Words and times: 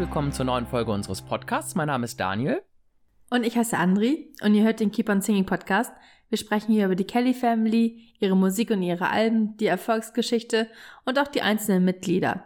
Willkommen 0.00 0.32
zur 0.32 0.46
neuen 0.46 0.66
Folge 0.66 0.92
unseres 0.92 1.20
Podcasts. 1.20 1.74
Mein 1.74 1.88
Name 1.88 2.06
ist 2.06 2.18
Daniel. 2.18 2.62
Und 3.28 3.44
ich 3.44 3.58
heiße 3.58 3.76
Andri 3.76 4.32
und 4.40 4.54
ihr 4.54 4.64
hört 4.64 4.80
den 4.80 4.90
Keep 4.90 5.10
on 5.10 5.20
Singing 5.20 5.44
Podcast. 5.44 5.92
Wir 6.30 6.38
sprechen 6.38 6.72
hier 6.72 6.86
über 6.86 6.94
die 6.94 7.04
Kelly 7.04 7.34
Family, 7.34 8.14
ihre 8.18 8.34
Musik 8.34 8.70
und 8.70 8.82
ihre 8.82 9.10
Alben, 9.10 9.58
die 9.58 9.66
Erfolgsgeschichte 9.66 10.68
und 11.04 11.18
auch 11.18 11.28
die 11.28 11.42
einzelnen 11.42 11.84
Mitglieder. 11.84 12.44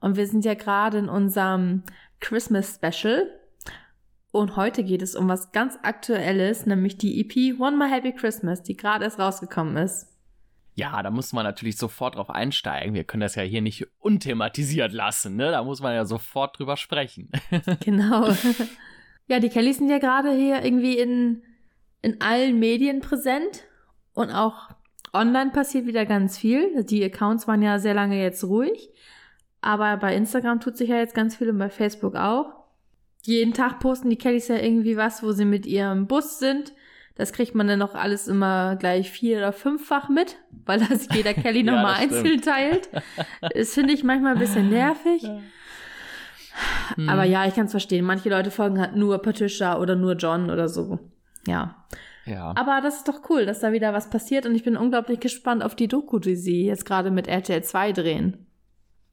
Und 0.00 0.16
wir 0.16 0.26
sind 0.26 0.44
ja 0.44 0.54
gerade 0.54 0.98
in 0.98 1.08
unserem 1.08 1.84
Christmas 2.18 2.74
Special. 2.74 3.24
Und 4.32 4.56
heute 4.56 4.82
geht 4.82 5.02
es 5.02 5.14
um 5.14 5.28
was 5.28 5.52
ganz 5.52 5.78
Aktuelles, 5.84 6.66
nämlich 6.66 6.98
die 6.98 7.20
EP 7.20 7.60
One 7.60 7.76
My 7.76 7.88
Happy 7.88 8.12
Christmas, 8.12 8.64
die 8.64 8.76
gerade 8.76 9.04
erst 9.04 9.20
rausgekommen 9.20 9.76
ist. 9.76 10.08
Ja, 10.80 11.02
da 11.02 11.10
muss 11.10 11.34
man 11.34 11.44
natürlich 11.44 11.76
sofort 11.76 12.16
drauf 12.16 12.30
einsteigen. 12.30 12.94
Wir 12.94 13.04
können 13.04 13.20
das 13.20 13.34
ja 13.34 13.42
hier 13.42 13.60
nicht 13.60 13.86
unthematisiert 13.98 14.92
lassen, 14.92 15.36
ne? 15.36 15.50
Da 15.50 15.62
muss 15.62 15.82
man 15.82 15.94
ja 15.94 16.06
sofort 16.06 16.58
drüber 16.58 16.78
sprechen. 16.78 17.30
genau. 17.84 18.32
Ja, 19.26 19.40
die 19.40 19.50
Kellys 19.50 19.76
sind 19.76 19.90
ja 19.90 19.98
gerade 19.98 20.32
hier 20.32 20.64
irgendwie 20.64 20.98
in, 20.98 21.42
in 22.00 22.22
allen 22.22 22.58
Medien 22.58 23.00
präsent 23.00 23.64
und 24.14 24.30
auch 24.30 24.70
online 25.12 25.50
passiert 25.50 25.84
wieder 25.86 26.06
ganz 26.06 26.38
viel. 26.38 26.82
Die 26.84 27.04
Accounts 27.04 27.46
waren 27.46 27.60
ja 27.60 27.78
sehr 27.78 27.92
lange 27.92 28.18
jetzt 28.18 28.42
ruhig, 28.44 28.88
aber 29.60 29.98
bei 29.98 30.16
Instagram 30.16 30.60
tut 30.60 30.78
sich 30.78 30.88
ja 30.88 30.96
jetzt 30.96 31.14
ganz 31.14 31.36
viel 31.36 31.50
und 31.50 31.58
bei 31.58 31.68
Facebook 31.68 32.16
auch. 32.16 32.54
Jeden 33.26 33.52
Tag 33.52 33.80
posten 33.80 34.08
die 34.08 34.16
Kellys 34.16 34.48
ja 34.48 34.56
irgendwie 34.56 34.96
was, 34.96 35.22
wo 35.22 35.32
sie 35.32 35.44
mit 35.44 35.66
ihrem 35.66 36.06
Bus 36.06 36.38
sind 36.38 36.72
das 37.20 37.34
kriegt 37.34 37.54
man 37.54 37.68
dann 37.68 37.78
noch 37.78 37.94
alles 37.94 38.28
immer 38.28 38.76
gleich 38.76 39.10
vier- 39.10 39.36
oder 39.36 39.52
fünffach 39.52 40.08
mit, 40.08 40.38
weil 40.64 40.80
das 40.80 41.06
jeder 41.14 41.34
Kelly 41.34 41.64
ja, 41.64 41.72
nochmal 41.72 41.96
einzeln 41.96 42.40
teilt. 42.40 42.88
Das 43.54 43.74
finde 43.74 43.92
ich 43.92 44.02
manchmal 44.02 44.32
ein 44.32 44.38
bisschen 44.38 44.70
nervig. 44.70 45.28
Hm. 46.94 47.08
Aber 47.10 47.24
ja, 47.24 47.46
ich 47.46 47.54
kann 47.54 47.66
es 47.66 47.72
verstehen. 47.72 48.06
Manche 48.06 48.30
Leute 48.30 48.50
folgen 48.50 48.80
halt 48.80 48.96
nur 48.96 49.20
Patricia 49.20 49.78
oder 49.78 49.96
nur 49.96 50.14
John 50.14 50.50
oder 50.50 50.70
so. 50.70 50.98
Ja. 51.46 51.86
Ja. 52.24 52.54
Aber 52.56 52.80
das 52.82 52.98
ist 52.98 53.08
doch 53.08 53.28
cool, 53.28 53.44
dass 53.44 53.60
da 53.60 53.72
wieder 53.72 53.92
was 53.92 54.08
passiert 54.08 54.46
und 54.46 54.54
ich 54.54 54.64
bin 54.64 54.78
unglaublich 54.78 55.20
gespannt 55.20 55.62
auf 55.62 55.74
die 55.74 55.88
Doku, 55.88 56.18
die 56.18 56.36
sie 56.36 56.64
jetzt 56.64 56.86
gerade 56.86 57.10
mit 57.10 57.28
RTL 57.28 57.62
2 57.62 57.92
drehen. 57.92 58.46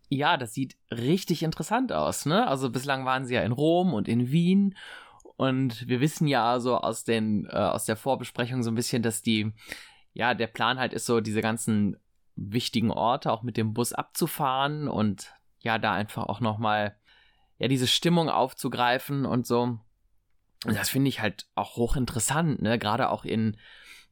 Ja, 0.08 0.38
das 0.38 0.53
sieht 0.53 0.77
richtig 0.92 1.44
interessant 1.44 1.92
aus, 1.92 2.25
ne? 2.25 2.47
Also 2.47 2.69
bislang 2.69 3.03
waren 3.03 3.25
sie 3.25 3.36
ja 3.36 3.42
in 3.42 3.52
Rom 3.52 3.94
und 3.94 4.08
in 4.08 4.31
Wien 4.31 4.75
und 5.38 5.88
wir 5.88 6.02
wissen 6.02 6.27
ja 6.27 6.59
so 6.59 6.77
aus 6.77 7.03
den, 7.03 7.45
äh, 7.45 7.55
aus 7.55 7.85
der 7.85 7.95
Vorbesprechung 7.95 8.63
so 8.63 8.71
ein 8.71 8.75
bisschen, 8.75 9.03
dass 9.03 9.21
die, 9.21 9.53
ja, 10.13 10.33
der 10.33 10.47
Plan 10.47 10.80
halt 10.80 10.93
ist 10.93 11.05
so, 11.05 11.21
diese 11.21 11.41
ganzen 11.41 11.97
wichtigen 12.35 12.91
Orte 12.91 13.31
auch 13.31 13.43
mit 13.43 13.55
dem 13.55 13.73
Bus 13.73 13.93
abzufahren 13.93 14.88
und 14.88 15.33
ja, 15.59 15.77
da 15.77 15.93
einfach 15.93 16.25
auch 16.25 16.39
nochmal, 16.39 16.97
ja, 17.59 17.67
diese 17.67 17.88
Stimmung 17.88 18.30
aufzugreifen 18.30 19.25
und 19.25 19.45
so. 19.45 19.80
Und 20.65 20.75
das 20.75 20.89
finde 20.89 21.09
ich 21.09 21.21
halt 21.21 21.47
auch 21.53 21.75
hochinteressant, 21.75 22.61
ne, 22.63 22.80
gerade 22.80 23.09
auch 23.09 23.23
in, 23.23 23.58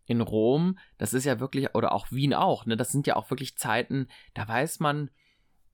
in 0.05 0.21
Rom, 0.21 0.77
das 0.99 1.13
ist 1.15 1.25
ja 1.25 1.39
wirklich, 1.39 1.73
oder 1.73 1.91
auch 1.91 2.11
Wien 2.11 2.35
auch, 2.35 2.67
ne, 2.67 2.77
das 2.77 2.91
sind 2.91 3.07
ja 3.07 3.15
auch 3.15 3.31
wirklich 3.31 3.57
Zeiten, 3.57 4.07
da 4.35 4.47
weiß 4.47 4.79
man, 4.79 5.09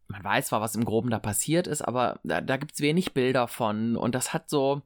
man 0.08 0.24
weiß 0.24 0.48
zwar, 0.48 0.62
was 0.62 0.76
im 0.76 0.86
Groben 0.86 1.10
da 1.10 1.20
passiert 1.20 1.68
ist, 1.68 1.82
aber 1.82 2.20
da, 2.24 2.40
da 2.40 2.58
gibt 2.58 2.74
es 2.74 2.80
wenig 2.82 3.14
Bilder 3.14 3.48
von. 3.48 3.96
Und 3.96 4.14
das 4.14 4.34
hat 4.34 4.50
so, 4.50 4.82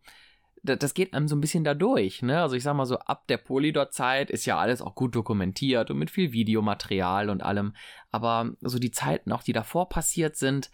das 0.66 0.94
geht 0.94 1.14
einem 1.14 1.28
so 1.28 1.36
ein 1.36 1.42
bisschen 1.42 1.64
da 1.64 1.74
durch. 1.74 2.22
Ne? 2.22 2.42
Also 2.42 2.56
ich 2.56 2.64
sag 2.64 2.76
mal 2.76 2.86
so, 2.86 2.98
ab 3.00 3.28
der 3.28 3.38
Polydor-Zeit 3.38 4.30
ist 4.30 4.46
ja 4.46 4.58
alles 4.58 4.81
auch 4.81 4.96
gut 4.96 5.16
dokumentiert 5.16 5.92
und 5.92 5.98
mit 5.98 6.12
viel 6.12 6.31
Videomaterial 6.31 7.30
und 7.30 7.44
allem. 7.44 7.76
Aber 8.12 8.52
so 8.62 8.80
die 8.80 8.92
Zeiten 8.92 9.31
auch, 9.31 9.44
die 9.44 9.53
davor 9.53 9.90
passiert 9.90 10.36
sind, 10.36 10.72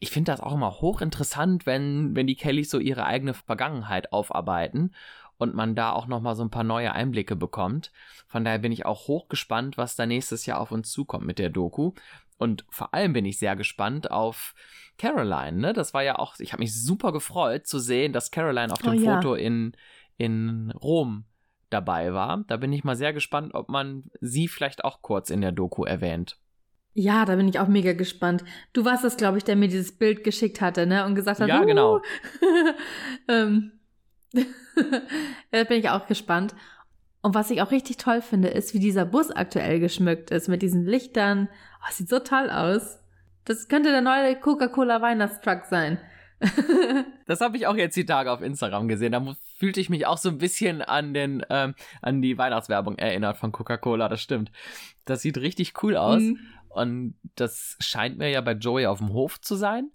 ich 0.00 0.10
finde 0.10 0.32
das 0.32 0.40
auch 0.40 0.54
immer 0.54 0.80
hochinteressant, 0.80 1.66
wenn, 1.66 2.14
wenn 2.14 2.26
die 2.26 2.36
Kellys 2.36 2.70
so 2.70 2.78
ihre 2.78 3.06
eigene 3.06 3.32
Vergangenheit 3.32 4.12
aufarbeiten 4.12 4.94
und 5.38 5.54
man 5.54 5.74
da 5.74 5.92
auch 5.92 6.06
nochmal 6.06 6.36
so 6.36 6.42
ein 6.42 6.50
paar 6.50 6.64
neue 6.64 6.92
Einblicke 6.92 7.36
bekommt. 7.36 7.92
Von 8.26 8.44
daher 8.44 8.58
bin 8.58 8.72
ich 8.72 8.86
auch 8.86 9.08
hochgespannt, 9.08 9.76
was 9.76 9.96
da 9.96 10.06
nächstes 10.06 10.46
Jahr 10.46 10.60
auf 10.60 10.72
uns 10.72 10.90
zukommt 10.90 11.26
mit 11.26 11.38
der 11.38 11.50
Doku. 11.50 11.92
Und 12.36 12.64
vor 12.68 12.92
allem 12.94 13.12
bin 13.12 13.24
ich 13.24 13.38
sehr 13.38 13.56
gespannt 13.56 14.10
auf 14.10 14.54
Caroline, 14.98 15.58
ne? 15.58 15.72
Das 15.72 15.94
war 15.94 16.02
ja 16.02 16.18
auch, 16.18 16.34
ich 16.38 16.52
habe 16.52 16.62
mich 16.62 16.74
super 16.74 17.12
gefreut 17.12 17.66
zu 17.66 17.78
sehen, 17.78 18.12
dass 18.12 18.30
Caroline 18.30 18.72
auf 18.72 18.80
dem 18.80 18.92
oh, 18.92 18.94
ja. 18.94 19.16
Foto 19.16 19.34
in, 19.34 19.72
in 20.18 20.72
Rom 20.72 21.24
dabei 21.70 22.12
war. 22.12 22.44
Da 22.46 22.56
bin 22.56 22.72
ich 22.72 22.84
mal 22.84 22.96
sehr 22.96 23.12
gespannt, 23.12 23.54
ob 23.54 23.68
man 23.68 24.04
sie 24.20 24.48
vielleicht 24.48 24.84
auch 24.84 25.02
kurz 25.02 25.30
in 25.30 25.40
der 25.40 25.52
Doku 25.52 25.84
erwähnt. 25.84 26.38
Ja, 26.92 27.24
da 27.24 27.34
bin 27.34 27.48
ich 27.48 27.58
auch 27.58 27.66
mega 27.66 27.92
gespannt. 27.92 28.44
Du 28.72 28.84
warst 28.84 29.02
das, 29.02 29.16
glaube 29.16 29.38
ich, 29.38 29.44
der 29.44 29.56
mir 29.56 29.68
dieses 29.68 29.98
Bild 29.98 30.22
geschickt 30.22 30.60
hatte, 30.60 30.86
ne? 30.86 31.04
Und 31.04 31.16
gesagt 31.16 31.40
hat, 31.40 31.48
ja, 31.48 31.64
genau. 31.64 32.00
ähm, 33.28 33.72
da 35.50 35.64
bin 35.64 35.80
ich 35.80 35.90
auch 35.90 36.06
gespannt. 36.06 36.54
Und 37.20 37.34
was 37.34 37.50
ich 37.50 37.62
auch 37.62 37.72
richtig 37.72 37.96
toll 37.96 38.22
finde, 38.22 38.48
ist, 38.48 38.74
wie 38.74 38.78
dieser 38.78 39.06
Bus 39.06 39.30
aktuell 39.30 39.80
geschmückt 39.80 40.30
ist 40.30 40.46
mit 40.48 40.62
diesen 40.62 40.84
Lichtern. 40.84 41.48
Oh, 41.84 41.92
sieht 41.92 42.08
so 42.08 42.18
toll 42.18 42.50
aus. 42.50 42.98
Das 43.44 43.68
könnte 43.68 43.90
der 43.90 44.00
neue 44.00 44.38
Coca-Cola 44.40 45.02
Weihnachtstruck 45.02 45.66
sein. 45.66 45.98
das 47.26 47.40
habe 47.40 47.56
ich 47.56 47.66
auch 47.66 47.76
jetzt 47.76 47.96
die 47.96 48.06
Tage 48.06 48.30
auf 48.30 48.42
Instagram 48.42 48.88
gesehen. 48.88 49.12
Da 49.12 49.36
fühlte 49.58 49.80
ich 49.80 49.90
mich 49.90 50.06
auch 50.06 50.18
so 50.18 50.28
ein 50.28 50.38
bisschen 50.38 50.82
an 50.82 51.14
den 51.14 51.44
ähm, 51.50 51.74
an 52.02 52.22
die 52.22 52.36
Weihnachtswerbung 52.38 52.98
erinnert 52.98 53.36
von 53.36 53.52
Coca-Cola. 53.52 54.08
Das 54.08 54.20
stimmt. 54.20 54.50
Das 55.04 55.22
sieht 55.22 55.38
richtig 55.38 55.82
cool 55.82 55.96
aus 55.96 56.22
mhm. 56.22 56.38
und 56.70 57.14
das 57.36 57.76
scheint 57.80 58.18
mir 58.18 58.30
ja 58.30 58.40
bei 58.40 58.52
Joey 58.52 58.86
auf 58.86 58.98
dem 58.98 59.12
Hof 59.12 59.40
zu 59.40 59.54
sein. 59.54 59.90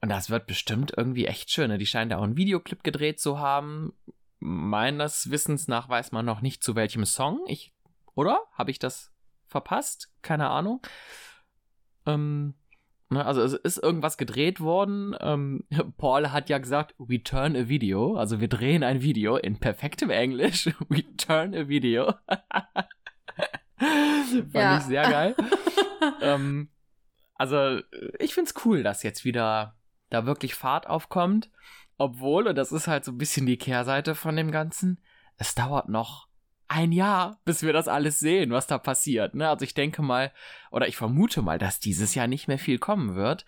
Und 0.00 0.08
das 0.08 0.30
wird 0.30 0.46
bestimmt 0.46 0.92
irgendwie 0.96 1.26
echt 1.26 1.50
schön. 1.50 1.68
Ne? 1.68 1.78
Die 1.78 1.86
scheinen 1.86 2.10
da 2.10 2.18
auch 2.18 2.24
einen 2.24 2.36
Videoclip 2.36 2.82
gedreht 2.82 3.20
zu 3.20 3.38
haben. 3.38 3.92
Meines 4.40 5.30
Wissens 5.30 5.68
nach 5.68 5.88
weiß 5.88 6.10
man 6.10 6.26
noch 6.26 6.40
nicht 6.40 6.64
zu 6.64 6.74
welchem 6.74 7.04
Song. 7.04 7.40
Ich 7.46 7.72
oder 8.14 8.40
habe 8.52 8.70
ich 8.70 8.78
das 8.78 9.12
verpasst? 9.52 10.10
Keine 10.22 10.48
Ahnung. 10.48 10.80
Ähm, 12.06 12.54
Ne, 13.12 13.24
also 13.26 13.42
es 13.42 13.52
ist 13.52 13.76
irgendwas 13.76 14.16
gedreht 14.16 14.58
worden. 14.60 15.14
Ähm, 15.20 15.64
Paul 15.98 16.30
hat 16.32 16.48
ja 16.48 16.56
gesagt, 16.58 16.94
we 16.98 17.22
turn 17.22 17.54
a 17.56 17.68
video. 17.68 18.16
Also 18.16 18.40
wir 18.40 18.48
drehen 18.48 18.82
ein 18.82 19.02
Video 19.02 19.36
in 19.36 19.58
perfektem 19.58 20.08
Englisch. 20.08 20.66
We 20.88 21.04
turn 21.16 21.54
a 21.54 21.68
video. 21.68 22.14
Fand 23.76 24.54
ja. 24.54 24.78
ich 24.78 24.84
sehr 24.84 25.02
geil. 25.02 25.36
ähm, 26.22 26.70
also 27.34 27.80
ich 28.18 28.32
find's 28.32 28.54
cool, 28.64 28.82
dass 28.82 29.02
jetzt 29.02 29.26
wieder 29.26 29.76
da 30.08 30.24
wirklich 30.24 30.54
Fahrt 30.54 30.86
aufkommt. 30.86 31.50
Obwohl, 31.98 32.46
und 32.46 32.56
das 32.56 32.72
ist 32.72 32.88
halt 32.88 33.04
so 33.04 33.12
ein 33.12 33.18
bisschen 33.18 33.44
die 33.44 33.58
Kehrseite 33.58 34.14
von 34.14 34.36
dem 34.36 34.50
Ganzen, 34.50 35.00
es 35.36 35.54
dauert 35.54 35.90
noch 35.90 36.28
ein 36.72 36.92
Jahr, 36.92 37.38
bis 37.44 37.62
wir 37.62 37.72
das 37.72 37.88
alles 37.88 38.18
sehen, 38.18 38.50
was 38.50 38.66
da 38.66 38.78
passiert. 38.78 39.34
Ne? 39.34 39.48
Also 39.48 39.64
ich 39.64 39.74
denke 39.74 40.02
mal, 40.02 40.32
oder 40.70 40.88
ich 40.88 40.96
vermute 40.96 41.42
mal, 41.42 41.58
dass 41.58 41.80
dieses 41.80 42.14
Jahr 42.14 42.26
nicht 42.26 42.48
mehr 42.48 42.58
viel 42.58 42.78
kommen 42.78 43.14
wird. 43.14 43.44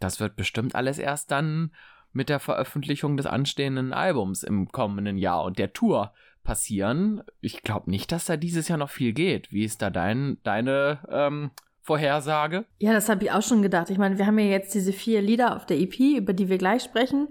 Das 0.00 0.20
wird 0.20 0.36
bestimmt 0.36 0.74
alles 0.74 0.98
erst 0.98 1.30
dann 1.30 1.72
mit 2.12 2.28
der 2.28 2.40
Veröffentlichung 2.40 3.16
des 3.16 3.26
anstehenden 3.26 3.92
Albums 3.92 4.42
im 4.42 4.68
kommenden 4.68 5.18
Jahr 5.18 5.44
und 5.44 5.58
der 5.58 5.72
Tour 5.72 6.12
passieren. 6.42 7.22
Ich 7.40 7.62
glaube 7.62 7.90
nicht, 7.90 8.12
dass 8.12 8.26
da 8.26 8.36
dieses 8.36 8.68
Jahr 8.68 8.78
noch 8.78 8.90
viel 8.90 9.12
geht. 9.12 9.52
Wie 9.52 9.64
ist 9.64 9.82
da 9.82 9.90
dein, 9.90 10.38
deine 10.42 11.00
ähm, 11.10 11.50
Vorhersage? 11.82 12.64
Ja, 12.78 12.92
das 12.92 13.08
habe 13.08 13.24
ich 13.24 13.32
auch 13.32 13.42
schon 13.42 13.62
gedacht. 13.62 13.90
Ich 13.90 13.98
meine, 13.98 14.18
wir 14.18 14.26
haben 14.26 14.38
ja 14.38 14.46
jetzt 14.46 14.74
diese 14.74 14.92
vier 14.92 15.20
Lieder 15.20 15.56
auf 15.56 15.66
der 15.66 15.78
EP, 15.78 15.98
über 16.18 16.32
die 16.32 16.48
wir 16.48 16.58
gleich 16.58 16.82
sprechen. 16.82 17.28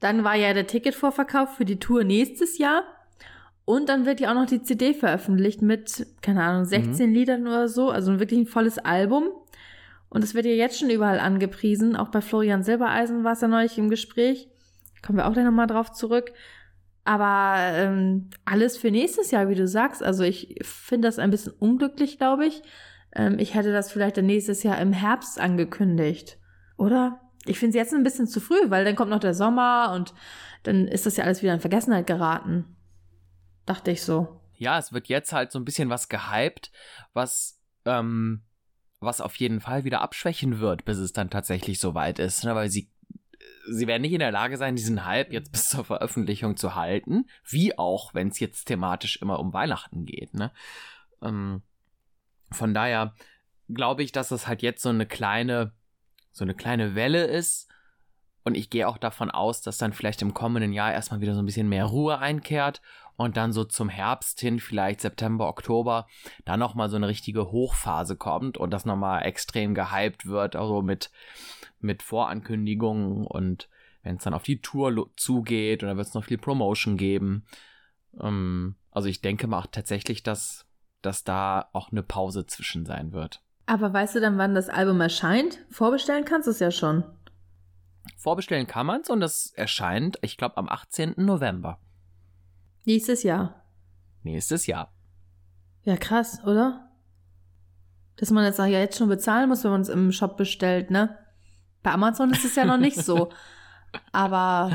Dann 0.00 0.24
war 0.24 0.34
ja 0.34 0.52
der 0.52 0.66
Ticketvorverkauf 0.66 1.56
für 1.56 1.64
die 1.64 1.78
Tour 1.78 2.04
nächstes 2.04 2.58
Jahr. 2.58 2.82
Und 3.64 3.88
dann 3.88 4.04
wird 4.04 4.20
ja 4.20 4.30
auch 4.30 4.34
noch 4.34 4.46
die 4.46 4.62
CD 4.62 4.92
veröffentlicht 4.92 5.62
mit, 5.62 6.06
keine 6.20 6.42
Ahnung, 6.42 6.64
16 6.66 7.08
mhm. 7.08 7.14
Liedern 7.14 7.46
oder 7.46 7.68
so, 7.68 7.90
also 7.90 8.18
wirklich 8.18 8.40
ein 8.40 8.46
volles 8.46 8.78
Album. 8.78 9.30
Und 10.10 10.22
es 10.22 10.34
wird 10.34 10.44
ja 10.44 10.52
jetzt 10.52 10.78
schon 10.78 10.90
überall 10.90 11.18
angepriesen. 11.18 11.96
Auch 11.96 12.08
bei 12.08 12.20
Florian 12.20 12.62
Silbereisen 12.62 13.24
war 13.24 13.32
es 13.32 13.40
ja 13.40 13.48
neulich 13.48 13.78
im 13.78 13.88
Gespräch. 13.88 14.48
Kommen 15.04 15.18
wir 15.18 15.26
auch 15.26 15.32
gleich 15.32 15.44
nochmal 15.44 15.66
drauf 15.66 15.92
zurück. 15.92 16.32
Aber 17.04 17.56
ähm, 17.74 18.30
alles 18.44 18.76
für 18.76 18.90
nächstes 18.90 19.30
Jahr, 19.30 19.48
wie 19.48 19.54
du 19.54 19.66
sagst. 19.66 20.02
Also 20.02 20.22
ich 20.22 20.58
finde 20.62 21.08
das 21.08 21.18
ein 21.18 21.30
bisschen 21.30 21.52
unglücklich, 21.58 22.18
glaube 22.18 22.46
ich. 22.46 22.62
Ähm, 23.14 23.38
ich 23.38 23.54
hätte 23.54 23.72
das 23.72 23.90
vielleicht 23.90 24.16
dann 24.16 24.26
nächstes 24.26 24.62
Jahr 24.62 24.80
im 24.80 24.92
Herbst 24.92 25.40
angekündigt. 25.40 26.38
Oder? 26.76 27.20
Ich 27.46 27.58
finde 27.58 27.70
es 27.70 27.82
jetzt 27.82 27.94
ein 27.94 28.04
bisschen 28.04 28.26
zu 28.26 28.40
früh, 28.40 28.70
weil 28.70 28.84
dann 28.84 28.96
kommt 28.96 29.10
noch 29.10 29.20
der 29.20 29.34
Sommer 29.34 29.92
und 29.94 30.14
dann 30.62 30.88
ist 30.88 31.06
das 31.06 31.16
ja 31.16 31.24
alles 31.24 31.42
wieder 31.42 31.52
in 31.52 31.60
Vergessenheit 31.60 32.06
geraten. 32.06 32.73
Dachte 33.66 33.90
ich 33.90 34.02
so. 34.02 34.40
Ja, 34.56 34.78
es 34.78 34.92
wird 34.92 35.08
jetzt 35.08 35.32
halt 35.32 35.50
so 35.52 35.58
ein 35.58 35.64
bisschen 35.64 35.90
was 35.90 36.08
gehypt, 36.08 36.70
was, 37.12 37.60
ähm, 37.84 38.42
was 39.00 39.20
auf 39.20 39.34
jeden 39.36 39.60
Fall 39.60 39.84
wieder 39.84 40.00
abschwächen 40.00 40.60
wird, 40.60 40.84
bis 40.84 40.98
es 40.98 41.12
dann 41.12 41.30
tatsächlich 41.30 41.80
soweit 41.80 42.18
ist. 42.18 42.44
Ne? 42.44 42.54
Weil 42.54 42.70
sie, 42.70 42.90
sie 43.70 43.86
werden 43.86 44.02
nicht 44.02 44.12
in 44.12 44.20
der 44.20 44.32
Lage 44.32 44.56
sein, 44.56 44.76
diesen 44.76 45.04
Hype 45.04 45.32
jetzt 45.32 45.50
bis 45.52 45.68
zur 45.68 45.84
Veröffentlichung 45.84 46.56
zu 46.56 46.74
halten. 46.74 47.26
Wie 47.48 47.76
auch, 47.78 48.14
wenn 48.14 48.28
es 48.28 48.38
jetzt 48.38 48.66
thematisch 48.66 49.16
immer 49.20 49.40
um 49.40 49.52
Weihnachten 49.52 50.06
geht. 50.06 50.34
Ne? 50.34 50.52
Ähm, 51.20 51.62
von 52.52 52.74
daher 52.74 53.14
glaube 53.68 54.02
ich, 54.02 54.12
dass 54.12 54.30
es 54.30 54.46
halt 54.46 54.62
jetzt 54.62 54.82
so 54.82 54.90
eine 54.90 55.06
kleine, 55.06 55.72
so 56.32 56.44
eine 56.44 56.54
kleine 56.54 56.94
Welle 56.94 57.24
ist, 57.24 57.68
Und 58.46 58.56
ich 58.56 58.68
gehe 58.68 58.86
auch 58.86 58.98
davon 58.98 59.30
aus, 59.30 59.62
dass 59.62 59.78
dann 59.78 59.94
vielleicht 59.94 60.20
im 60.20 60.34
kommenden 60.34 60.74
Jahr 60.74 60.92
erstmal 60.92 61.20
wieder 61.20 61.34
so 61.34 61.40
ein 61.40 61.46
bisschen 61.46 61.68
mehr 61.68 61.86
Ruhe 61.86 62.18
einkehrt 62.18 62.82
und 63.16 63.36
dann 63.36 63.52
so 63.52 63.64
zum 63.64 63.88
Herbst 63.88 64.40
hin, 64.40 64.58
vielleicht 64.58 65.00
September, 65.00 65.48
Oktober, 65.48 66.06
dann 66.44 66.60
nochmal 66.60 66.88
so 66.88 66.96
eine 66.96 67.08
richtige 67.08 67.50
Hochphase 67.50 68.16
kommt 68.16 68.58
und 68.58 68.70
das 68.70 68.84
nochmal 68.84 69.24
extrem 69.24 69.74
gehypt 69.74 70.26
wird, 70.26 70.56
also 70.56 70.82
mit, 70.82 71.10
mit 71.80 72.02
Vorankündigungen 72.02 73.26
und 73.26 73.68
wenn 74.02 74.16
es 74.16 74.24
dann 74.24 74.34
auf 74.34 74.42
die 74.42 74.60
Tour 74.60 75.10
zugeht 75.16 75.82
und 75.82 75.88
dann 75.88 75.96
wird 75.96 76.08
es 76.08 76.14
noch 76.14 76.24
viel 76.24 76.38
Promotion 76.38 76.96
geben. 76.96 77.44
Ähm, 78.20 78.76
also 78.90 79.08
ich 79.08 79.20
denke 79.20 79.46
mal 79.46 79.60
auch 79.60 79.66
tatsächlich, 79.66 80.22
dass, 80.22 80.66
dass 81.02 81.24
da 81.24 81.68
auch 81.72 81.90
eine 81.90 82.02
Pause 82.02 82.46
zwischen 82.46 82.84
sein 82.84 83.12
wird. 83.12 83.42
Aber 83.66 83.92
weißt 83.92 84.16
du 84.16 84.20
dann, 84.20 84.36
wann 84.36 84.54
das 84.54 84.68
Album 84.68 85.00
erscheint? 85.00 85.64
Vorbestellen 85.70 86.24
kannst 86.24 86.46
du 86.46 86.50
es 86.50 86.60
ja 86.60 86.70
schon. 86.70 87.04
Vorbestellen 88.18 88.66
kann 88.66 88.86
man 88.86 89.00
es 89.00 89.08
und 89.08 89.22
es 89.22 89.52
erscheint, 89.52 90.18
ich 90.20 90.36
glaube, 90.36 90.58
am 90.58 90.68
18. 90.68 91.14
November. 91.16 91.78
Nächstes 92.84 93.22
Jahr. 93.22 93.62
Nächstes 94.22 94.66
Jahr. 94.66 94.92
Ja, 95.82 95.96
krass, 95.96 96.42
oder? 96.44 96.90
Dass 98.16 98.30
man 98.30 98.44
jetzt 98.44 98.60
auch 98.60 98.66
ja 98.66 98.78
jetzt 98.78 98.98
schon 98.98 99.08
bezahlen 99.08 99.48
muss, 99.48 99.64
wenn 99.64 99.70
man 99.70 99.80
es 99.82 99.88
im 99.88 100.12
Shop 100.12 100.36
bestellt, 100.36 100.90
ne? 100.90 101.18
Bei 101.82 101.92
Amazon 101.92 102.30
ist 102.30 102.44
es 102.44 102.54
ja 102.54 102.64
noch 102.64 102.78
nicht 102.78 102.96
so. 102.96 103.30
Aber 104.12 104.72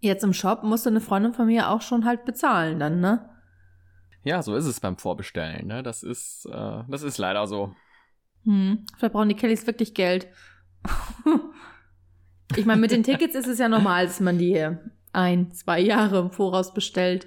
jetzt 0.00 0.22
im 0.22 0.32
Shop 0.32 0.62
musste 0.62 0.90
eine 0.90 1.00
Freundin 1.00 1.34
von 1.34 1.46
mir 1.46 1.70
auch 1.70 1.82
schon 1.82 2.04
halt 2.04 2.24
bezahlen 2.24 2.78
dann, 2.78 3.00
ne? 3.00 3.28
Ja, 4.22 4.42
so 4.42 4.54
ist 4.54 4.66
es 4.66 4.80
beim 4.80 4.96
Vorbestellen, 4.96 5.66
ne? 5.66 5.82
Das 5.82 6.02
ist, 6.02 6.46
äh, 6.46 6.82
das 6.88 7.02
ist 7.02 7.18
leider 7.18 7.46
so. 7.46 7.74
Hm, 8.44 8.86
vielleicht 8.96 9.12
brauchen 9.12 9.28
die 9.28 9.36
Kellys 9.36 9.66
wirklich 9.66 9.94
Geld. 9.94 10.28
ich 12.56 12.66
meine, 12.66 12.80
mit 12.80 12.90
den 12.90 13.02
Tickets 13.02 13.34
ist 13.34 13.48
es 13.48 13.58
ja 13.58 13.68
normal, 13.68 14.06
dass 14.06 14.20
man 14.20 14.38
die 14.38 14.68
ein, 15.18 15.50
zwei 15.50 15.80
Jahre 15.80 16.20
im 16.20 16.30
Voraus 16.30 16.72
bestellt. 16.72 17.26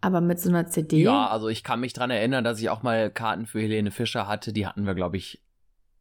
Aber 0.00 0.20
mit 0.20 0.40
so 0.40 0.48
einer 0.48 0.66
CD? 0.66 1.02
Ja, 1.02 1.28
also 1.28 1.48
ich 1.48 1.62
kann 1.62 1.78
mich 1.78 1.92
dran 1.92 2.10
erinnern, 2.10 2.42
dass 2.42 2.58
ich 2.60 2.70
auch 2.70 2.82
mal 2.82 3.10
Karten 3.10 3.46
für 3.46 3.60
Helene 3.60 3.92
Fischer 3.92 4.26
hatte. 4.26 4.52
Die 4.52 4.66
hatten 4.66 4.86
wir, 4.86 4.94
glaube 4.94 5.18
ich, 5.18 5.42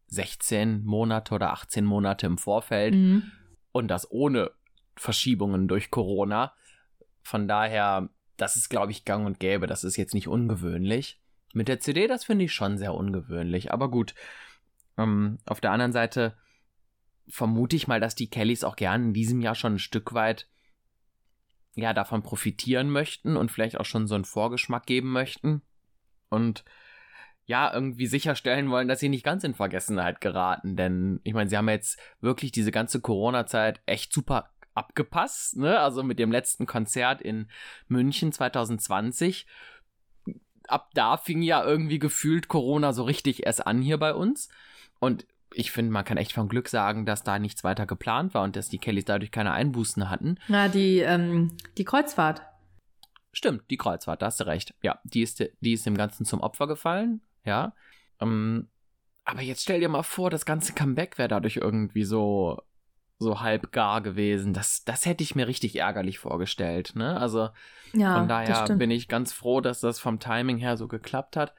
16 0.07 0.83
Monate 0.83 1.35
oder 1.35 1.51
18 1.51 1.85
Monate 1.85 2.25
im 2.25 2.37
Vorfeld. 2.37 2.95
Mhm. 2.95 3.31
Und 3.71 3.89
das 3.89 4.09
ohne 4.09 4.51
Verschiebungen 4.95 5.67
durch 5.67 5.91
Corona. 5.91 6.53
Von 7.21 7.47
daher, 7.47 8.09
das 8.37 8.55
ist, 8.55 8.69
glaube 8.69 8.91
ich, 8.91 9.05
gang 9.05 9.27
und 9.27 9.39
gäbe. 9.39 9.67
Das 9.67 9.83
ist 9.83 9.97
jetzt 9.97 10.13
nicht 10.13 10.27
ungewöhnlich. 10.27 11.19
Mit 11.53 11.67
der 11.67 11.79
CD, 11.79 12.07
das 12.07 12.23
finde 12.23 12.45
ich 12.45 12.53
schon 12.53 12.77
sehr 12.77 12.93
ungewöhnlich. 12.93 13.71
Aber 13.71 13.91
gut. 13.91 14.15
Ähm, 14.97 15.37
auf 15.45 15.61
der 15.61 15.71
anderen 15.71 15.91
Seite 15.91 16.35
vermute 17.27 17.75
ich 17.75 17.87
mal, 17.87 17.99
dass 17.99 18.15
die 18.15 18.29
Kellys 18.29 18.63
auch 18.63 18.75
gerne 18.75 19.05
in 19.05 19.13
diesem 19.13 19.41
Jahr 19.41 19.55
schon 19.55 19.75
ein 19.75 19.79
Stück 19.79 20.13
weit 20.13 20.47
ja 21.75 21.93
davon 21.93 22.23
profitieren 22.23 22.89
möchten 22.89 23.37
und 23.37 23.51
vielleicht 23.51 23.79
auch 23.79 23.85
schon 23.85 24.07
so 24.07 24.15
einen 24.15 24.25
Vorgeschmack 24.25 24.85
geben 24.85 25.11
möchten 25.11 25.61
und 26.29 26.63
ja 27.45 27.73
irgendwie 27.73 28.07
sicherstellen 28.07 28.69
wollen, 28.69 28.87
dass 28.87 28.99
sie 28.99 29.09
nicht 29.09 29.23
ganz 29.23 29.43
in 29.43 29.53
Vergessenheit 29.53 30.21
geraten, 30.21 30.75
denn 30.75 31.19
ich 31.23 31.33
meine, 31.33 31.49
sie 31.49 31.57
haben 31.57 31.69
jetzt 31.69 31.99
wirklich 32.19 32.51
diese 32.51 32.71
ganze 32.71 33.01
Corona-Zeit 33.01 33.81
echt 33.85 34.13
super 34.13 34.51
abgepasst, 34.73 35.57
ne? 35.57 35.79
Also 35.79 36.03
mit 36.03 36.19
dem 36.19 36.31
letzten 36.31 36.65
Konzert 36.65 37.21
in 37.21 37.49
München 37.87 38.31
2020 38.31 39.45
ab 40.71 40.89
da 40.93 41.17
fing 41.17 41.41
ja 41.41 41.63
irgendwie 41.63 41.99
gefühlt 41.99 42.47
Corona 42.47 42.93
so 42.93 43.03
richtig 43.03 43.45
erst 43.45 43.67
an 43.67 43.81
hier 43.81 43.97
bei 43.97 44.13
uns. 44.13 44.49
Und 44.99 45.25
ich 45.53 45.71
finde, 45.71 45.91
man 45.91 46.05
kann 46.05 46.17
echt 46.17 46.33
von 46.33 46.47
Glück 46.47 46.67
sagen, 46.69 47.05
dass 47.05 47.23
da 47.23 47.39
nichts 47.39 47.63
weiter 47.63 47.85
geplant 47.85 48.33
war 48.33 48.43
und 48.43 48.55
dass 48.55 48.69
die 48.69 48.77
Kellys 48.77 49.05
dadurch 49.05 49.31
keine 49.31 49.51
Einbußen 49.51 50.09
hatten. 50.09 50.37
Na, 50.47 50.67
die, 50.67 50.99
ähm, 50.99 51.55
die 51.77 51.85
Kreuzfahrt. 51.85 52.41
Stimmt, 53.33 53.69
die 53.69 53.77
Kreuzfahrt, 53.77 54.21
da 54.21 54.27
hast 54.27 54.39
du 54.39 54.45
recht. 54.45 54.73
Ja, 54.81 54.99
die 55.03 55.21
ist, 55.21 55.43
die 55.61 55.73
ist 55.73 55.85
dem 55.85 55.95
Ganzen 55.95 56.25
zum 56.25 56.41
Opfer 56.41 56.67
gefallen, 56.67 57.21
ja. 57.45 57.73
Ähm, 58.19 58.67
aber 59.23 59.41
jetzt 59.41 59.63
stell 59.63 59.79
dir 59.79 59.89
mal 59.89 60.03
vor, 60.03 60.29
das 60.29 60.45
ganze 60.45 60.73
Comeback 60.73 61.17
wäre 61.17 61.29
dadurch 61.29 61.57
irgendwie 61.57 62.03
so, 62.03 62.61
so 63.19 63.39
halb 63.39 63.71
gar 63.71 64.01
gewesen. 64.01 64.53
Das, 64.53 64.83
das 64.83 65.05
hätte 65.05 65.23
ich 65.23 65.35
mir 65.35 65.47
richtig 65.47 65.77
ärgerlich 65.77 66.19
vorgestellt, 66.19 66.93
ne? 66.95 67.17
Also, 67.17 67.49
ja, 67.93 68.17
von 68.17 68.27
daher 68.27 68.65
bin 68.75 68.91
ich 68.91 69.07
ganz 69.07 69.31
froh, 69.31 69.61
dass 69.61 69.79
das 69.79 69.99
vom 69.99 70.19
Timing 70.19 70.57
her 70.57 70.75
so 70.75 70.87
geklappt 70.87 71.37
hat. 71.37 71.53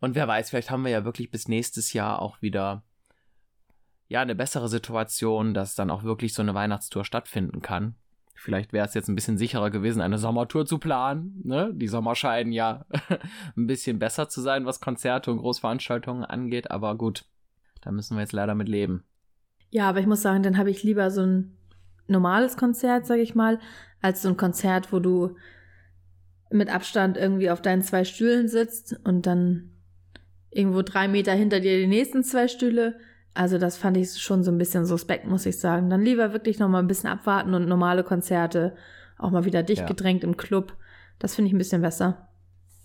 Und 0.00 0.14
wer 0.14 0.28
weiß, 0.28 0.50
vielleicht 0.50 0.70
haben 0.70 0.84
wir 0.84 0.92
ja 0.92 1.04
wirklich 1.04 1.30
bis 1.30 1.48
nächstes 1.48 1.92
Jahr 1.92 2.22
auch 2.22 2.40
wieder 2.40 2.84
ja 4.08 4.20
eine 4.20 4.34
bessere 4.34 4.68
Situation, 4.68 5.54
dass 5.54 5.74
dann 5.74 5.90
auch 5.90 6.02
wirklich 6.02 6.34
so 6.34 6.42
eine 6.42 6.54
Weihnachtstour 6.54 7.04
stattfinden 7.04 7.60
kann. 7.60 7.94
Vielleicht 8.34 8.72
wäre 8.72 8.86
es 8.86 8.94
jetzt 8.94 9.08
ein 9.08 9.14
bisschen 9.14 9.36
sicherer 9.36 9.70
gewesen, 9.70 10.00
eine 10.00 10.18
Sommertour 10.18 10.64
zu 10.64 10.78
planen. 10.78 11.40
Ne? 11.44 11.72
Die 11.74 11.88
Sommer 11.88 12.14
scheinen 12.14 12.52
ja 12.52 12.86
ein 13.56 13.66
bisschen 13.66 13.98
besser 13.98 14.28
zu 14.28 14.40
sein, 14.40 14.64
was 14.64 14.80
Konzerte 14.80 15.30
und 15.30 15.38
Großveranstaltungen 15.38 16.24
angeht. 16.24 16.70
Aber 16.70 16.96
gut, 16.96 17.24
da 17.80 17.90
müssen 17.90 18.16
wir 18.16 18.22
jetzt 18.22 18.32
leider 18.32 18.54
mit 18.54 18.68
leben. 18.68 19.04
Ja, 19.70 19.88
aber 19.88 20.00
ich 20.00 20.06
muss 20.06 20.22
sagen, 20.22 20.42
dann 20.42 20.56
habe 20.56 20.70
ich 20.70 20.82
lieber 20.82 21.10
so 21.10 21.22
ein 21.22 21.56
normales 22.06 22.56
Konzert, 22.56 23.06
sage 23.06 23.22
ich 23.22 23.34
mal, 23.34 23.58
als 24.00 24.22
so 24.22 24.28
ein 24.28 24.36
Konzert, 24.36 24.92
wo 24.92 25.00
du 25.00 25.36
mit 26.50 26.72
Abstand 26.72 27.16
irgendwie 27.16 27.50
auf 27.50 27.60
deinen 27.60 27.82
zwei 27.82 28.04
Stühlen 28.04 28.48
sitzt 28.48 28.98
und 29.04 29.26
dann 29.26 29.72
irgendwo 30.50 30.82
drei 30.82 31.08
Meter 31.08 31.32
hinter 31.32 31.60
dir 31.60 31.76
die 31.76 31.86
nächsten 31.86 32.22
zwei 32.22 32.48
Stühle 32.48 32.98
also 33.38 33.58
das 33.58 33.76
fand 33.76 33.96
ich 33.96 34.20
schon 34.20 34.42
so 34.42 34.50
ein 34.50 34.58
bisschen 34.58 34.84
suspekt, 34.84 35.26
muss 35.26 35.46
ich 35.46 35.58
sagen. 35.58 35.90
Dann 35.90 36.02
lieber 36.02 36.32
wirklich 36.32 36.58
noch 36.58 36.68
mal 36.68 36.80
ein 36.80 36.88
bisschen 36.88 37.08
abwarten 37.08 37.54
und 37.54 37.68
normale 37.68 38.02
Konzerte, 38.02 38.74
auch 39.16 39.30
mal 39.30 39.44
wieder 39.44 39.62
dicht 39.62 39.82
ja. 39.82 39.86
gedrängt 39.86 40.24
im 40.24 40.36
Club. 40.36 40.76
Das 41.18 41.34
finde 41.34 41.48
ich 41.48 41.54
ein 41.54 41.58
bisschen 41.58 41.82
besser. 41.82 42.28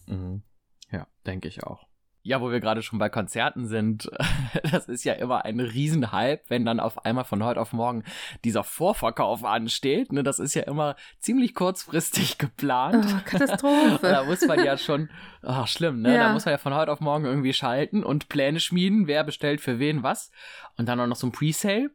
Mhm. 0.08 0.44
Ja, 0.92 1.08
denke 1.26 1.48
ich 1.48 1.64
auch 1.64 1.88
ja, 2.26 2.40
wo 2.40 2.52
wir 2.52 2.62
gerade 2.62 2.82
schon 2.82 3.00
bei 3.00 3.10
Konzerten 3.10 3.66
sind, 3.66 4.10
das 4.72 4.88
ist 4.88 5.04
ja 5.04 5.14
immer 5.14 5.44
ein 5.44 5.60
Riesenhype, 5.60 6.42
wenn 6.48 6.66
dann 6.66 6.80
auf 6.80 7.06
einmal 7.06 7.26
von 7.26 7.44
heute 7.44 7.60
auf 7.60 7.74
morgen 7.74 8.04
dieser 8.46 8.64
Vorverkauf 8.64 9.44
ansteht. 9.44 10.14
Ne, 10.14 10.24
das 10.24 10.40
ist 10.40 10.54
ja 10.54 10.64
immer 10.64 10.96
ziemlich 11.20 11.54
kurzfristig 11.54 12.38
geplant. 12.38 13.06
Oh, 13.06 13.20
Katastrophe. 13.26 14.00
da 14.02 14.24
muss 14.24 14.46
man 14.48 14.64
ja 14.64 14.78
schon, 14.78 15.10
ach 15.42 15.68
schlimm, 15.68 16.02
ne? 16.02 16.16
Ja. 16.16 16.28
Da 16.28 16.34
muss 16.34 16.46
man 16.46 16.54
ja 16.54 16.58
von 16.58 16.74
heute 16.74 16.94
auf 16.94 17.02
morgen 17.02 17.26
irgendwie 17.26 17.54
schalten 17.54 18.04
und 18.04 18.30
Pläne 18.30 18.62
schmieden, 18.62 19.06
wer 19.08 19.26
bestellt 19.26 19.60
für 19.60 19.80
wen 19.80 20.02
was. 20.02 20.32
Und 20.78 20.88
dann 20.88 21.02
auch 21.02 21.08
noch 21.08 21.18
so 21.18 21.28
ein 21.28 21.34
Presale. 21.34 21.92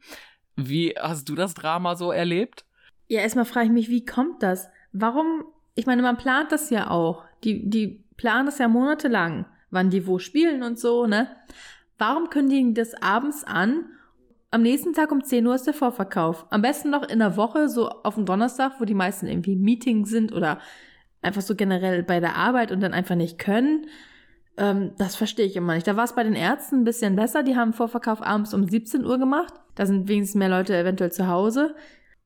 Wie 0.56 0.94
hast 0.98 1.28
du 1.30 1.36
das 1.36 1.54
Drama 1.54 1.96
so 1.96 2.12
erlebt? 2.12 2.66
Ja, 3.06 3.20
erstmal 3.20 3.46
frage 3.46 3.66
ich 3.66 3.72
mich, 3.72 3.88
wie 3.88 4.04
kommt 4.04 4.42
das? 4.42 4.68
Warum? 4.92 5.44
Ich 5.74 5.86
meine, 5.86 6.02
man 6.02 6.18
plant 6.18 6.52
das 6.52 6.68
ja 6.68 6.90
auch. 6.90 7.24
Die, 7.44 7.70
die 7.70 8.04
planen 8.16 8.44
das 8.44 8.58
ja 8.58 8.68
monatelang 8.68 9.46
wann 9.70 9.90
die 9.90 10.06
wo 10.06 10.18
spielen 10.18 10.62
und 10.62 10.78
so, 10.78 11.06
ne? 11.06 11.28
Warum 11.98 12.30
kündigen 12.30 12.74
das 12.74 12.94
abends 13.02 13.44
an? 13.44 13.86
Am 14.50 14.62
nächsten 14.62 14.94
Tag 14.94 15.12
um 15.12 15.22
10 15.22 15.46
Uhr 15.46 15.54
ist 15.54 15.66
der 15.66 15.74
Vorverkauf. 15.74 16.46
Am 16.50 16.62
besten 16.62 16.90
noch 16.90 17.06
in 17.06 17.18
der 17.18 17.36
Woche, 17.36 17.68
so 17.68 17.88
auf 17.88 18.14
dem 18.14 18.24
Donnerstag, 18.24 18.80
wo 18.80 18.84
die 18.84 18.94
meisten 18.94 19.26
irgendwie 19.26 19.56
Meetings 19.56 20.08
sind 20.08 20.32
oder 20.32 20.58
einfach 21.20 21.42
so 21.42 21.54
generell 21.54 22.02
bei 22.02 22.20
der 22.20 22.36
Arbeit 22.36 22.72
und 22.72 22.80
dann 22.80 22.94
einfach 22.94 23.16
nicht 23.16 23.38
können. 23.38 23.86
Ähm, 24.56 24.92
das 24.96 25.16
verstehe 25.16 25.46
ich 25.46 25.56
immer 25.56 25.74
nicht. 25.74 25.86
Da 25.86 25.96
war 25.96 26.04
es 26.04 26.14
bei 26.14 26.24
den 26.24 26.34
Ärzten 26.34 26.76
ein 26.76 26.84
bisschen 26.84 27.16
besser. 27.16 27.42
Die 27.42 27.56
haben 27.56 27.72
Vorverkauf 27.72 28.22
abends 28.22 28.54
um 28.54 28.66
17 28.66 29.04
Uhr 29.04 29.18
gemacht. 29.18 29.52
Da 29.74 29.84
sind 29.84 30.08
wenigstens 30.08 30.38
mehr 30.38 30.48
Leute 30.48 30.76
eventuell 30.76 31.12
zu 31.12 31.28
Hause. 31.28 31.74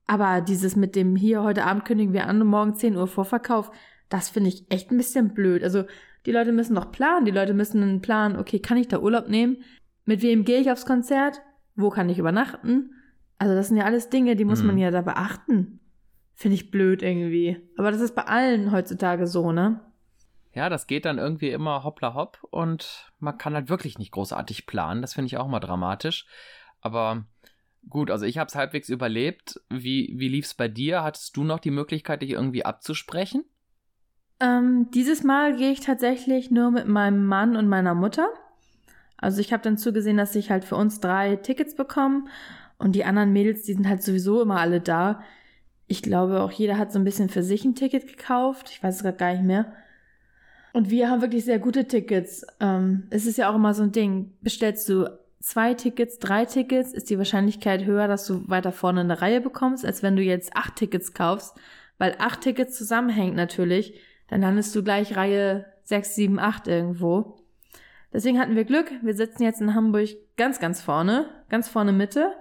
Aber 0.07 0.41
dieses 0.41 0.77
mit 0.77 0.95
dem 0.95 1.17
hier 1.17 1.43
heute 1.43 1.65
Abend 1.65 1.85
kündigen 1.85 2.13
wir 2.13 2.27
an 2.27 2.41
und 2.41 2.49
morgen 2.49 2.75
10 2.75 2.97
Uhr 2.97 3.07
Vorverkauf, 3.07 3.71
das 4.09 4.29
finde 4.29 4.51
ich 4.51 4.67
echt 4.71 4.91
ein 4.91 4.97
bisschen 4.97 5.35
blöd. 5.35 5.63
Also 5.63 5.85
die 6.27 6.33
Leute 6.33 6.53
müssen 6.53 6.75
doch 6.75 6.93
planen. 6.93 7.25
Die 7.25 7.33
Leute 7.33 7.55
müssen 7.55 7.83
einen 7.83 8.03
Plan, 8.03 8.39
okay, 8.39 8.61
kann 8.61 8.77
ich 8.77 8.89
da 8.89 8.99
Urlaub 9.01 9.29
nehmen? 9.29 9.65
Mit 10.05 10.23
wem 10.23 10.45
gehe 10.45 10.61
ich 10.61 10.71
aufs 10.71 10.87
Konzert? 10.87 11.43
Wo 11.75 11.91
kann 11.91 12.09
ich 12.09 12.19
übernachten? 12.19 12.91
Also 13.39 13.55
das 13.55 13.69
sind 13.69 13.77
ja 13.77 13.85
alles 13.85 14.09
Dinge, 14.09 14.37
die 14.37 14.45
muss 14.45 14.61
hm. 14.61 14.69
man 14.69 14.79
ja 14.79 14.91
da 14.91 15.03
beachten. 15.03 15.81
Finde 16.35 16.55
ich 16.55 16.71
blöd 16.71 17.03
irgendwie. 17.03 17.61
Aber 17.77 17.91
das 17.91 18.01
ist 18.01 18.15
bei 18.15 18.25
allen 18.25 18.73
heutzutage 18.73 19.27
so, 19.27 19.53
ne? 19.53 19.81
Ja, 20.55 20.69
das 20.69 20.87
geht 20.87 21.07
dann 21.07 21.19
irgendwie 21.19 21.51
immer 21.51 21.83
hoppla 21.83 22.15
hopp 22.15 22.39
und 22.51 23.11
man 23.19 23.39
kann 23.39 23.55
halt 23.55 23.71
wirklich 23.71 23.99
nicht 23.99 24.13
großartig 24.13 24.67
planen. 24.67 25.01
Das 25.01 25.15
finde 25.15 25.27
ich 25.27 25.39
auch 25.39 25.49
mal 25.49 25.61
dramatisch. 25.61 26.27
Aber 26.81 27.25
gut, 27.89 28.11
also 28.11 28.27
ich 28.27 28.39
habe 28.39 28.49
es 28.49 28.55
halbwegs 28.55 28.89
überlebt. 28.91 29.61
Wie, 29.71 30.13
wie 30.17 30.29
lief 30.29 30.45
es 30.45 30.55
bei 30.55 30.69
dir? 30.69 31.03
Hattest 31.03 31.37
du 31.37 31.45
noch 31.45 31.59
die 31.59 31.71
Möglichkeit, 31.71 32.23
dich 32.23 32.31
irgendwie 32.31 32.67
abzusprechen? 32.67 33.45
Ähm, 34.43 34.91
dieses 34.91 35.23
Mal 35.23 35.57
gehe 35.57 35.71
ich 35.71 35.81
tatsächlich 35.81 36.51
nur 36.51 36.73
mit 36.73 36.89
meinem 36.89 37.25
Mann 37.27 37.55
und 37.57 37.69
meiner 37.69 37.95
Mutter. 37.95 38.29
Also 39.17 39.41
ich 39.41 39.53
habe 39.53 39.63
dann 39.63 39.79
zugesehen, 39.79 40.17
dass 40.17 40.35
ich 40.35 40.51
halt 40.51 40.65
für 40.65 40.75
uns 40.75 40.99
drei 40.99 41.37
Tickets 41.37 41.77
bekomme 41.77 42.25
und 42.77 42.97
die 42.97 43.05
anderen 43.05 43.33
Mädels, 43.33 43.63
die 43.63 43.75
sind 43.75 43.89
halt 43.89 44.03
sowieso 44.03 44.43
immer 44.43 44.59
alle 44.59 44.81
da. 44.81 45.23
Ich 45.87 46.03
glaube, 46.03 46.41
auch 46.41 46.51
jeder 46.51 46.77
hat 46.77 46.91
so 46.91 46.99
ein 46.99 47.05
bisschen 47.05 47.29
für 47.29 47.45
sich 47.45 47.65
ein 47.65 47.77
Ticket 47.77 48.09
gekauft. 48.09 48.71
Ich 48.71 48.83
weiß 48.83 48.97
es 48.97 49.03
gerade 49.03 49.17
gar 49.17 49.33
nicht 49.33 49.45
mehr. 49.45 49.73
Und 50.73 50.91
wir 50.91 51.09
haben 51.09 51.23
wirklich 51.23 51.45
sehr 51.45 51.61
gute 51.61 51.87
Tickets. 51.87 52.45
Ähm, 52.59 53.05
es 53.11 53.27
ist 53.27 53.39
ja 53.39 53.49
auch 53.49 53.55
immer 53.55 53.75
so 53.75 53.85
ein 53.85 53.93
Ding. 53.93 54.33
Bestellst 54.41 54.89
du 54.89 55.09
zwei 55.39 55.75
Tickets, 55.75 56.19
drei 56.19 56.47
Tickets, 56.47 56.93
ist 56.93 57.11
die 57.11 57.19
Wahrscheinlichkeit 57.19 57.85
höher, 57.85 58.09
dass 58.09 58.27
du 58.27 58.49
weiter 58.49 58.73
vorne 58.73 59.03
eine 59.03 59.23
Reihe 59.23 59.41
bekommst, 59.41 59.85
als 59.85 60.03
wenn 60.03 60.17
du 60.17 60.23
jetzt 60.23 60.57
acht 60.57 60.75
Tickets 60.75 61.15
kaufst, 61.15 61.57
weil 61.99 62.17
acht 62.19 62.41
Tickets 62.41 62.77
zusammenhängt 62.77 63.37
natürlich, 63.37 64.01
dann 64.33 64.41
landest 64.41 64.75
du 64.75 64.83
gleich 64.83 65.15
Reihe 65.15 65.67
sechs, 65.83 66.15
sieben, 66.15 66.39
acht 66.39 66.67
irgendwo. 66.67 67.37
Deswegen 68.15 68.41
hatten 68.41 68.57
wir 68.57 68.65
Glück. 68.65 68.91
Wir 69.03 69.15
sitzen 69.15 69.43
jetzt 69.43 69.61
in 69.61 69.75
Hamburg 69.75 70.09
ganz, 70.39 70.59
ganz 70.59 70.81
vorne, 70.81 71.29
ganz 71.51 71.69
vorne 71.69 71.93
Mitte. 71.93 72.33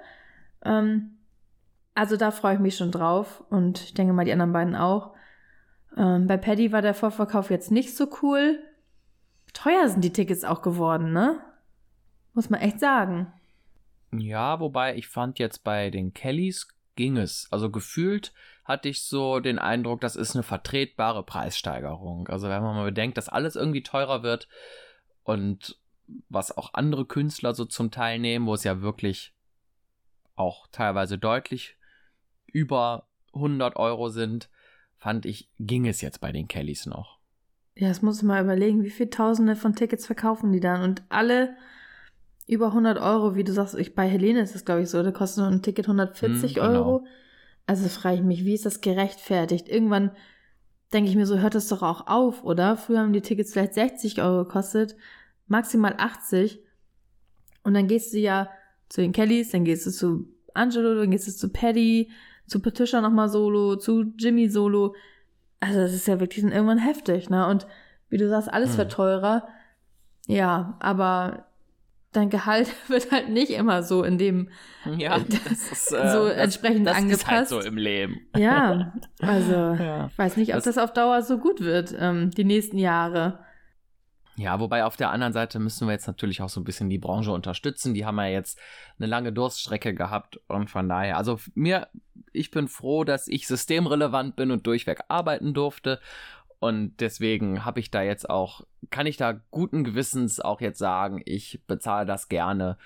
Ähm, 0.63 1.17
also 1.93 2.15
da 2.15 2.31
freue 2.31 2.53
ich 2.53 2.61
mich 2.61 2.77
schon 2.77 2.91
drauf 2.93 3.43
und 3.49 3.81
ich 3.81 3.93
denke 3.93 4.13
mal 4.13 4.23
die 4.23 4.31
anderen 4.31 4.53
beiden 4.53 4.73
auch. 4.73 5.13
Ähm, 5.97 6.27
bei 6.27 6.37
Paddy 6.37 6.71
war 6.71 6.81
der 6.81 6.93
Vorverkauf 6.93 7.51
jetzt 7.51 7.71
nicht 7.71 7.93
so 7.97 8.07
cool. 8.21 8.59
Teuer 9.51 9.89
sind 9.89 10.01
die 10.01 10.13
Tickets 10.13 10.45
auch 10.45 10.61
geworden, 10.61 11.11
ne? 11.11 11.41
Muss 12.33 12.49
man 12.49 12.61
echt 12.61 12.79
sagen. 12.79 13.33
Ja, 14.13 14.61
wobei 14.61 14.95
ich 14.95 15.09
fand 15.09 15.39
jetzt 15.39 15.65
bei 15.65 15.89
den 15.89 16.13
Kellys 16.13 16.69
ging 16.95 17.17
es. 17.17 17.49
Also 17.51 17.69
gefühlt 17.69 18.31
hatte 18.63 18.89
ich 18.89 19.03
so 19.03 19.39
den 19.39 19.59
Eindruck, 19.59 20.01
das 20.01 20.15
ist 20.15 20.35
eine 20.35 20.43
vertretbare 20.43 21.23
Preissteigerung. 21.23 22.27
Also 22.27 22.47
wenn 22.49 22.61
man 22.61 22.75
mal 22.75 22.85
bedenkt, 22.85 23.17
dass 23.17 23.29
alles 23.29 23.55
irgendwie 23.55 23.83
teurer 23.83 24.23
wird 24.23 24.47
und 25.23 25.77
was 26.29 26.55
auch 26.55 26.73
andere 26.73 27.05
Künstler 27.05 27.53
so 27.53 27.65
zum 27.65 27.91
Teil 27.91 28.19
nehmen, 28.19 28.45
wo 28.45 28.53
es 28.53 28.63
ja 28.63 28.81
wirklich 28.81 29.33
auch 30.35 30.67
teilweise 30.71 31.17
deutlich 31.17 31.77
über 32.47 33.07
100 33.33 33.77
Euro 33.77 34.09
sind, 34.09 34.49
fand 34.97 35.25
ich, 35.25 35.49
ging 35.59 35.87
es 35.87 36.01
jetzt 36.01 36.21
bei 36.21 36.31
den 36.31 36.47
Kellys 36.47 36.85
noch. 36.85 37.19
Ja, 37.75 37.87
das 37.87 38.01
muss 38.01 38.17
ich 38.17 38.23
mal 38.23 38.43
überlegen, 38.43 38.83
wie 38.83 38.89
viele 38.89 39.09
Tausende 39.09 39.55
von 39.55 39.75
Tickets 39.75 40.05
verkaufen 40.05 40.51
die 40.51 40.59
dann 40.59 40.83
und 40.83 41.03
alle 41.09 41.55
über 42.47 42.67
100 42.67 42.99
Euro, 42.99 43.35
wie 43.35 43.43
du 43.43 43.53
sagst, 43.53 43.75
ich, 43.75 43.95
bei 43.95 44.07
Helene 44.07 44.41
ist 44.41 44.53
das 44.53 44.65
glaube 44.65 44.81
ich 44.81 44.89
so, 44.89 45.01
da 45.01 45.11
kostet 45.11 45.45
ein 45.45 45.61
Ticket 45.61 45.85
140 45.85 46.55
hm, 46.55 46.61
genau. 46.61 46.67
Euro. 46.67 47.05
Also 47.65 47.87
frage 47.89 48.17
ich 48.17 48.23
mich, 48.23 48.45
wie 48.45 48.53
ist 48.53 48.65
das 48.65 48.81
gerechtfertigt? 48.81 49.69
Irgendwann 49.69 50.11
denke 50.93 51.09
ich 51.09 51.15
mir 51.15 51.25
so, 51.25 51.37
hört 51.39 51.55
das 51.55 51.67
doch 51.67 51.81
auch 51.81 52.07
auf, 52.07 52.43
oder? 52.43 52.75
Früher 52.75 52.99
haben 52.99 53.13
die 53.13 53.21
Tickets 53.21 53.53
vielleicht 53.53 53.73
60 53.73 54.21
Euro 54.21 54.45
gekostet, 54.45 54.95
maximal 55.47 55.95
80. 55.97 56.59
Und 57.63 57.73
dann 57.73 57.87
gehst 57.87 58.13
du 58.13 58.17
ja 58.17 58.49
zu 58.89 59.01
den 59.01 59.13
Kellys, 59.13 59.51
dann 59.51 59.63
gehst 59.63 59.85
du 59.85 59.91
zu 59.91 60.27
Angelo, 60.53 60.95
dann 60.95 61.11
gehst 61.11 61.27
du 61.27 61.31
zu 61.31 61.49
Paddy, 61.49 62.11
zu 62.47 62.59
Patricia 62.59 62.99
nochmal 62.99 63.29
solo, 63.29 63.77
zu 63.77 64.13
Jimmy 64.17 64.49
solo. 64.49 64.95
Also 65.59 65.79
das 65.79 65.93
ist 65.93 66.07
ja 66.07 66.19
wirklich 66.19 66.43
irgendwann 66.43 66.79
heftig, 66.79 67.29
ne? 67.29 67.47
Und 67.47 67.67
wie 68.09 68.17
du 68.17 68.27
sagst, 68.27 68.51
alles 68.51 68.71
hm. 68.71 68.77
wird 68.79 68.91
teurer. 68.91 69.47
Ja, 70.27 70.77
aber 70.79 71.45
dein 72.11 72.29
Gehalt 72.29 72.69
wird 72.87 73.11
halt 73.11 73.29
nicht 73.29 73.51
immer 73.51 73.83
so 73.83 74.03
in 74.03 74.17
dem 74.17 74.49
ja, 74.97 75.17
äh, 75.17 75.23
das 75.27 75.71
ist, 75.71 75.91
äh, 75.91 76.11
so 76.11 76.25
entsprechend 76.25 76.87
das, 76.87 76.95
das 76.95 77.03
angepasst. 77.03 77.23
Ist 77.23 77.31
halt 77.31 77.47
so 77.49 77.59
im 77.61 77.77
Leben. 77.77 78.21
Ja, 78.35 78.93
also 79.21 79.53
ja. 79.53 80.07
ich 80.07 80.17
weiß 80.17 80.37
nicht, 80.37 80.49
ob 80.49 80.55
das, 80.55 80.75
das, 80.75 80.77
auf 80.77 80.93
Dauer 80.93 81.21
so 81.21 81.37
gut 81.37 81.61
wird, 81.61 81.95
ähm, 81.97 82.31
die 82.31 82.43
nächsten 82.43 82.77
Jahre. 82.77 83.39
Ja, 84.37 84.59
wobei 84.59 84.85
auf 84.85 84.95
der 84.95 85.11
anderen 85.11 85.33
Seite 85.33 85.59
müssen 85.59 85.87
wir 85.87 85.91
jetzt 85.91 86.07
natürlich 86.07 86.41
auch 86.41 86.49
so 86.49 86.61
ein 86.61 86.63
bisschen 86.63 86.89
die 86.89 86.97
Branche 86.97 87.31
unterstützen. 87.31 87.93
Die 87.93 88.05
haben 88.05 88.17
ja 88.17 88.27
jetzt 88.27 88.59
eine 88.97 89.07
lange 89.07 89.33
Durststrecke 89.33 89.93
gehabt 89.93 90.39
und 90.47 90.69
von 90.69 90.87
daher, 90.89 91.17
also 91.17 91.37
mir, 91.53 91.89
ich 92.31 92.49
bin 92.49 92.67
froh, 92.67 93.03
dass 93.03 93.27
ich 93.27 93.45
systemrelevant 93.45 94.35
bin 94.35 94.51
und 94.51 94.65
durchweg 94.65 95.01
arbeiten 95.09 95.53
durfte 95.53 95.99
und 96.61 96.97
deswegen 96.99 97.65
habe 97.65 97.79
ich 97.79 97.89
da 97.89 98.03
jetzt 98.03 98.29
auch, 98.29 98.61
kann 98.91 99.07
ich 99.07 99.17
da 99.17 99.33
guten 99.49 99.83
Gewissens 99.83 100.39
auch 100.39 100.61
jetzt 100.61 100.77
sagen, 100.77 101.23
ich 101.25 101.59
bezahle 101.65 102.05
das 102.05 102.29
gerne 102.29 102.77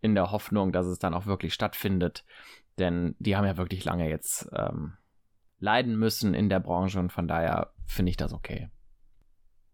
in 0.00 0.14
der 0.14 0.30
Hoffnung, 0.30 0.70
dass 0.70 0.86
es 0.86 1.00
dann 1.00 1.12
auch 1.12 1.26
wirklich 1.26 1.52
stattfindet. 1.52 2.24
Denn 2.78 3.16
die 3.18 3.34
haben 3.34 3.44
ja 3.44 3.56
wirklich 3.56 3.84
lange 3.84 4.08
jetzt 4.08 4.48
ähm, 4.54 4.92
leiden 5.58 5.98
müssen 5.98 6.34
in 6.34 6.48
der 6.48 6.60
Branche 6.60 7.00
und 7.00 7.10
von 7.10 7.26
daher 7.26 7.72
finde 7.84 8.10
ich 8.10 8.16
das 8.16 8.32
okay. 8.32 8.70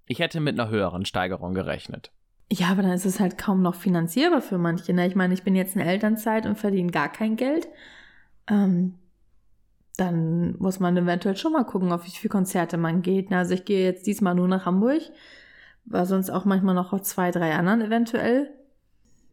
Ich 0.07 0.21
hätte 0.21 0.41
mit 0.41 0.59
einer 0.59 0.71
höheren 0.71 1.05
Steigerung 1.05 1.53
gerechnet. 1.53 2.11
Ja, 2.51 2.69
aber 2.69 2.81
dann 2.81 2.93
ist 2.93 3.05
es 3.05 3.21
halt 3.21 3.37
kaum 3.37 3.61
noch 3.61 3.75
finanzierbar 3.75 4.41
für 4.41 4.57
manche. 4.57 4.95
Ne? 4.95 5.07
Ich 5.07 5.15
meine, 5.15 5.35
ich 5.35 5.43
bin 5.43 5.55
jetzt 5.55 5.77
in 5.77 5.83
Elternzeit 5.83 6.47
und 6.47 6.57
verdiene 6.57 6.91
gar 6.91 7.13
kein 7.13 7.37
Geld. 7.37 7.69
Ähm, 8.49 8.95
dann 10.03 10.57
muss 10.59 10.81
man 10.81 10.97
eventuell 10.97 11.37
schon 11.37 11.53
mal 11.53 11.65
gucken, 11.65 11.93
auf 11.93 12.05
wie 12.07 12.11
viele 12.11 12.31
Konzerte 12.31 12.77
man 12.77 13.03
geht. 13.03 13.33
Also 13.33 13.55
ich 13.55 13.65
gehe 13.65 13.85
jetzt 13.85 14.07
diesmal 14.07 14.35
nur 14.35 14.49
nach 14.49 14.67
Hamburg, 14.67 15.03
war 15.85 16.07
sonst 16.07 16.31
auch 16.31 16.45
manchmal 16.45 16.75
noch 16.75 16.93
auf 16.93 17.03
zwei, 17.03 17.31
drei 17.31 17.55
anderen 17.55 17.83
eventuell. 17.83 18.51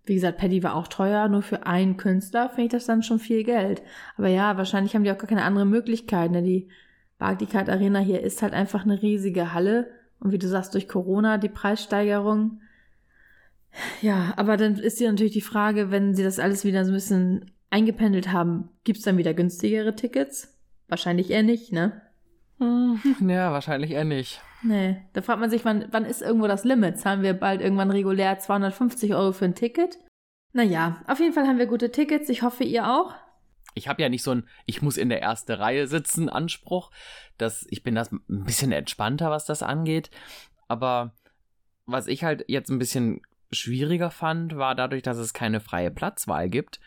Wie 0.05 0.15
gesagt, 0.15 0.37
Paddy 0.37 0.63
war 0.63 0.75
auch 0.75 0.87
teuer, 0.87 1.27
nur 1.27 1.41
für 1.41 1.65
einen 1.65 1.97
Künstler 1.97 2.49
finde 2.49 2.63
ich 2.63 2.71
das 2.71 2.85
dann 2.85 3.03
schon 3.03 3.19
viel 3.19 3.43
Geld. 3.43 3.81
Aber 4.17 4.27
ja, 4.27 4.57
wahrscheinlich 4.57 4.95
haben 4.95 5.03
die 5.03 5.11
auch 5.11 5.17
gar 5.17 5.27
keine 5.27 5.43
andere 5.43 5.65
Möglichkeit. 5.65 6.31
Ne? 6.31 6.41
Die 6.41 6.69
Barclaycard 7.17 7.69
Arena 7.69 7.99
hier 7.99 8.21
ist 8.21 8.41
halt 8.41 8.53
einfach 8.53 8.83
eine 8.83 9.01
riesige 9.01 9.53
Halle. 9.53 9.91
Und 10.19 10.31
wie 10.31 10.39
du 10.39 10.47
sagst, 10.47 10.73
durch 10.73 10.87
Corona 10.87 11.37
die 11.37 11.49
Preissteigerung. 11.49 12.61
Ja, 14.01 14.33
aber 14.35 14.57
dann 14.57 14.75
ist 14.75 14.97
hier 14.97 15.11
natürlich 15.11 15.33
die 15.33 15.41
Frage, 15.41 15.91
wenn 15.91 16.15
sie 16.15 16.23
das 16.23 16.39
alles 16.39 16.65
wieder 16.65 16.85
so 16.85 16.91
ein 16.91 16.95
bisschen 16.95 17.51
eingependelt 17.69 18.31
haben, 18.31 18.69
gibt 18.83 18.99
es 18.99 19.05
dann 19.05 19.17
wieder 19.17 19.33
günstigere 19.33 19.95
Tickets? 19.95 20.58
Wahrscheinlich 20.89 21.29
eher 21.29 21.43
nicht, 21.43 21.71
ne? 21.71 22.01
Hm, 22.57 22.99
ja, 23.29 23.51
wahrscheinlich 23.53 23.91
eher 23.91 24.03
nicht. 24.03 24.41
Nee, 24.61 25.01
da 25.13 25.21
fragt 25.21 25.39
man 25.39 25.49
sich, 25.49 25.63
wann, 25.63 25.85
wann 25.91 26.03
ist 26.03 26.21
irgendwo 26.21 26.47
das 26.47 26.65
Limit? 26.65 26.99
Zahlen 26.99 27.21
wir 27.21 27.33
bald 27.33 27.61
irgendwann 27.61 27.91
regulär 27.91 28.37
250 28.37 29.13
Euro 29.13 29.31
für 29.31 29.45
ein 29.45 29.55
Ticket? 29.55 29.97
Naja, 30.51 31.01
auf 31.07 31.19
jeden 31.19 31.33
Fall 31.33 31.47
haben 31.47 31.59
wir 31.59 31.67
gute 31.67 31.91
Tickets. 31.91 32.27
Ich 32.27 32.41
hoffe, 32.41 32.63
ihr 32.63 32.89
auch. 32.89 33.13
Ich 33.75 33.87
habe 33.87 34.01
ja 34.01 34.09
nicht 34.09 34.23
so 34.23 34.31
ein, 34.31 34.47
ich 34.65 34.81
muss 34.81 34.97
in 34.97 35.09
der 35.09 35.21
ersten 35.21 35.53
Reihe 35.53 35.87
sitzen, 35.87 36.27
Anspruch. 36.27 36.91
Das, 37.37 37.65
ich 37.69 37.83
bin 37.83 37.95
das 37.95 38.11
ein 38.11 38.21
bisschen 38.27 38.71
entspannter, 38.71 39.29
was 39.29 39.45
das 39.45 39.63
angeht. 39.63 40.09
Aber 40.67 41.13
was 41.85 42.07
ich 42.07 42.23
halt 42.23 42.43
jetzt 42.47 42.69
ein 42.69 42.79
bisschen 42.79 43.21
schwieriger 43.51 44.11
fand, 44.11 44.57
war 44.57 44.75
dadurch, 44.75 45.03
dass 45.03 45.17
es 45.17 45.33
keine 45.33 45.59
freie 45.59 45.91
Platzwahl 45.91 46.49
gibt, 46.49 46.79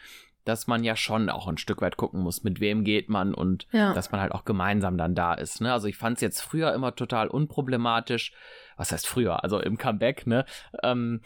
dass 0.45 0.67
man 0.67 0.83
ja 0.83 0.97
schon 0.97 1.31
auch 1.31 1.47
ein 1.47 1.59
Stück 1.59 1.83
weit 1.83 1.97
gucken 1.97 2.21
muss, 2.21 2.43
mit 2.43 2.61
wem 2.61 2.85
geht 2.85 3.09
man 3.09 3.35
und 3.35 3.67
ja. 3.73 3.95
dass 3.95 4.11
man 4.11 4.21
halt 4.21 4.33
auch 4.33 4.45
gemeinsam 4.45 4.99
dann 4.99 5.15
da 5.15 5.35
ist. 5.35 5.61
Ne? 5.61 5.73
Also 5.73 5.87
ich 5.87 5.97
fand 5.97 6.17
es 6.17 6.21
jetzt 6.21 6.41
früher 6.41 6.75
immer 6.75 6.95
total 6.95 7.29
unproblematisch. 7.29 8.33
Was 8.77 8.91
heißt 8.91 9.07
früher? 9.07 9.45
Also 9.45 9.61
im 9.61 9.79
Comeback, 9.79 10.27
ne? 10.27 10.45
Ähm, 10.83 11.21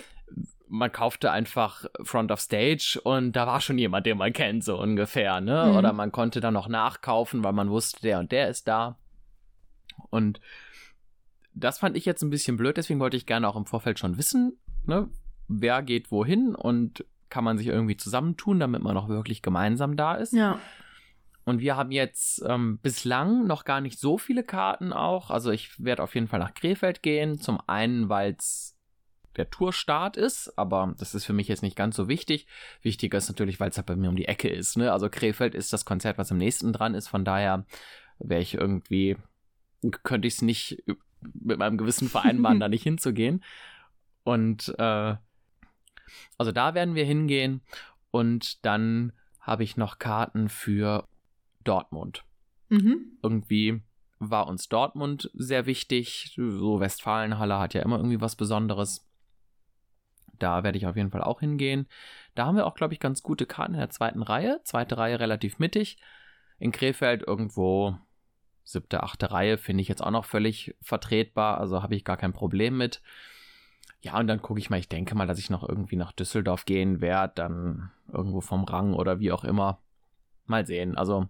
man 0.68 0.90
kaufte 0.90 1.30
einfach 1.30 1.84
Front 2.02 2.32
of 2.32 2.40
Stage 2.40 3.00
und 3.04 3.32
da 3.32 3.46
war 3.46 3.60
schon 3.60 3.78
jemand, 3.78 4.04
den 4.04 4.18
man 4.18 4.32
kennt, 4.32 4.64
so 4.64 4.78
ungefähr, 4.78 5.40
ne? 5.40 5.66
Mhm. 5.66 5.76
Oder 5.76 5.92
man 5.92 6.12
konnte 6.12 6.40
dann 6.40 6.54
noch 6.54 6.68
nachkaufen, 6.68 7.44
weil 7.44 7.52
man 7.52 7.70
wusste, 7.70 8.02
der 8.02 8.18
und 8.18 8.32
der 8.32 8.48
ist 8.48 8.66
da. 8.66 8.98
Und 10.10 10.40
das 11.54 11.78
fand 11.78 11.96
ich 11.96 12.04
jetzt 12.04 12.22
ein 12.22 12.30
bisschen 12.30 12.56
blöd, 12.56 12.76
deswegen 12.76 13.00
wollte 13.00 13.16
ich 13.16 13.26
gerne 13.26 13.48
auch 13.48 13.56
im 13.56 13.64
Vorfeld 13.64 13.98
schon 13.98 14.18
wissen, 14.18 14.58
ne? 14.84 15.08
Wer 15.48 15.82
geht 15.82 16.10
wohin 16.10 16.56
und 16.56 17.04
kann 17.28 17.44
man 17.44 17.58
sich 17.58 17.66
irgendwie 17.66 17.96
zusammentun, 17.96 18.60
damit 18.60 18.82
man 18.82 18.96
auch 18.96 19.08
wirklich 19.08 19.42
gemeinsam 19.42 19.96
da 19.96 20.14
ist. 20.14 20.32
Ja. 20.32 20.60
Und 21.44 21.60
wir 21.60 21.76
haben 21.76 21.92
jetzt 21.92 22.42
ähm, 22.46 22.78
bislang 22.78 23.46
noch 23.46 23.64
gar 23.64 23.80
nicht 23.80 24.00
so 24.00 24.18
viele 24.18 24.42
Karten 24.42 24.92
auch. 24.92 25.30
Also 25.30 25.52
ich 25.52 25.82
werde 25.82 26.02
auf 26.02 26.14
jeden 26.14 26.26
Fall 26.26 26.40
nach 26.40 26.54
Krefeld 26.54 27.02
gehen. 27.02 27.38
Zum 27.38 27.60
einen, 27.68 28.08
weil 28.08 28.34
es 28.36 28.76
der 29.36 29.50
Tourstart 29.50 30.16
ist, 30.16 30.58
aber 30.58 30.94
das 30.98 31.14
ist 31.14 31.24
für 31.24 31.32
mich 31.32 31.46
jetzt 31.46 31.62
nicht 31.62 31.76
ganz 31.76 31.94
so 31.94 32.08
wichtig. 32.08 32.46
Wichtiger 32.82 33.18
ist 33.18 33.28
natürlich, 33.28 33.60
weil 33.60 33.70
es 33.70 33.76
halt 33.76 33.86
bei 33.86 33.94
mir 33.94 34.08
um 34.08 34.16
die 34.16 34.26
Ecke 34.26 34.48
ist. 34.48 34.76
Ne? 34.76 34.92
Also 34.92 35.08
Krefeld 35.08 35.54
ist 35.54 35.72
das 35.72 35.84
Konzert, 35.84 36.18
was 36.18 36.32
am 36.32 36.38
nächsten 36.38 36.72
dran 36.72 36.94
ist. 36.94 37.08
Von 37.08 37.24
daher 37.24 37.64
wäre 38.18 38.40
ich 38.40 38.54
irgendwie, 38.54 39.16
könnte 40.02 40.26
ich 40.26 40.34
es 40.34 40.42
nicht 40.42 40.82
mit 41.20 41.58
meinem 41.58 41.78
Gewissen 41.78 42.08
vereinbaren, 42.08 42.60
da 42.60 42.68
nicht 42.68 42.82
hinzugehen. 42.82 43.44
Und 44.24 44.74
äh, 44.78 45.14
also 46.38 46.52
da 46.52 46.74
werden 46.74 46.94
wir 46.94 47.04
hingehen 47.04 47.60
und 48.10 48.64
dann 48.64 49.12
habe 49.40 49.64
ich 49.64 49.76
noch 49.76 49.98
Karten 49.98 50.48
für 50.48 51.06
Dortmund. 51.64 52.24
Mhm. 52.68 53.18
Irgendwie 53.22 53.82
war 54.18 54.46
uns 54.46 54.68
Dortmund 54.68 55.30
sehr 55.34 55.66
wichtig. 55.66 56.32
So 56.36 56.80
Westfalenhalle 56.80 57.58
hat 57.58 57.74
ja 57.74 57.82
immer 57.82 57.96
irgendwie 57.98 58.20
was 58.20 58.36
Besonderes. 58.36 59.06
Da 60.38 60.64
werde 60.64 60.78
ich 60.78 60.86
auf 60.86 60.96
jeden 60.96 61.10
Fall 61.10 61.22
auch 61.22 61.40
hingehen. 61.40 61.86
Da 62.34 62.46
haben 62.46 62.56
wir 62.56 62.66
auch, 62.66 62.74
glaube 62.74 62.94
ich, 62.94 63.00
ganz 63.00 63.22
gute 63.22 63.46
Karten 63.46 63.74
in 63.74 63.80
der 63.80 63.90
zweiten 63.90 64.22
Reihe. 64.22 64.60
Zweite 64.64 64.98
Reihe 64.98 65.20
relativ 65.20 65.58
mittig. 65.58 65.98
In 66.58 66.72
Krefeld 66.72 67.22
irgendwo 67.26 67.96
siebte, 68.64 69.02
achte 69.02 69.30
Reihe 69.30 69.58
finde 69.58 69.82
ich 69.82 69.88
jetzt 69.88 70.02
auch 70.02 70.10
noch 70.10 70.24
völlig 70.24 70.74
vertretbar. 70.80 71.58
Also 71.58 71.82
habe 71.82 71.94
ich 71.94 72.04
gar 72.04 72.16
kein 72.16 72.32
Problem 72.32 72.76
mit. 72.76 73.00
Ja, 74.06 74.20
und 74.20 74.28
dann 74.28 74.40
gucke 74.40 74.60
ich 74.60 74.70
mal, 74.70 74.78
ich 74.78 74.88
denke 74.88 75.16
mal, 75.16 75.26
dass 75.26 75.40
ich 75.40 75.50
noch 75.50 75.68
irgendwie 75.68 75.96
nach 75.96 76.12
Düsseldorf 76.12 76.64
gehen 76.64 77.00
werde, 77.00 77.32
dann 77.34 77.90
irgendwo 78.12 78.40
vom 78.40 78.62
Rang 78.62 78.94
oder 78.94 79.18
wie 79.18 79.32
auch 79.32 79.42
immer. 79.42 79.80
Mal 80.46 80.64
sehen. 80.64 80.96
Also, 80.96 81.26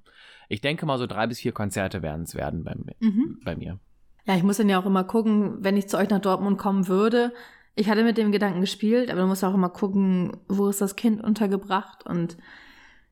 ich 0.51 0.61
denke 0.61 0.85
mal, 0.85 0.99
so 0.99 1.07
drei 1.07 1.27
bis 1.27 1.41
vier 1.41 1.53
Konzerte 1.53 2.03
werden 2.03 2.25
es 2.25 2.35
werden 2.35 2.65
bei, 2.65 2.75
mhm. 3.01 3.41
bei 3.43 3.57
mir. 3.57 3.79
Ja, 4.27 4.37
ich 4.37 4.43
muss 4.43 4.59
dann 4.59 4.69
ja 4.69 4.79
auch 4.79 4.85
immer 4.85 5.05
gucken, 5.05 5.65
wenn 5.65 5.79
ich 5.79 5.89
zu 5.89 5.97
euch 5.97 6.11
nach 6.11 6.21
Dortmund 6.21 6.59
kommen 6.59 6.87
würde. 6.87 7.33
Ich 7.77 7.89
hatte 7.89 8.05
mit 8.05 8.19
dem 8.19 8.31
Gedanken 8.31 8.61
gespielt, 8.61 9.11
aber 9.11 9.23
du 9.23 9.27
musst 9.27 9.43
auch 9.43 9.55
immer 9.55 9.71
gucken, 9.71 10.37
wo 10.47 10.69
ist 10.69 10.83
das 10.83 10.97
Kind 10.97 11.25
untergebracht 11.25 12.05
und 12.05 12.37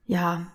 ja, 0.07 0.49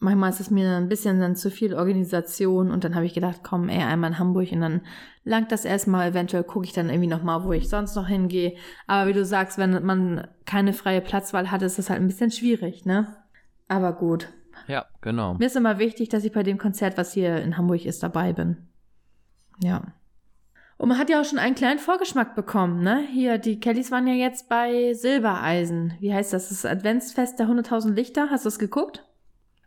manchmal 0.00 0.30
ist 0.30 0.40
es 0.40 0.50
mir 0.50 0.76
ein 0.76 0.88
bisschen 0.88 1.20
dann 1.20 1.36
zu 1.36 1.50
viel 1.50 1.74
Organisation 1.74 2.70
und 2.70 2.82
dann 2.84 2.94
habe 2.94 3.06
ich 3.06 3.14
gedacht, 3.14 3.40
komm, 3.42 3.68
ey, 3.68 3.82
einmal 3.82 4.10
in 4.10 4.18
Hamburg 4.18 4.50
und 4.50 4.62
dann 4.62 4.80
langt 5.24 5.52
das 5.52 5.64
erstmal, 5.64 6.08
eventuell 6.08 6.42
gucke 6.42 6.64
ich 6.64 6.72
dann 6.72 6.88
irgendwie 6.88 7.08
nochmal, 7.08 7.44
wo 7.44 7.52
ich 7.52 7.68
sonst 7.68 7.94
noch 7.94 8.08
hingehe. 8.08 8.56
Aber 8.86 9.08
wie 9.08 9.12
du 9.12 9.24
sagst, 9.24 9.58
wenn 9.58 9.84
man 9.84 10.26
keine 10.46 10.72
freie 10.72 11.02
Platzwahl 11.02 11.50
hat, 11.50 11.62
ist 11.62 11.78
das 11.78 11.90
halt 11.90 12.00
ein 12.00 12.08
bisschen 12.08 12.30
schwierig, 12.30 12.84
ne? 12.86 13.14
Aber 13.68 13.92
gut. 13.92 14.28
Ja, 14.66 14.86
genau. 15.00 15.34
Mir 15.34 15.46
ist 15.46 15.56
immer 15.56 15.78
wichtig, 15.78 16.08
dass 16.08 16.24
ich 16.24 16.32
bei 16.32 16.42
dem 16.42 16.58
Konzert, 16.58 16.98
was 16.98 17.12
hier 17.12 17.36
in 17.36 17.56
Hamburg 17.56 17.84
ist, 17.84 18.02
dabei 18.02 18.32
bin. 18.32 18.68
Ja. 19.62 19.82
Und 20.78 20.88
man 20.88 20.98
hat 20.98 21.10
ja 21.10 21.20
auch 21.20 21.24
schon 21.26 21.38
einen 21.38 21.54
kleinen 21.54 21.78
Vorgeschmack 21.78 22.34
bekommen, 22.34 22.82
ne? 22.82 23.04
Hier, 23.12 23.36
die 23.36 23.60
Kellys 23.60 23.90
waren 23.90 24.06
ja 24.06 24.14
jetzt 24.14 24.48
bei 24.48 24.94
Silbereisen. 24.94 25.92
Wie 26.00 26.14
heißt 26.14 26.32
das? 26.32 26.48
Das 26.48 26.64
Adventsfest 26.64 27.38
der 27.38 27.48
100.000 27.48 27.92
Lichter. 27.92 28.30
Hast 28.30 28.46
du 28.46 28.48
das 28.48 28.58
geguckt? 28.58 29.04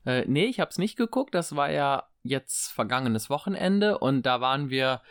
Äh, 0.05 0.25
nee, 0.27 0.45
ich 0.45 0.59
hab's 0.59 0.77
nicht 0.77 0.97
geguckt. 0.97 1.33
Das 1.35 1.55
war 1.55 1.71
ja 1.71 2.03
jetzt 2.23 2.71
vergangenes 2.71 3.29
Wochenende 3.29 3.97
und 3.97 4.25
da 4.25 4.39
waren 4.39 4.69
wir 4.69 5.01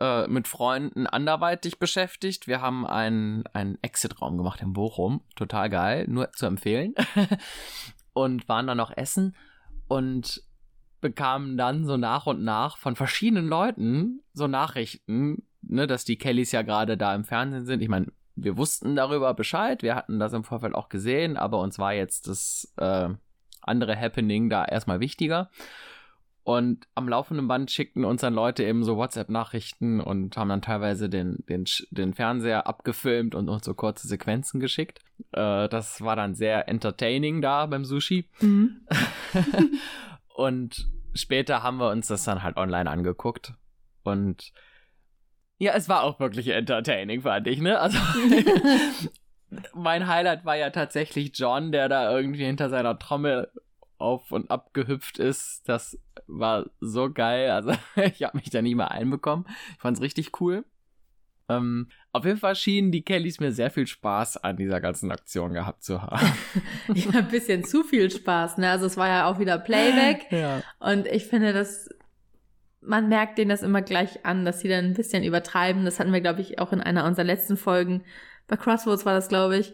äh, 0.00 0.28
mit 0.28 0.46
Freunden 0.46 1.06
anderweitig 1.06 1.78
beschäftigt. 1.78 2.46
Wir 2.46 2.60
haben 2.60 2.86
einen, 2.86 3.44
einen 3.52 3.78
Exit-Raum 3.82 4.36
gemacht 4.36 4.62
in 4.62 4.72
Bochum. 4.72 5.22
Total 5.34 5.68
geil, 5.68 6.06
nur 6.08 6.30
zu 6.32 6.46
empfehlen. 6.46 6.94
und 8.12 8.48
waren 8.48 8.66
dann 8.66 8.76
noch 8.76 8.96
essen 8.96 9.36
und 9.88 10.42
bekamen 11.00 11.56
dann 11.56 11.84
so 11.84 11.96
nach 11.96 12.26
und 12.26 12.42
nach 12.44 12.78
von 12.78 12.94
verschiedenen 12.96 13.48
Leuten 13.48 14.22
so 14.32 14.46
Nachrichten, 14.46 15.46
ne, 15.60 15.86
dass 15.86 16.04
die 16.04 16.16
Kellys 16.16 16.52
ja 16.52 16.62
gerade 16.62 16.96
da 16.96 17.14
im 17.14 17.24
Fernsehen 17.24 17.66
sind. 17.66 17.82
Ich 17.82 17.88
meine, 17.88 18.06
wir 18.36 18.56
wussten 18.56 18.96
darüber 18.96 19.34
Bescheid, 19.34 19.82
wir 19.82 19.94
hatten 19.96 20.18
das 20.18 20.32
im 20.32 20.44
Vorfeld 20.44 20.74
auch 20.74 20.88
gesehen, 20.88 21.36
aber 21.36 21.58
uns 21.58 21.78
war 21.78 21.92
jetzt 21.92 22.28
das 22.28 22.72
äh, 22.76 23.10
andere 23.62 23.98
Happening 23.98 24.50
da 24.50 24.64
erstmal 24.64 25.00
wichtiger. 25.00 25.50
Und 26.44 26.88
am 26.96 27.08
laufenden 27.08 27.46
Band 27.46 27.70
schickten 27.70 28.04
uns 28.04 28.22
dann 28.22 28.34
Leute 28.34 28.64
eben 28.64 28.82
so 28.82 28.96
WhatsApp-Nachrichten 28.96 30.00
und 30.00 30.36
haben 30.36 30.48
dann 30.48 30.60
teilweise 30.60 31.08
den, 31.08 31.44
den, 31.48 31.64
den 31.90 32.14
Fernseher 32.14 32.66
abgefilmt 32.66 33.36
und 33.36 33.48
uns 33.48 33.64
so 33.64 33.74
kurze 33.74 34.08
Sequenzen 34.08 34.58
geschickt. 34.58 34.98
Äh, 35.30 35.68
das 35.68 36.00
war 36.00 36.16
dann 36.16 36.34
sehr 36.34 36.68
entertaining 36.68 37.42
da 37.42 37.66
beim 37.66 37.84
Sushi. 37.84 38.28
Mhm. 38.40 38.80
und 40.34 40.88
später 41.14 41.62
haben 41.62 41.76
wir 41.78 41.90
uns 41.90 42.08
das 42.08 42.24
dann 42.24 42.42
halt 42.42 42.56
online 42.56 42.90
angeguckt. 42.90 43.54
Und 44.02 44.52
ja, 45.58 45.74
es 45.74 45.88
war 45.88 46.02
auch 46.02 46.18
wirklich 46.18 46.48
entertaining, 46.48 47.22
fand 47.22 47.46
ich, 47.46 47.60
ne? 47.60 47.78
Also 47.78 47.98
mein 49.74 50.06
Highlight 50.06 50.44
war 50.44 50.56
ja 50.56 50.70
tatsächlich 50.70 51.32
John, 51.34 51.72
der 51.72 51.88
da 51.88 52.14
irgendwie 52.14 52.44
hinter 52.44 52.68
seiner 52.68 52.98
Trommel 52.98 53.50
auf 53.98 54.32
und 54.32 54.50
ab 54.50 54.74
gehüpft 54.74 55.18
ist. 55.18 55.68
Das 55.68 55.98
war 56.26 56.66
so 56.80 57.10
geil. 57.10 57.50
Also 57.50 57.72
ich 57.96 58.22
habe 58.22 58.36
mich 58.36 58.50
da 58.50 58.62
nie 58.62 58.74
mal 58.74 58.88
einbekommen. 58.88 59.46
Ich 59.74 59.80
fand 59.80 59.96
es 59.96 60.02
richtig 60.02 60.40
cool. 60.40 60.64
Ähm, 61.48 61.88
auf 62.12 62.24
jeden 62.24 62.38
Fall 62.38 62.54
schienen 62.54 62.92
die 62.92 63.02
Kellys 63.02 63.40
mir 63.40 63.52
sehr 63.52 63.70
viel 63.70 63.86
Spaß 63.86 64.38
an 64.38 64.56
dieser 64.56 64.80
ganzen 64.80 65.10
Aktion 65.10 65.52
gehabt 65.54 65.82
zu 65.82 66.02
haben. 66.02 66.32
ja, 66.94 67.10
ein 67.18 67.28
bisschen 67.28 67.64
zu 67.64 67.82
viel 67.84 68.10
Spaß, 68.10 68.58
ne? 68.58 68.70
Also 68.70 68.86
es 68.86 68.96
war 68.96 69.08
ja 69.08 69.30
auch 69.30 69.38
wieder 69.38 69.58
Playback. 69.58 70.30
Ja. 70.30 70.62
Und 70.78 71.06
ich 71.06 71.26
finde, 71.26 71.52
dass 71.52 71.88
man 72.80 73.08
merkt 73.08 73.38
denen 73.38 73.48
das 73.48 73.62
immer 73.62 73.80
gleich 73.80 74.26
an, 74.26 74.44
dass 74.44 74.60
sie 74.60 74.68
dann 74.68 74.86
ein 74.86 74.94
bisschen 74.94 75.22
übertreiben. 75.22 75.84
Das 75.84 76.00
hatten 76.00 76.12
wir, 76.12 76.20
glaube 76.20 76.40
ich, 76.40 76.58
auch 76.58 76.72
in 76.72 76.80
einer 76.80 77.04
unserer 77.04 77.24
letzten 77.24 77.56
Folgen. 77.56 78.02
Bei 78.52 78.58
Crossroads 78.58 79.06
war 79.06 79.14
das, 79.14 79.28
glaube 79.28 79.56
ich. 79.56 79.72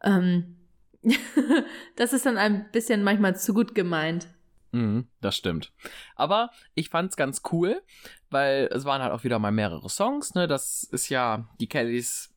Ähm, 0.00 0.54
das 1.96 2.12
ist 2.12 2.24
dann 2.24 2.36
ein 2.36 2.70
bisschen 2.70 3.02
manchmal 3.02 3.34
zu 3.34 3.52
gut 3.52 3.74
gemeint. 3.74 4.28
Mhm, 4.70 5.08
das 5.20 5.34
stimmt. 5.34 5.72
Aber 6.14 6.50
ich 6.76 6.90
fand's 6.90 7.16
ganz 7.16 7.42
cool, 7.50 7.82
weil 8.30 8.70
es 8.72 8.84
waren 8.84 9.02
halt 9.02 9.12
auch 9.12 9.24
wieder 9.24 9.40
mal 9.40 9.50
mehrere 9.50 9.90
Songs, 9.90 10.32
ne? 10.36 10.46
Das 10.46 10.84
ist 10.84 11.08
ja 11.08 11.48
die 11.58 11.66
Kellys. 11.66 12.32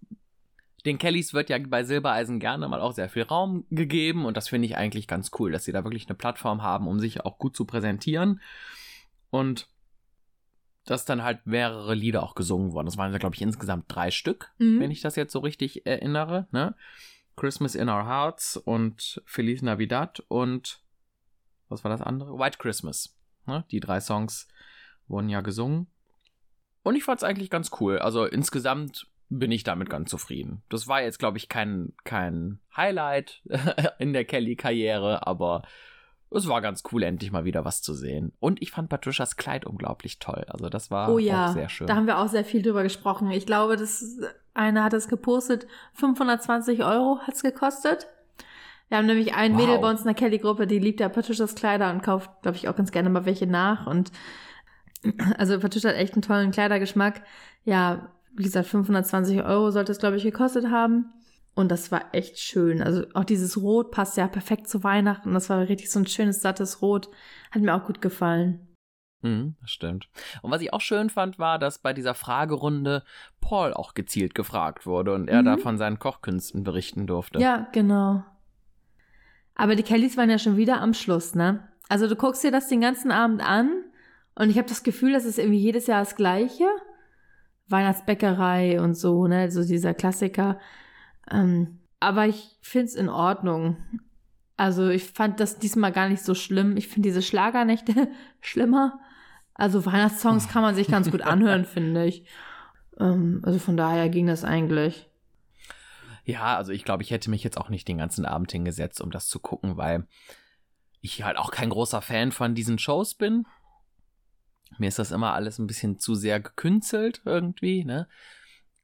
Den 0.84 0.98
Kellys 0.98 1.36
wird 1.36 1.52
ja 1.52 1.60
bei 1.60 1.84
Silbereisen 1.84 2.40
gerne 2.40 2.68
mal 2.68 2.82
auch 2.82 2.94
sehr 2.94 3.10
viel 3.10 3.22
Raum 3.22 3.68
gegeben 3.70 4.26
und 4.26 4.36
das 4.36 4.50
finde 4.50 4.66
ich 4.66 4.78
eigentlich 4.78 5.08
ganz 5.08 5.30
cool, 5.38 5.52
dass 5.52 5.66
sie 5.66 5.74
da 5.74 5.84
wirklich 5.84 6.08
eine 6.08 6.16
Plattform 6.16 6.64
haben, 6.64 6.88
um 6.88 7.00
sich 7.00 7.24
auch 7.24 7.38
gut 7.38 7.56
zu 7.56 7.66
präsentieren. 7.66 8.42
Und 9.30 9.68
dass 10.88 11.06
dann 11.06 11.24
halt 11.24 11.46
mehrere 11.46 11.94
Lieder 11.94 12.24
auch 12.24 12.34
gesungen 12.34 12.72
wurden. 12.72 12.86
Das 12.86 12.98
waren 12.98 13.12
ja, 13.12 13.18
glaube 13.18 13.36
ich, 13.36 13.42
insgesamt 13.42 13.86
drei 13.90 14.10
Stück, 14.10 14.52
mhm. 14.58 14.80
wenn 14.80 14.90
ich 14.90 15.02
das 15.02 15.16
jetzt 15.16 15.34
so 15.34 15.40
richtig 15.40 15.86
erinnere. 15.86 16.48
Ne? 16.52 16.76
Christmas 17.36 17.76
in 17.76 17.90
Our 17.90 18.06
Hearts 18.06 18.58
und 18.58 19.22
Feliz 19.26 19.62
Navidad 19.62 20.22
und 20.30 20.82
was 21.70 21.84
war 21.84 21.92
das 21.92 22.02
andere? 22.02 22.40
White 22.40 22.58
Christmas. 22.58 23.16
Ne? 23.46 23.66
Die 23.70 23.82
drei 23.82 24.00
Songs 24.00 24.48
wurden 25.08 25.30
ja 25.30 25.42
gesungen. 25.42 25.88
Und 26.84 26.96
ich 26.96 27.04
fand 27.04 27.20
es 27.20 27.24
eigentlich 27.24 27.50
ganz 27.50 27.70
cool. 27.82 28.00
Also 28.00 28.26
insgesamt 28.26 29.08
bin 29.30 29.52
ich 29.52 29.66
damit 29.66 29.90
ganz 29.90 30.10
zufrieden. 30.10 30.64
Das 30.70 30.88
war 30.88 31.02
jetzt, 31.02 31.20
glaube 31.20 31.38
ich, 31.38 31.50
kein, 31.50 31.94
kein 32.06 32.60
Highlight 32.76 33.42
in 34.00 34.14
der 34.14 34.24
Kelly-Karriere, 34.24 35.28
aber 35.28 35.64
es 36.32 36.48
war 36.48 36.62
ganz 36.62 36.84
cool, 36.92 37.04
endlich 37.04 37.32
mal 37.32 37.46
wieder 37.46 37.66
was 37.66 37.82
zu 37.82 37.94
sehen. 37.94 38.34
Und 38.40 38.62
ich 38.62 38.72
fand 38.72 38.90
Patricias 38.90 39.38
Kleid 39.38 39.66
unglaublich 39.66 40.20
toll. 40.20 40.46
Also 40.50 40.70
das 40.70 40.92
war 40.92 41.10
oh, 41.10 41.20
ja. 41.20 41.48
auch 41.48 41.54
sehr 41.54 41.70
schön. 41.70 41.88
Da 41.88 41.96
haben 41.96 42.08
wir 42.08 42.20
auch 42.20 42.28
sehr 42.28 42.44
viel 42.44 42.62
drüber 42.62 42.84
gesprochen. 42.84 43.32
Ich 43.32 43.46
glaube, 43.46 43.78
das 43.78 44.20
eine 44.54 44.84
hat 44.84 44.94
es 44.94 45.08
gepostet, 45.08 45.68
520 45.94 46.84
Euro 46.84 47.20
hat 47.20 47.36
es 47.36 47.44
gekostet. 47.44 48.08
Wir 48.90 48.98
haben 48.98 49.06
nämlich 49.06 49.36
einen 49.36 49.56
wow. 49.56 49.62
Mädel 49.62 49.80
bei 49.80 49.90
uns 49.90 50.02
in 50.02 50.06
der 50.06 50.16
Kelly-Gruppe, 50.16 50.66
die 50.66 50.80
liebt 50.80 51.00
ja 51.00 51.10
Patricias 51.10 51.56
Kleider 51.56 51.92
und 51.92 52.04
kauft, 52.04 52.30
glaube 52.42 52.58
ich, 52.58 52.68
auch 52.68 52.76
ganz 52.76 52.92
gerne 52.92 53.10
mal 53.10 53.26
welche 53.26 53.48
nach. 53.48 53.86
Und 53.88 54.12
also 55.38 55.60
Patricia 55.60 55.90
hat 55.90 55.98
echt 55.98 56.14
einen 56.14 56.22
tollen 56.22 56.52
Kleidergeschmack. 56.52 57.22
Ja, 57.64 58.10
wie 58.34 58.44
gesagt, 58.44 58.68
520 58.68 59.44
Euro 59.44 59.72
sollte 59.72 59.92
es, 59.92 60.00
glaube 60.00 60.18
ich, 60.18 60.24
gekostet 60.24 60.70
haben. 60.70 61.12
Und 61.58 61.70
das 61.70 61.92
war 61.92 62.14
echt 62.14 62.38
schön. 62.38 62.84
Also 62.84 63.06
auch 63.16 63.24
dieses 63.24 63.58
Rot 63.58 63.90
passt 63.90 64.16
ja 64.16 64.28
perfekt 64.28 64.70
zu 64.70 64.84
Weihnachten. 64.84 65.34
Das 65.34 65.50
war 65.50 65.68
richtig 65.68 65.90
so 65.90 65.98
ein 65.98 66.06
schönes, 66.06 66.40
sattes 66.40 66.84
Rot. 66.84 67.10
Hat 67.50 67.64
mir 67.64 67.74
auch 67.74 67.84
gut 67.84 68.00
gefallen. 68.00 68.68
Mhm, 69.24 69.56
das 69.62 69.72
stimmt. 69.72 70.08
Und 70.44 70.52
was 70.52 70.62
ich 70.62 70.72
auch 70.72 70.82
schön 70.82 71.10
fand, 71.10 71.40
war, 71.40 71.58
dass 71.58 71.80
bei 71.80 71.94
dieser 71.94 72.14
Fragerunde 72.14 73.04
Paul 73.42 73.74
auch 73.74 73.96
gezielt 73.96 74.36
gefragt 74.36 74.86
wurde 74.86 75.16
und 75.16 75.30
er 75.30 75.42
mhm. 75.42 75.46
da 75.46 75.58
von 75.58 75.80
seinen 75.80 75.98
Kochkünsten 75.98 76.64
berichten 76.64 77.08
durfte. 77.08 77.40
Ja, 77.40 77.68
genau. 77.72 78.24
Aber 79.56 79.76
die 79.76 79.82
Kellys 79.82 80.16
waren 80.16 80.30
ja 80.30 80.38
schon 80.38 80.58
wieder 80.58 80.80
am 80.80 80.94
Schluss, 80.94 81.34
ne? 81.34 81.68
Also 81.90 82.08
du 82.08 82.16
guckst 82.16 82.44
dir 82.44 82.52
das 82.52 82.68
den 82.68 82.82
ganzen 82.82 83.10
Abend 83.10 83.42
an 83.42 83.72
und 84.36 84.52
ich 84.52 84.60
habe 84.60 84.70
das 84.70 84.84
Gefühl, 84.84 85.14
das 85.14 85.26
ist 85.26 85.40
irgendwie 85.40 85.58
jedes 85.58 85.88
Jahr 85.88 86.02
das 86.02 86.16
Gleiche. 86.16 86.68
Weihnachtsbäckerei 87.68 88.80
und 88.80 88.94
so, 88.94 89.26
ne? 89.26 89.50
So 89.50 89.64
dieser 89.64 89.96
Klassiker. 89.96 90.60
Ähm, 91.32 91.80
aber 92.00 92.28
ich 92.28 92.58
find's 92.62 92.96
in 92.96 93.10
Ordnung. 93.10 93.78
Also 94.56 94.90
ich 94.90 95.04
fand 95.04 95.40
das 95.40 95.60
diesmal 95.60 95.92
gar 95.92 96.10
nicht 96.10 96.24
so 96.24 96.36
schlimm. 96.36 96.78
Ich 96.78 96.88
finde 96.88 97.10
diese 97.10 97.22
Schlagernächte 97.22 98.10
schlimmer. 98.42 99.00
Also 99.54 99.86
Weihnachtssongs 99.86 100.50
kann 100.50 100.62
man 100.62 100.76
sich 100.76 100.88
ganz 100.88 101.10
gut 101.10 101.22
anhören, 101.24 101.66
finde 101.66 102.06
ich. 102.06 102.26
Ähm, 103.00 103.42
also 103.44 103.60
von 103.60 103.78
daher 103.78 104.10
ging 104.10 104.28
das 104.28 104.44
eigentlich. 104.44 105.10
Ja, 106.26 106.58
also 106.58 106.72
ich 106.72 106.84
glaube, 106.84 107.04
ich 107.04 107.12
hätte 107.12 107.30
mich 107.30 107.44
jetzt 107.44 107.58
auch 107.58 107.70
nicht 107.70 107.88
den 107.88 107.98
ganzen 107.98 108.26
Abend 108.26 108.52
hingesetzt, 108.52 109.02
um 109.02 109.12
das 109.12 109.28
zu 109.28 109.40
gucken, 109.40 109.78
weil 109.78 110.08
ich 111.02 111.24
halt 111.24 111.38
auch 111.38 111.52
kein 111.52 111.70
großer 111.70 112.02
Fan 112.02 112.32
von 112.32 112.54
diesen 112.54 112.80
Shows 112.80 113.16
bin. 113.16 113.46
Mir 114.78 114.90
ist 114.90 115.00
das 115.00 115.12
immer 115.12 115.34
alles 115.34 115.58
ein 115.58 115.68
bisschen 115.68 116.00
zu 116.00 116.16
sehr 116.16 116.40
gekünstelt 116.40 117.22
irgendwie, 117.24 117.86
ne? 117.86 118.08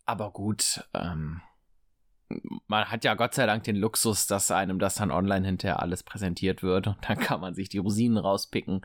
Aber 0.06 0.32
gut, 0.32 0.88
ähm, 0.94 1.42
man 2.68 2.86
hat 2.86 3.04
ja 3.04 3.14
Gott 3.16 3.34
sei 3.34 3.46
Dank 3.46 3.64
den 3.64 3.76
Luxus, 3.76 4.28
dass 4.28 4.52
einem 4.52 4.80
das 4.80 4.96
dann 4.96 5.12
online 5.12 5.46
hinterher 5.46 5.82
alles 5.82 6.04
präsentiert 6.04 6.64
wird 6.64 6.88
und 6.88 6.98
dann 7.08 7.18
kann 7.20 7.42
man 7.42 7.54
sich 7.54 7.70
die 7.70 7.78
Rosinen 7.78 8.18
rauspicken. 8.18 8.82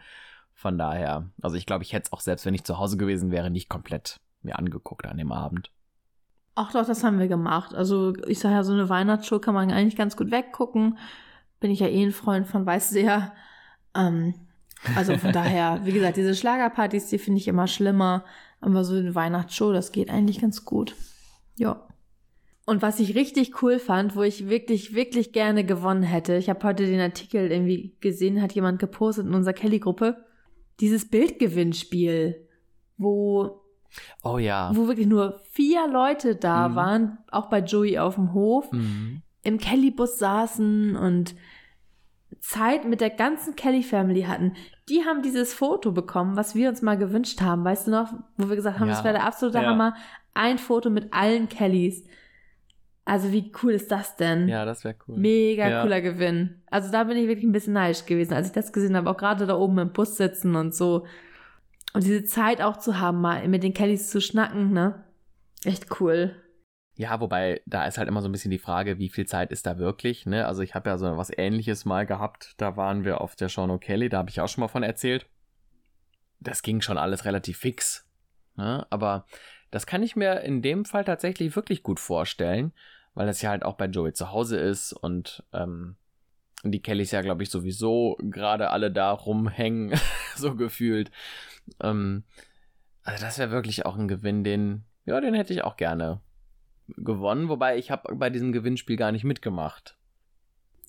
Von 0.55 0.77
daher, 0.77 1.31
also 1.41 1.57
ich 1.57 1.67
glaube, 1.67 1.85
ich 1.85 1.93
hätte 1.93 2.07
es 2.07 2.13
auch 2.13 2.21
selbst, 2.21 2.45
wenn 2.45 2.55
ich 2.55 2.65
zu 2.65 2.79
Hause 2.79 2.97
gewesen 2.97 3.31
wäre, 3.31 3.51
nicht 3.51 3.69
komplett 3.69 4.17
mir 4.43 4.59
angeguckt 4.59 5.07
an 5.07 5.19
dem 5.19 5.33
Abend. 5.33 5.71
Ach 6.55 6.73
doch, 6.73 6.85
das 6.85 7.05
haben 7.05 7.21
wir 7.21 7.29
gemacht. 7.29 7.75
Also 7.75 8.15
ich 8.27 8.41
sage 8.41 8.57
ja, 8.57 8.65
so 8.65 8.73
eine 8.73 8.89
Weihnachtsshow 8.89 9.39
kann 9.39 9.55
man 9.55 9.71
eigentlich 9.71 9.97
ganz 9.97 10.17
gut 10.17 10.33
weggucken. 10.33 10.99
Bin 11.61 11.71
ich 11.71 11.79
ja 11.79 11.87
eh 11.87 12.03
ein 12.03 12.13
Freund 12.13 12.49
von, 12.49 12.67
weiß 12.67 12.91
sehr. 12.91 13.33
Ähm, 13.95 14.35
also 14.97 15.17
von 15.17 15.33
daher, 15.33 15.81
wie 15.85 15.93
gesagt, 15.93 16.17
diese 16.17 16.35
Schlagerpartys, 16.35 17.07
die 17.07 17.19
finde 17.19 17.39
ich 17.39 17.47
immer 17.47 17.69
schlimmer. 17.69 18.25
Aber 18.61 18.83
so 18.83 18.97
eine 18.97 19.15
Weihnachtsshow, 19.15 19.73
das 19.73 19.93
geht 19.93 20.11
eigentlich 20.11 20.41
ganz 20.41 20.65
gut. 20.65 20.97
Ja. 21.57 21.88
Und 22.69 22.83
was 22.83 23.01
ich 23.01 23.15
richtig 23.15 23.63
cool 23.63 23.79
fand, 23.79 24.15
wo 24.15 24.23
ich 24.23 24.49
wirklich, 24.51 24.95
wirklich 24.95 25.33
gerne 25.33 25.65
gewonnen 25.65 26.03
hätte, 26.03 26.37
ich 26.37 26.51
habe 26.51 26.63
heute 26.67 26.85
den 26.85 27.01
Artikel 27.01 27.51
irgendwie 27.51 27.97
gesehen, 28.01 28.43
hat 28.43 28.53
jemand 28.53 28.79
gepostet 28.79 29.25
in 29.27 29.33
unserer 29.35 29.55
Kelly-Gruppe, 29.55 30.17
dieses 30.81 31.09
Bildgewinnspiel, 31.09 32.47
wo 32.99 33.63
Oh 34.23 34.37
ja. 34.37 34.71
wo 34.75 34.87
wirklich 34.87 35.07
nur 35.07 35.41
vier 35.51 35.89
Leute 35.89 36.37
da 36.37 36.69
Mhm. 36.69 36.75
waren, 36.77 37.19
auch 37.31 37.47
bei 37.49 37.61
Joey 37.61 37.99
auf 37.99 38.17
dem 38.17 38.35
Hof, 38.35 38.71
Mhm. 38.71 39.23
im 39.45 39.57
Kelly-Bus 39.59 40.19
saßen 40.19 40.95
und 40.95 41.35
Zeit 42.41 42.85
mit 42.85 43.01
der 43.01 43.11
ganzen 43.11 43.57
Kelly-Family 43.57 44.23
hatten. 44.25 44.53
Die 44.91 45.05
haben 45.07 45.23
dieses 45.23 45.55
Foto 45.55 45.91
bekommen, 45.93 46.37
was 46.37 46.55
wir 46.55 46.69
uns 46.69 46.83
mal 46.83 46.99
gewünscht 46.99 47.41
haben. 47.41 47.65
Weißt 47.65 47.87
du 47.87 47.91
noch, 47.93 48.13
wo 48.37 48.49
wir 48.51 48.57
gesagt 48.57 48.79
haben, 48.79 48.89
Ja. 48.89 48.95
das 48.95 49.05
wäre 49.05 49.15
der 49.15 49.25
absolute 49.27 49.59
Ja. 49.59 49.65
Hammer. 49.71 49.95
Ein 50.35 50.59
Foto 50.59 50.91
mit 50.91 51.15
allen 51.15 51.49
Kellys. 51.49 52.05
Also 53.09 53.33
wie 53.33 53.51
cool 53.63 53.73
ist 53.73 53.91
das 53.91 54.17
denn? 54.17 54.49
Ja, 54.49 54.67
das 54.67 54.85
wäre 54.85 54.95
cool. 55.07 55.17
Mega 55.17 55.67
Ja. 55.69 55.83
cooler 55.83 56.03
Gewinn. 56.03 56.61
Also 56.67 56.93
da 56.93 57.05
bin 57.05 57.17
ich 57.17 57.27
wirklich 57.27 57.47
ein 57.47 57.53
bisschen 57.53 57.73
neidisch 57.73 58.05
gewesen, 58.05 58.35
als 58.35 58.49
ich 58.49 58.53
das 58.53 58.71
gesehen 58.71 58.97
habe. 58.97 59.09
Auch 59.09 59.17
gerade 59.17 59.47
da 59.47 59.57
oben 59.57 59.79
im 59.79 59.93
Bus 59.95 60.19
sitzen 60.19 60.55
und 60.57 60.75
so. 60.75 61.07
Und 61.95 62.05
diese 62.05 62.25
Zeit 62.25 62.61
auch 62.61 62.77
zu 62.77 63.01
haben, 63.01 63.23
mal 63.23 63.49
mit 63.49 63.63
den 63.63 63.73
Kellys 63.73 64.11
zu 64.11 64.21
schnacken, 64.21 64.75
ne? 64.75 65.05
Echt 65.65 66.01
cool. 66.01 66.37
Ja, 66.97 67.19
wobei, 67.21 67.63
da 67.65 67.87
ist 67.87 67.97
halt 67.97 68.09
immer 68.09 68.21
so 68.21 68.29
ein 68.29 68.33
bisschen 68.33 68.51
die 68.51 68.59
Frage, 68.59 68.99
wie 68.99 69.09
viel 69.09 69.25
Zeit 69.25 69.53
ist 69.53 69.67
da 69.67 69.79
wirklich, 69.79 70.27
ne? 70.27 70.47
Also 70.47 70.61
ich 70.61 70.75
habe 70.75 70.91
ja 70.91 70.99
so 70.99 71.17
was 71.17 71.31
ähnliches 71.35 71.87
mal 71.87 72.05
gehabt, 72.05 72.55
da 72.59 72.77
waren 72.77 73.05
wir 73.07 73.23
auf 73.23 73.37
der 73.37 73.49
Sean 73.49 73.71
O'Kelly, 73.71 74.11
da 74.11 74.19
habe 74.19 74.29
ich 74.29 74.43
auch 74.43 74.49
schon 74.49 74.61
mal 74.61 74.69
von 74.69 74.83
erzählt. 74.83 75.27
Das 76.41 76.61
ging 76.61 76.83
schon 76.83 76.99
alles 76.99 77.25
relativ 77.25 77.57
fix, 77.57 78.07
ne? 78.57 78.87
Aber 78.91 79.25
das 79.71 79.87
kann 79.87 80.03
ich 80.03 80.15
mir 80.15 80.41
in 80.41 80.61
dem 80.61 80.85
Fall 80.85 81.05
tatsächlich 81.05 81.57
wirklich 81.57 81.83
gut 81.83 82.01
vorstellen, 82.01 82.73
weil 83.19 83.27
das 83.27 83.43
ja 83.43 83.51
halt 83.51 83.65
auch 83.65 83.75
bei 83.75 83.87
Joey 83.87 84.13
zu 84.13 84.31
Hause 84.31 84.59
ist 84.59 84.93
und 84.93 85.43
ähm, 85.53 85.97
die 86.63 86.81
Kellys 86.81 87.11
ja, 87.11 87.21
glaube 87.21 87.43
ich, 87.43 87.51
sowieso 87.51 88.17
gerade 88.21 88.71
alle 88.71 88.93
da 88.93 89.11
rumhängen, 89.11 89.99
so 90.37 90.55
gefühlt. 90.55 91.11
Ähm, 91.83 92.23
also 93.03 93.25
das 93.25 93.41
wäre 93.41 93.51
wirklich 93.51 93.85
auch 93.85 93.97
ein 93.97 94.07
Gewinn, 94.07 94.45
den, 94.45 94.85
ja, 95.05 95.21
den 95.21 95.35
hätte 95.35 95.53
ich 95.53 95.65
auch 95.65 95.77
gerne 95.77 96.21
gewonnen, 96.87 97.49
wobei 97.49 97.77
ich 97.77 97.91
habe 97.91 98.15
bei 98.15 98.31
diesem 98.31 98.53
Gewinnspiel 98.53 98.97
gar 98.97 99.11
nicht 99.11 99.25
mitgemacht. 99.25 99.99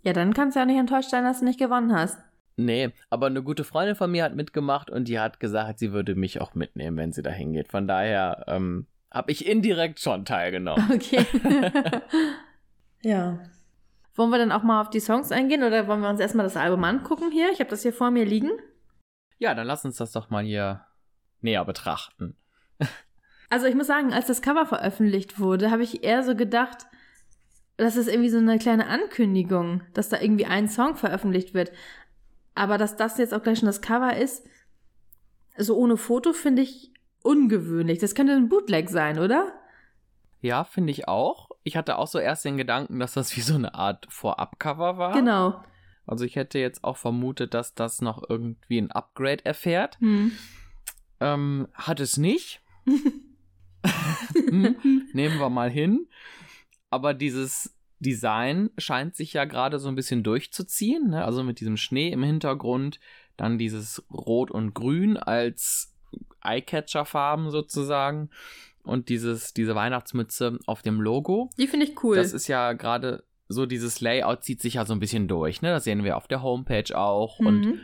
Ja, 0.04 0.14
dann 0.14 0.36
kannst 0.36 0.56
du 0.56 0.60
ja 0.60 0.68
nicht 0.68 0.78
enttäuscht 0.78 1.10
sein, 1.10 1.24
dass 1.24 1.40
du 1.40 1.46
nicht 1.46 1.60
gewonnen 1.60 1.96
hast. 1.96 2.20
Nee, 2.58 2.92
aber 3.10 3.26
eine 3.26 3.42
gute 3.42 3.64
Freundin 3.64 3.96
von 3.96 4.12
mir 4.12 4.24
hat 4.24 4.36
mitgemacht 4.36 4.92
und 4.92 5.08
die 5.08 5.20
hat 5.20 5.40
gesagt, 5.40 5.80
sie 5.80 5.94
würde 5.94 6.14
mich 6.14 6.40
auch 6.42 6.54
mitnehmen, 6.54 6.96
wenn 6.96 7.12
sie 7.12 7.24
da 7.24 7.32
hingeht. 7.32 7.70
Von 7.70 7.88
daher 7.88 8.44
ähm, 8.48 8.86
habe 9.12 9.32
ich 9.32 9.46
indirekt 9.46 10.00
schon 10.00 10.26
teilgenommen. 10.26 10.92
Okay. 10.94 11.26
ja. 13.02 13.40
Wollen 14.16 14.30
wir 14.32 14.38
dann 14.38 14.52
auch 14.52 14.64
mal 14.64 14.82
auf 14.82 14.90
die 14.90 15.00
Songs 15.00 15.32
eingehen 15.32 15.64
oder 15.64 15.88
wollen 15.88 16.02
wir 16.02 16.10
uns 16.10 16.20
erstmal 16.20 16.46
das 16.46 16.58
Album 16.58 16.84
angucken 16.84 17.32
hier? 17.32 17.52
Ich 17.52 17.60
habe 17.60 17.70
das 17.70 17.82
hier 17.82 17.94
vor 17.94 18.12
mir 18.12 18.26
liegen. 18.26 18.52
Ja, 19.38 19.56
dann 19.56 19.66
lass 19.66 19.86
uns 19.86 19.98
das 19.98 20.12
doch 20.12 20.30
mal 20.30 20.44
hier 20.44 20.86
näher 21.42 21.66
betrachten. 21.66 22.36
Also 23.52 23.66
ich 23.66 23.74
muss 23.74 23.88
sagen, 23.88 24.14
als 24.14 24.28
das 24.28 24.44
Cover 24.44 24.68
veröffentlicht 24.68 25.40
wurde, 25.40 25.72
habe 25.72 25.82
ich 25.82 26.04
eher 26.04 26.22
so 26.22 26.36
gedacht, 26.36 26.86
das 27.78 27.96
ist 27.96 28.08
irgendwie 28.08 28.30
so 28.30 28.38
eine 28.38 28.60
kleine 28.60 28.86
Ankündigung, 28.86 29.82
dass 29.96 30.10
da 30.10 30.22
irgendwie 30.22 30.46
ein 30.46 30.68
Song 30.68 30.96
veröffentlicht 30.96 31.56
wird. 31.56 31.72
Aber 32.54 32.78
dass 32.78 32.96
das 32.96 33.18
jetzt 33.18 33.34
auch 33.34 33.42
gleich 33.42 33.58
schon 33.58 33.66
das 33.66 33.82
Cover 33.82 34.16
ist, 34.16 34.46
so 35.58 35.76
ohne 35.78 35.98
Foto, 35.98 36.32
finde 36.32 36.62
ich 36.62 36.94
ungewöhnlich. 37.30 38.00
Das 38.00 38.16
könnte 38.16 38.34
ein 38.34 38.50
Bootleg 38.50 38.90
sein, 38.90 39.20
oder? 39.20 39.54
Ja, 40.42 40.64
finde 40.64 40.92
ich 40.92 41.08
auch. 41.08 41.50
Ich 41.64 41.78
hatte 41.78 41.98
auch 41.98 42.08
so 42.08 42.18
erst 42.18 42.44
den 42.44 42.58
Gedanken, 42.58 43.00
dass 43.00 43.14
das 43.14 43.36
wie 43.38 43.42
so 43.42 43.54
eine 43.54 43.76
Art 43.76 44.08
Vorab-Cover 44.10 44.98
war. 44.98 45.14
Genau. 45.14 45.64
Also 46.08 46.26
ich 46.26 46.36
hätte 46.36 46.58
jetzt 46.58 46.84
auch 46.84 46.98
vermutet, 46.98 47.54
dass 47.54 47.76
das 47.76 48.02
noch 48.02 48.28
irgendwie 48.28 48.80
ein 48.80 48.92
Upgrade 48.92 49.46
erfährt. 49.46 50.00
Hm. 50.00 50.32
Ähm, 51.20 51.68
hat 51.74 52.00
es 52.00 52.18
nicht. 52.18 52.62
Hm, 54.34 55.08
Nehmen 55.14 55.40
wir 55.40 55.50
mal 55.50 55.70
hin. 55.70 56.10
Aber 56.90 57.14
dieses 57.14 57.78
Design 58.00 58.72
scheint 58.78 59.16
sich 59.16 59.32
ja 59.32 59.46
gerade 59.46 59.80
so 59.80 59.88
ein 59.88 59.96
bisschen 59.96 60.22
durchzuziehen. 60.22 61.12
Ne? 61.12 61.24
Also 61.24 61.44
mit 61.44 61.62
diesem 61.62 61.78
Schnee 61.78 62.10
im 62.10 62.24
Hintergrund, 62.24 63.00
dann 63.38 63.58
dieses 63.58 64.04
Rot 64.12 64.52
und 64.52 64.74
Grün 64.74 65.16
als 65.16 65.89
Eyecatcher-Farben 66.44 67.50
sozusagen 67.52 68.30
und 68.84 69.10
dieses, 69.10 69.54
diese 69.54 69.76
Weihnachtsmütze 69.76 70.60
auf 70.66 70.82
dem 70.82 71.02
Logo. 71.02 71.50
Die 71.58 71.68
finde 71.68 71.86
ich 71.86 72.04
cool. 72.04 72.16
Das 72.16 72.34
ist 72.34 72.48
ja 72.48 72.74
gerade 72.74 73.24
so, 73.48 73.66
dieses 73.66 74.00
Layout 74.02 74.44
zieht 74.44 74.62
sich 74.62 74.76
ja 74.76 74.86
so 74.86 74.94
ein 74.94 75.00
bisschen 75.00 75.28
durch. 75.28 75.62
Ne? 75.62 75.70
Das 75.72 75.84
sehen 75.84 76.04
wir 76.04 76.18
auf 76.18 76.28
der 76.28 76.42
Homepage 76.44 76.96
auch 76.98 77.40
und 77.40 77.62
Mhm. 77.62 77.80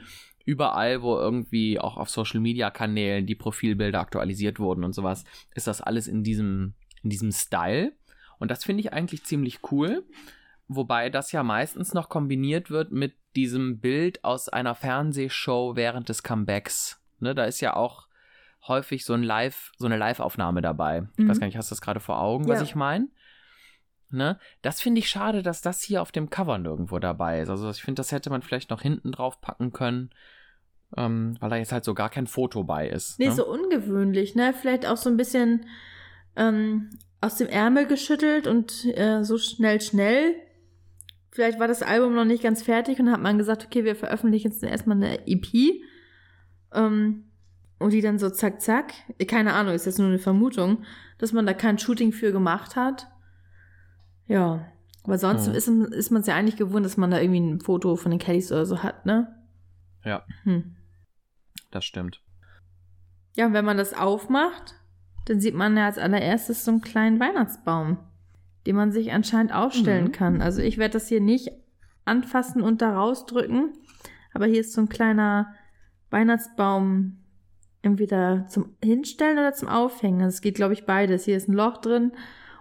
überall, 0.45 1.01
wo 1.01 1.17
irgendwie 1.17 1.79
auch 1.79 1.97
auf 1.97 2.09
Social 2.09 2.39
Media 2.39 2.69
Kanälen 2.69 3.25
die 3.25 3.35
Profilbilder 3.35 3.99
aktualisiert 3.99 4.59
wurden 4.59 4.83
und 4.83 4.93
sowas, 4.93 5.23
ist 5.55 5.67
das 5.67 5.81
alles 5.81 6.07
in 6.07 6.23
diesem, 6.23 6.75
in 7.03 7.09
diesem 7.09 7.31
Style. 7.31 7.93
Und 8.38 8.51
das 8.51 8.63
finde 8.63 8.81
ich 8.81 8.93
eigentlich 8.93 9.23
ziemlich 9.23 9.59
cool. 9.71 10.03
Wobei 10.67 11.09
das 11.09 11.31
ja 11.31 11.43
meistens 11.43 11.93
noch 11.93 12.09
kombiniert 12.09 12.69
wird 12.69 12.91
mit 12.91 13.13
diesem 13.35 13.79
Bild 13.79 14.23
aus 14.23 14.49
einer 14.49 14.75
Fernsehshow 14.75 15.75
während 15.75 16.09
des 16.09 16.23
Comebacks. 16.23 17.01
Ne, 17.19 17.33
da 17.35 17.45
ist 17.45 17.61
ja 17.61 17.75
auch 17.75 18.07
häufig 18.67 19.06
so 19.06 19.13
ein 19.13 19.23
Live, 19.23 19.71
so 19.78 19.86
eine 19.86 19.97
Live-Aufnahme 19.97 20.62
dabei. 20.62 21.08
Ich 21.17 21.23
Mhm. 21.25 21.30
weiß 21.30 21.39
gar 21.39 21.47
nicht, 21.47 21.58
hast 21.58 21.69
du 21.71 21.73
das 21.75 21.82
gerade 21.82 21.99
vor 21.99 22.19
Augen, 22.21 22.47
was 22.47 22.60
Ja. 22.60 22.63
ich 22.63 22.75
meine? 22.75 23.08
Ne? 24.12 24.39
Das 24.62 24.82
finde 24.82 24.99
ich 24.99 25.10
schade, 25.10 25.41
dass 25.43 25.62
das 25.62 25.82
hier 25.82 26.01
auf 26.01 26.12
dem 26.12 26.30
Cover 26.30 26.58
nirgendwo 26.58 26.99
dabei 26.99 27.41
ist. 27.41 27.49
Also 27.49 27.69
ich 27.69 27.82
finde, 27.82 27.99
das 27.99 28.12
hätte 28.12 28.30
man 28.30 28.41
vielleicht 28.41 28.69
noch 28.69 28.82
hinten 28.82 29.12
drauf 29.12 29.41
packen 29.41 29.73
können, 29.73 30.12
ähm, 30.95 31.36
weil 31.39 31.49
da 31.49 31.56
jetzt 31.58 31.71
halt 31.71 31.84
so 31.84 31.93
gar 31.93 32.10
kein 32.10 32.28
Foto 32.28 32.63
bei 32.63 32.88
ist. 32.88 33.19
Nee, 33.19 33.28
ne? 33.28 33.32
so 33.34 33.45
ungewöhnlich, 33.47 34.36
ne? 34.36 34.54
Vielleicht 34.54 34.86
auch 34.86 34.97
so 34.97 35.10
ein 35.10 35.17
bisschen 35.17 35.65
ähm, 36.36 36.89
aus 37.21 37.36
dem 37.36 37.47
Ärmel 37.47 37.88
geschüttelt 37.88 38.47
und 38.47 38.86
äh, 38.95 39.23
so 39.23 39.38
schnell, 39.38 39.82
schnell. 39.82 40.36
Vielleicht 41.32 41.60
war 41.60 41.67
das 41.67 41.82
Album 41.84 42.15
noch 42.15 42.25
nicht 42.25 42.43
ganz 42.43 42.62
fertig 42.63 42.99
und 42.99 43.12
hat 43.12 43.19
man 43.21 43.38
gesagt, 43.38 43.65
okay, 43.65 43.84
wir 43.84 43.95
veröffentlichen 43.95 44.51
jetzt 44.51 44.63
erstmal 44.63 44.97
eine 44.97 45.28
EP. 45.28 45.82
Ähm, 46.73 47.24
und 47.79 47.91
die 47.93 48.01
dann 48.01 48.19
so 48.19 48.29
zack, 48.29 48.61
zack. 48.61 48.93
Keine 49.27 49.53
Ahnung, 49.53 49.73
ist 49.73 49.85
jetzt 49.85 49.99
nur 49.99 50.07
eine 50.07 50.19
Vermutung, 50.19 50.83
dass 51.17 51.33
man 51.33 51.45
da 51.45 51.53
kein 51.53 51.77
Shooting 51.77 52.11
für 52.11 52.31
gemacht 52.31 52.75
hat. 52.75 53.07
Ja. 54.27 54.65
Aber 55.03 55.17
sonst 55.17 55.47
Mhm. 55.49 55.53
ist, 55.55 55.67
ist 55.67 56.11
man 56.11 56.21
es 56.21 56.27
ja 56.27 56.35
eigentlich 56.35 56.57
gewohnt, 56.57 56.85
dass 56.85 56.97
man 56.97 57.11
da 57.11 57.19
irgendwie 57.19 57.41
ein 57.41 57.59
Foto 57.59 57.95
von 57.95 58.09
den 58.11 58.19
Kellys 58.19 58.51
oder 58.51 58.65
so 58.65 58.81
hat, 58.81 59.05
ne? 59.05 59.27
Ja. 60.03 60.23
Hm. 60.43 60.75
Das 61.71 61.85
stimmt. 61.85 62.21
Ja, 63.35 63.45
und 63.47 63.53
wenn 63.53 63.65
man 63.65 63.77
das 63.77 63.93
aufmacht, 63.93 64.75
dann 65.25 65.39
sieht 65.41 65.53
man 65.55 65.75
ja 65.77 65.85
als 65.85 65.97
allererstes 65.97 66.63
so 66.65 66.71
einen 66.71 66.81
kleinen 66.81 67.19
Weihnachtsbaum, 67.19 67.97
den 68.65 68.75
man 68.75 68.91
sich 68.91 69.11
anscheinend 69.11 69.53
aufstellen 69.53 70.05
Mhm. 70.05 70.11
kann. 70.11 70.41
Also 70.41 70.61
ich 70.61 70.77
werde 70.77 70.93
das 70.93 71.07
hier 71.07 71.21
nicht 71.21 71.49
anfassen 72.05 72.61
und 72.61 72.81
da 72.81 72.95
rausdrücken, 72.95 73.73
aber 74.33 74.45
hier 74.45 74.61
ist 74.61 74.73
so 74.73 74.81
ein 74.81 74.89
kleiner 74.89 75.53
Weihnachtsbaum 76.11 77.17
entweder 77.85 78.47
zum 78.47 78.75
Hinstellen 78.83 79.37
oder 79.37 79.53
zum 79.53 79.69
Aufhängen. 79.69 80.21
Also 80.21 80.35
es 80.35 80.41
geht, 80.41 80.55
glaube 80.55 80.73
ich, 80.73 80.85
beides. 80.85 81.25
Hier 81.25 81.37
ist 81.37 81.47
ein 81.47 81.53
Loch 81.53 81.77
drin 81.77 82.11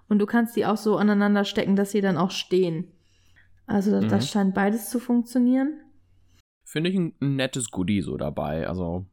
und 0.09 0.19
du 0.19 0.27
kannst 0.27 0.55
die 0.57 0.67
auch 0.67 0.77
so 0.77 0.97
aneinander 0.97 1.45
stecken, 1.45 1.77
dass 1.77 1.91
sie 1.91 2.01
dann 2.01 2.17
auch 2.17 2.31
stehen. 2.31 2.93
Also 3.67 3.91
das, 3.91 4.05
Mhm. 4.05 4.09
das 4.09 4.31
scheint 4.31 4.55
beides 4.55 4.91
zu 4.91 4.99
funktionieren. 5.01 5.81
Finde 6.65 6.91
ich 6.91 6.97
ein, 6.97 7.15
nettes 7.21 7.71
Goodie 7.71 8.03
so 8.03 8.17
dabei. 8.17 8.69
Also, 8.69 9.07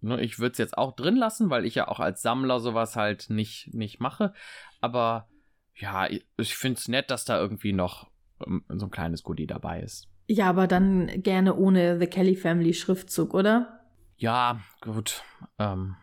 ne, 0.00 0.20
ich 0.20 0.38
würde 0.38 0.52
es 0.52 0.58
jetzt 0.58 0.78
auch 0.78 0.94
drin 0.94 1.16
lassen, 1.16 1.50
weil 1.50 1.64
ich 1.64 1.74
ja 1.74 1.88
auch 1.88 2.00
als 2.00 2.22
Sammler 2.22 2.60
sowas 2.60 2.96
halt 2.96 3.30
nicht, 3.30 3.70
nicht 3.74 4.00
mache. 4.00 4.32
Aber 4.80 5.28
ja, 5.74 6.08
ich, 6.08 6.26
ich 6.36 6.56
finde 6.56 6.78
es 6.78 6.88
nett, 6.88 7.10
dass 7.10 7.24
da 7.24 7.40
irgendwie 7.40 7.72
noch 7.72 8.10
ähm, 8.46 8.64
so 8.68 8.86
ein 8.86 8.90
kleines 8.90 9.22
Goodie 9.22 9.46
dabei 9.46 9.80
ist. 9.80 10.08
Ja, 10.28 10.48
aber 10.48 10.68
dann 10.68 11.08
gerne 11.22 11.56
ohne 11.56 11.98
The 11.98 12.06
Kelly 12.06 12.36
Family 12.36 12.74
Schriftzug, 12.74 13.34
oder? 13.34 13.79
Ja, 14.20 14.60
gut. 14.82 15.24
Ähm, 15.58 15.96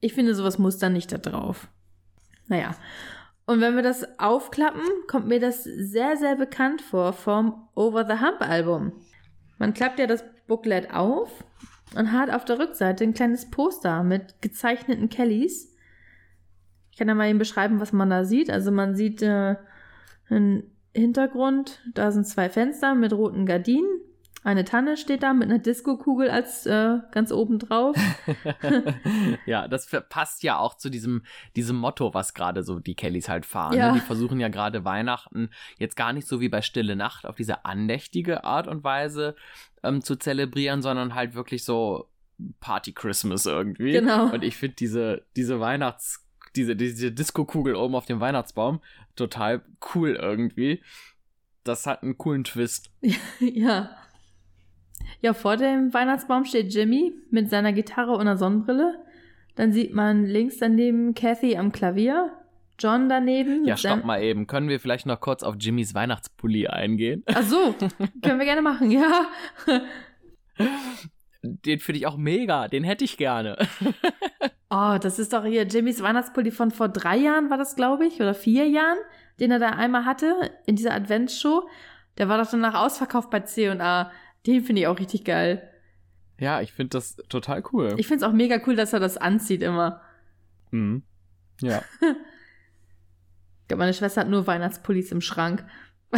Ich 0.00 0.12
finde, 0.12 0.34
sowas 0.34 0.58
muss 0.58 0.78
dann 0.78 0.92
nicht 0.92 1.12
da 1.12 1.18
drauf. 1.18 1.68
Naja. 2.48 2.74
Und 3.46 3.60
wenn 3.60 3.76
wir 3.76 3.82
das 3.82 4.18
aufklappen, 4.18 4.82
kommt 5.06 5.28
mir 5.28 5.38
das 5.38 5.62
sehr, 5.62 6.16
sehr 6.16 6.34
bekannt 6.34 6.82
vor 6.82 7.12
vom 7.12 7.68
Over 7.74 8.04
the 8.06 8.20
Hump 8.24 8.40
Album. 8.40 8.92
Man 9.58 9.72
klappt 9.72 10.00
ja 10.00 10.06
das 10.06 10.24
Booklet 10.48 10.92
auf 10.92 11.44
und 11.94 12.10
hat 12.12 12.28
auf 12.30 12.44
der 12.44 12.58
Rückseite 12.58 13.04
ein 13.04 13.14
kleines 13.14 13.50
Poster 13.50 14.02
mit 14.02 14.42
gezeichneten 14.42 15.08
Kellys. 15.08 15.76
Ich 16.90 16.98
kann 16.98 17.06
ja 17.06 17.14
mal 17.14 17.28
eben 17.28 17.38
beschreiben, 17.38 17.78
was 17.78 17.92
man 17.92 18.10
da 18.10 18.24
sieht. 18.24 18.50
Also 18.50 18.72
man 18.72 18.96
sieht 18.96 19.22
äh, 19.22 19.56
einen 20.28 20.76
Hintergrund, 20.92 21.80
da 21.94 22.10
sind 22.10 22.26
zwei 22.26 22.50
Fenster 22.50 22.96
mit 22.96 23.12
roten 23.12 23.46
Gardinen. 23.46 24.00
Eine 24.42 24.64
Tanne 24.64 24.96
steht 24.96 25.22
da 25.22 25.34
mit 25.34 25.50
einer 25.50 25.58
Disco-Kugel 25.58 26.30
als 26.30 26.64
äh, 26.64 26.98
ganz 27.10 27.30
oben 27.30 27.58
drauf. 27.58 27.94
ja, 29.46 29.68
das 29.68 29.86
passt 30.08 30.42
ja 30.42 30.58
auch 30.58 30.76
zu 30.78 30.88
diesem, 30.88 31.24
diesem 31.56 31.76
Motto, 31.76 32.14
was 32.14 32.32
gerade 32.32 32.62
so 32.62 32.78
die 32.78 32.94
Kellys 32.94 33.28
halt 33.28 33.44
fahren. 33.44 33.76
Ja. 33.76 33.88
Ne? 33.88 33.98
Die 33.98 34.06
versuchen 34.06 34.40
ja 34.40 34.48
gerade 34.48 34.84
Weihnachten 34.84 35.50
jetzt 35.76 35.94
gar 35.94 36.14
nicht 36.14 36.26
so 36.26 36.40
wie 36.40 36.48
bei 36.48 36.62
Stille 36.62 36.96
Nacht 36.96 37.26
auf 37.26 37.36
diese 37.36 37.66
andächtige 37.66 38.44
Art 38.44 38.66
und 38.66 38.82
Weise 38.82 39.36
ähm, 39.82 40.02
zu 40.02 40.16
zelebrieren, 40.16 40.80
sondern 40.80 41.14
halt 41.14 41.34
wirklich 41.34 41.64
so 41.64 42.08
Party 42.60 42.92
Christmas 42.92 43.44
irgendwie. 43.44 43.92
Genau. 43.92 44.32
Und 44.32 44.42
ich 44.42 44.56
finde 44.56 44.76
diese, 44.76 45.26
diese 45.36 45.60
Weihnachts, 45.60 46.26
diese, 46.56 46.76
diese 46.76 47.12
Disco-Kugel 47.12 47.74
oben 47.74 47.94
auf 47.94 48.06
dem 48.06 48.20
Weihnachtsbaum 48.20 48.80
total 49.16 49.62
cool 49.94 50.14
irgendwie. 50.14 50.82
Das 51.62 51.86
hat 51.86 52.02
einen 52.02 52.16
coolen 52.16 52.44
Twist. 52.44 52.90
ja. 53.40 53.90
Ja, 55.22 55.34
vor 55.34 55.56
dem 55.56 55.92
Weihnachtsbaum 55.92 56.44
steht 56.44 56.72
Jimmy 56.72 57.12
mit 57.30 57.50
seiner 57.50 57.72
Gitarre 57.72 58.12
und 58.12 58.22
einer 58.22 58.36
Sonnenbrille. 58.36 58.98
Dann 59.54 59.72
sieht 59.72 59.94
man 59.94 60.24
links 60.24 60.58
daneben 60.58 61.14
Kathy 61.14 61.56
am 61.56 61.72
Klavier, 61.72 62.30
John 62.78 63.08
daneben. 63.08 63.66
Ja, 63.66 63.76
stopp 63.76 64.04
mal 64.04 64.22
eben. 64.22 64.46
Können 64.46 64.68
wir 64.68 64.80
vielleicht 64.80 65.04
noch 65.04 65.20
kurz 65.20 65.42
auf 65.42 65.56
Jimmys 65.58 65.94
Weihnachtspulli 65.94 66.68
eingehen? 66.68 67.22
Ach 67.26 67.42
so, 67.42 67.74
können 68.22 68.38
wir 68.38 68.46
gerne 68.46 68.62
machen, 68.62 68.90
ja. 68.90 69.26
Den 71.42 71.80
finde 71.80 71.98
ich 71.98 72.06
auch 72.06 72.16
mega. 72.16 72.68
Den 72.68 72.84
hätte 72.84 73.04
ich 73.04 73.16
gerne. 73.16 73.56
Oh, 74.72 74.98
das 75.00 75.18
ist 75.18 75.32
doch 75.32 75.44
hier 75.44 75.64
Jimmys 75.64 76.00
Weihnachtspulli 76.00 76.52
von 76.52 76.70
vor 76.70 76.88
drei 76.88 77.16
Jahren, 77.16 77.50
war 77.50 77.58
das, 77.58 77.74
glaube 77.74 78.06
ich, 78.06 78.20
oder 78.20 78.34
vier 78.34 78.68
Jahren, 78.68 78.98
den 79.40 79.50
er 79.50 79.58
da 79.58 79.70
einmal 79.70 80.04
hatte 80.04 80.32
in 80.64 80.76
dieser 80.76 80.94
Adventsshow. 80.94 81.68
Der 82.18 82.28
war 82.28 82.38
doch 82.38 82.48
danach 82.48 82.74
ausverkauft 82.74 83.30
bei 83.30 83.40
C&A. 83.40 84.12
Den 84.46 84.62
finde 84.62 84.82
ich 84.82 84.86
auch 84.88 84.98
richtig 84.98 85.24
geil. 85.24 85.68
Ja, 86.38 86.60
ich 86.62 86.72
finde 86.72 86.90
das 86.90 87.16
total 87.28 87.62
cool. 87.72 87.94
Ich 87.98 88.06
finde 88.06 88.24
es 88.24 88.30
auch 88.30 88.34
mega 88.34 88.60
cool, 88.66 88.74
dass 88.74 88.92
er 88.92 89.00
das 89.00 89.16
anzieht 89.18 89.62
immer. 89.62 90.00
Mhm. 90.70 91.02
Ja. 91.60 91.82
Ich 92.00 93.68
glaube, 93.68 93.80
meine 93.80 93.92
Schwester 93.94 94.22
hat 94.22 94.28
nur 94.28 94.46
Weihnachtspullis 94.46 95.12
im 95.12 95.20
Schrank. 95.20 95.64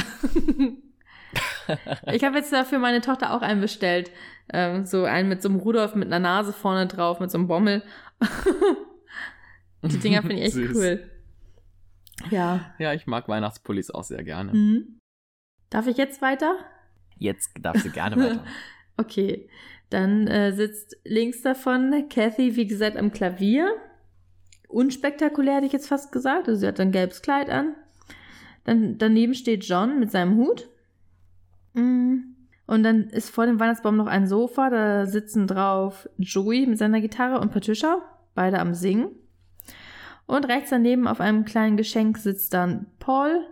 ich 2.12 2.24
habe 2.24 2.36
jetzt 2.38 2.52
dafür 2.52 2.78
meine 2.78 3.00
Tochter 3.00 3.34
auch 3.34 3.42
einen 3.42 3.60
bestellt. 3.60 4.10
Ähm, 4.52 4.84
so 4.86 5.04
einen 5.04 5.28
mit 5.28 5.42
so 5.42 5.48
einem 5.48 5.58
Rudolf 5.58 5.94
mit 5.94 6.06
einer 6.06 6.20
Nase 6.20 6.52
vorne 6.52 6.86
drauf, 6.86 7.18
mit 7.20 7.30
so 7.30 7.38
einem 7.38 7.48
Bommel. 7.48 7.82
Die 9.82 9.98
Dinger 9.98 10.22
finde 10.22 10.36
ich 10.36 10.42
echt 10.42 10.52
Süß. 10.54 10.76
cool. 10.76 11.10
Ja. 12.30 12.72
Ja, 12.78 12.92
ich 12.92 13.06
mag 13.06 13.28
Weihnachtspullis 13.28 13.90
auch 13.90 14.04
sehr 14.04 14.22
gerne. 14.22 14.52
Mhm. 14.52 14.98
Darf 15.70 15.86
ich 15.88 15.96
jetzt 15.96 16.22
weiter? 16.22 16.56
Jetzt 17.22 17.52
darfst 17.60 17.84
du 17.84 17.90
gerne 17.90 18.16
weiter. 18.16 18.44
Okay. 18.98 19.48
Dann 19.88 20.26
äh, 20.26 20.52
sitzt 20.52 20.98
links 21.04 21.40
davon 21.40 22.08
Kathy, 22.10 22.56
wie 22.56 22.66
gesagt, 22.66 22.96
am 22.96 23.10
Klavier. 23.10 23.74
Unspektakulär 24.68 25.56
hätte 25.56 25.66
ich 25.66 25.72
jetzt 25.72 25.88
fast 25.88 26.12
gesagt. 26.12 26.46
Also 26.46 26.60
sie 26.60 26.66
hat 26.66 26.78
ein 26.78 26.92
gelbes 26.92 27.22
Kleid 27.22 27.48
an. 27.48 27.74
Dann 28.64 28.98
daneben 28.98 29.34
steht 29.34 29.64
John 29.64 29.98
mit 29.98 30.10
seinem 30.10 30.36
Hut. 30.36 30.68
Mm. 31.72 32.18
Und 32.66 32.82
dann 32.84 33.04
ist 33.04 33.30
vor 33.30 33.46
dem 33.46 33.58
Weihnachtsbaum 33.58 33.96
noch 33.96 34.06
ein 34.06 34.26
Sofa. 34.26 34.70
Da 34.70 35.06
sitzen 35.06 35.46
drauf 35.46 36.08
Joey 36.18 36.66
mit 36.66 36.78
seiner 36.78 37.00
Gitarre 37.00 37.40
und 37.40 37.52
Patricia, 37.52 38.02
beide 38.34 38.60
am 38.60 38.74
Singen. 38.74 39.10
Und 40.26 40.48
rechts 40.48 40.70
daneben 40.70 41.08
auf 41.08 41.20
einem 41.20 41.44
kleinen 41.44 41.76
Geschenk 41.76 42.18
sitzt 42.18 42.54
dann 42.54 42.86
Paul. 42.98 43.46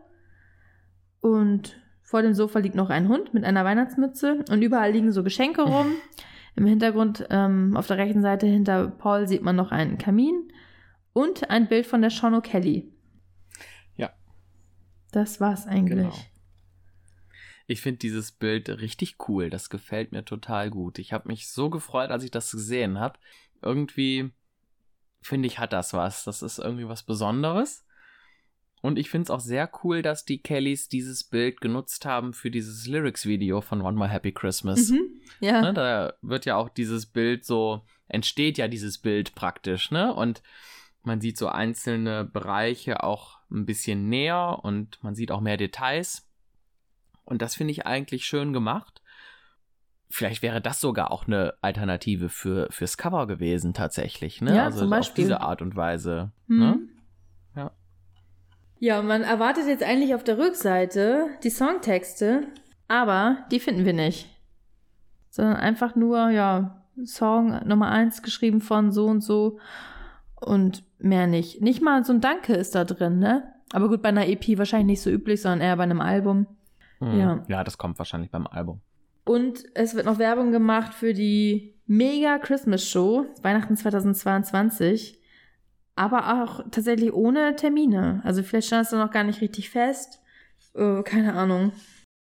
Und 1.20 1.80
vor 2.10 2.22
dem 2.22 2.34
Sofa 2.34 2.58
liegt 2.58 2.74
noch 2.74 2.90
ein 2.90 3.06
Hund 3.06 3.34
mit 3.34 3.44
einer 3.44 3.64
Weihnachtsmütze. 3.64 4.44
Und 4.50 4.62
überall 4.62 4.90
liegen 4.90 5.12
so 5.12 5.22
Geschenke 5.22 5.62
rum. 5.62 5.92
Im 6.56 6.66
Hintergrund, 6.66 7.24
ähm, 7.30 7.76
auf 7.76 7.86
der 7.86 7.98
rechten 7.98 8.20
Seite 8.20 8.48
hinter 8.48 8.88
Paul, 8.88 9.28
sieht 9.28 9.42
man 9.42 9.54
noch 9.54 9.70
einen 9.70 9.96
Kamin. 9.96 10.52
Und 11.12 11.50
ein 11.50 11.68
Bild 11.68 11.86
von 11.86 12.00
der 12.00 12.10
Sean 12.10 12.34
O'Kelly. 12.34 12.88
Ja. 13.94 14.10
Das 15.12 15.40
war's 15.40 15.68
eigentlich. 15.68 15.98
Genau. 15.98 16.14
Ich 17.68 17.80
finde 17.80 17.98
dieses 17.98 18.32
Bild 18.32 18.68
richtig 18.68 19.28
cool. 19.28 19.48
Das 19.48 19.70
gefällt 19.70 20.10
mir 20.10 20.24
total 20.24 20.68
gut. 20.68 20.98
Ich 20.98 21.12
habe 21.12 21.28
mich 21.28 21.48
so 21.48 21.70
gefreut, 21.70 22.10
als 22.10 22.24
ich 22.24 22.32
das 22.32 22.50
gesehen 22.50 22.98
habe. 22.98 23.20
Irgendwie 23.62 24.32
finde 25.22 25.46
ich, 25.46 25.60
hat 25.60 25.72
das 25.72 25.92
was. 25.92 26.24
Das 26.24 26.42
ist 26.42 26.58
irgendwie 26.58 26.88
was 26.88 27.04
Besonderes. 27.04 27.84
Und 28.82 28.98
ich 28.98 29.10
finde 29.10 29.24
es 29.24 29.30
auch 29.30 29.40
sehr 29.40 29.70
cool, 29.84 30.00
dass 30.00 30.24
die 30.24 30.42
Kellys 30.42 30.88
dieses 30.88 31.24
Bild 31.24 31.60
genutzt 31.60 32.06
haben 32.06 32.32
für 32.32 32.50
dieses 32.50 32.86
Lyrics-Video 32.86 33.60
von 33.60 33.82
One 33.82 33.96
More 33.96 34.08
Happy 34.08 34.32
Christmas. 34.32 34.88
Mhm. 34.88 35.20
Ja. 35.40 35.60
Ne, 35.60 35.74
da 35.74 36.14
wird 36.22 36.46
ja 36.46 36.56
auch 36.56 36.70
dieses 36.70 37.06
Bild 37.06 37.44
so, 37.44 37.82
entsteht 38.08 38.56
ja 38.56 38.68
dieses 38.68 38.98
Bild 38.98 39.34
praktisch, 39.34 39.90
ne? 39.90 40.14
Und 40.14 40.42
man 41.02 41.20
sieht 41.20 41.36
so 41.36 41.48
einzelne 41.48 42.24
Bereiche 42.24 43.02
auch 43.02 43.38
ein 43.50 43.66
bisschen 43.66 44.08
näher 44.08 44.60
und 44.62 45.02
man 45.02 45.14
sieht 45.14 45.30
auch 45.30 45.40
mehr 45.40 45.56
Details. 45.56 46.26
Und 47.24 47.42
das 47.42 47.54
finde 47.54 47.72
ich 47.72 47.86
eigentlich 47.86 48.24
schön 48.24 48.52
gemacht. 48.52 49.02
Vielleicht 50.08 50.42
wäre 50.42 50.60
das 50.60 50.80
sogar 50.80 51.12
auch 51.12 51.26
eine 51.26 51.54
Alternative 51.60 52.28
für, 52.28 52.66
fürs 52.70 52.96
Cover 52.96 53.26
gewesen, 53.26 53.74
tatsächlich, 53.74 54.40
ne? 54.40 54.56
Ja, 54.56 54.64
also 54.64 54.80
zum 54.80 54.92
auf 54.92 54.98
Beispiel. 54.98 55.24
diese 55.24 55.40
Art 55.40 55.62
und 55.62 55.76
Weise. 55.76 56.32
Mhm. 56.46 56.58
Ne? 56.58 56.78
Ja. 58.80 59.00
Man 59.02 59.22
erwartet 59.22 59.66
jetzt 59.66 59.84
eigentlich 59.84 60.14
auf 60.14 60.24
der 60.24 60.38
Rückseite 60.38 61.28
die 61.44 61.50
Songtexte, 61.50 62.48
aber 62.88 63.46
die 63.52 63.60
finden 63.60 63.84
wir 63.84 63.92
nicht. 63.92 64.28
Sondern 65.30 65.56
einfach 65.56 65.94
nur, 65.94 66.30
ja, 66.30 66.84
Song 67.04 67.60
Nummer 67.66 67.90
eins 67.90 68.22
geschrieben 68.22 68.60
von 68.60 68.90
so 68.90 69.06
und 69.06 69.22
so 69.22 69.58
und 70.40 70.82
mehr 70.98 71.26
nicht. 71.26 71.60
Nicht 71.60 71.82
mal 71.82 72.04
so 72.04 72.12
ein 72.12 72.20
Danke 72.20 72.54
ist 72.54 72.74
da 72.74 72.84
drin, 72.84 73.18
ne? 73.18 73.44
Aber 73.72 73.88
gut, 73.88 74.02
bei 74.02 74.08
einer 74.08 74.26
EP 74.26 74.58
wahrscheinlich 74.58 74.86
nicht 74.86 75.02
so 75.02 75.10
üblich, 75.10 75.42
sondern 75.42 75.60
eher 75.60 75.76
bei 75.76 75.84
einem 75.84 76.00
Album. 76.00 76.46
Mhm. 76.98 77.18
Ja. 77.18 77.44
ja, 77.48 77.64
das 77.64 77.78
kommt 77.78 77.98
wahrscheinlich 77.98 78.30
beim 78.30 78.46
Album. 78.46 78.80
Und 79.24 79.64
es 79.74 79.94
wird 79.94 80.06
noch 80.06 80.18
Werbung 80.18 80.50
gemacht 80.50 80.94
für 80.94 81.14
die 81.14 81.74
Mega 81.86 82.38
Christmas 82.38 82.84
Show 82.84 83.26
Weihnachten 83.42 83.76
2022. 83.76 85.19
Aber 86.00 86.42
auch 86.42 86.64
tatsächlich 86.70 87.12
ohne 87.12 87.56
Termine. 87.56 88.22
Also 88.24 88.42
vielleicht 88.42 88.68
stand 88.68 88.84
es 88.84 88.90
da 88.90 88.96
noch 88.96 89.10
gar 89.10 89.22
nicht 89.22 89.42
richtig 89.42 89.68
fest. 89.68 90.22
Äh, 90.74 91.02
keine 91.02 91.34
Ahnung. 91.34 91.72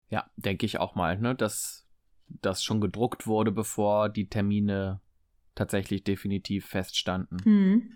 Ja, 0.10 0.26
denke 0.36 0.66
ich 0.66 0.80
auch 0.80 0.96
mal, 0.96 1.20
ne, 1.20 1.36
dass 1.36 1.88
das 2.28 2.64
schon 2.64 2.82
gedruckt 2.82 3.28
wurde, 3.28 3.52
bevor 3.52 4.10
die 4.10 4.28
Termine 4.28 5.00
tatsächlich 5.54 6.04
definitiv 6.04 6.66
feststanden. 6.66 7.38
Hm. 7.44 7.92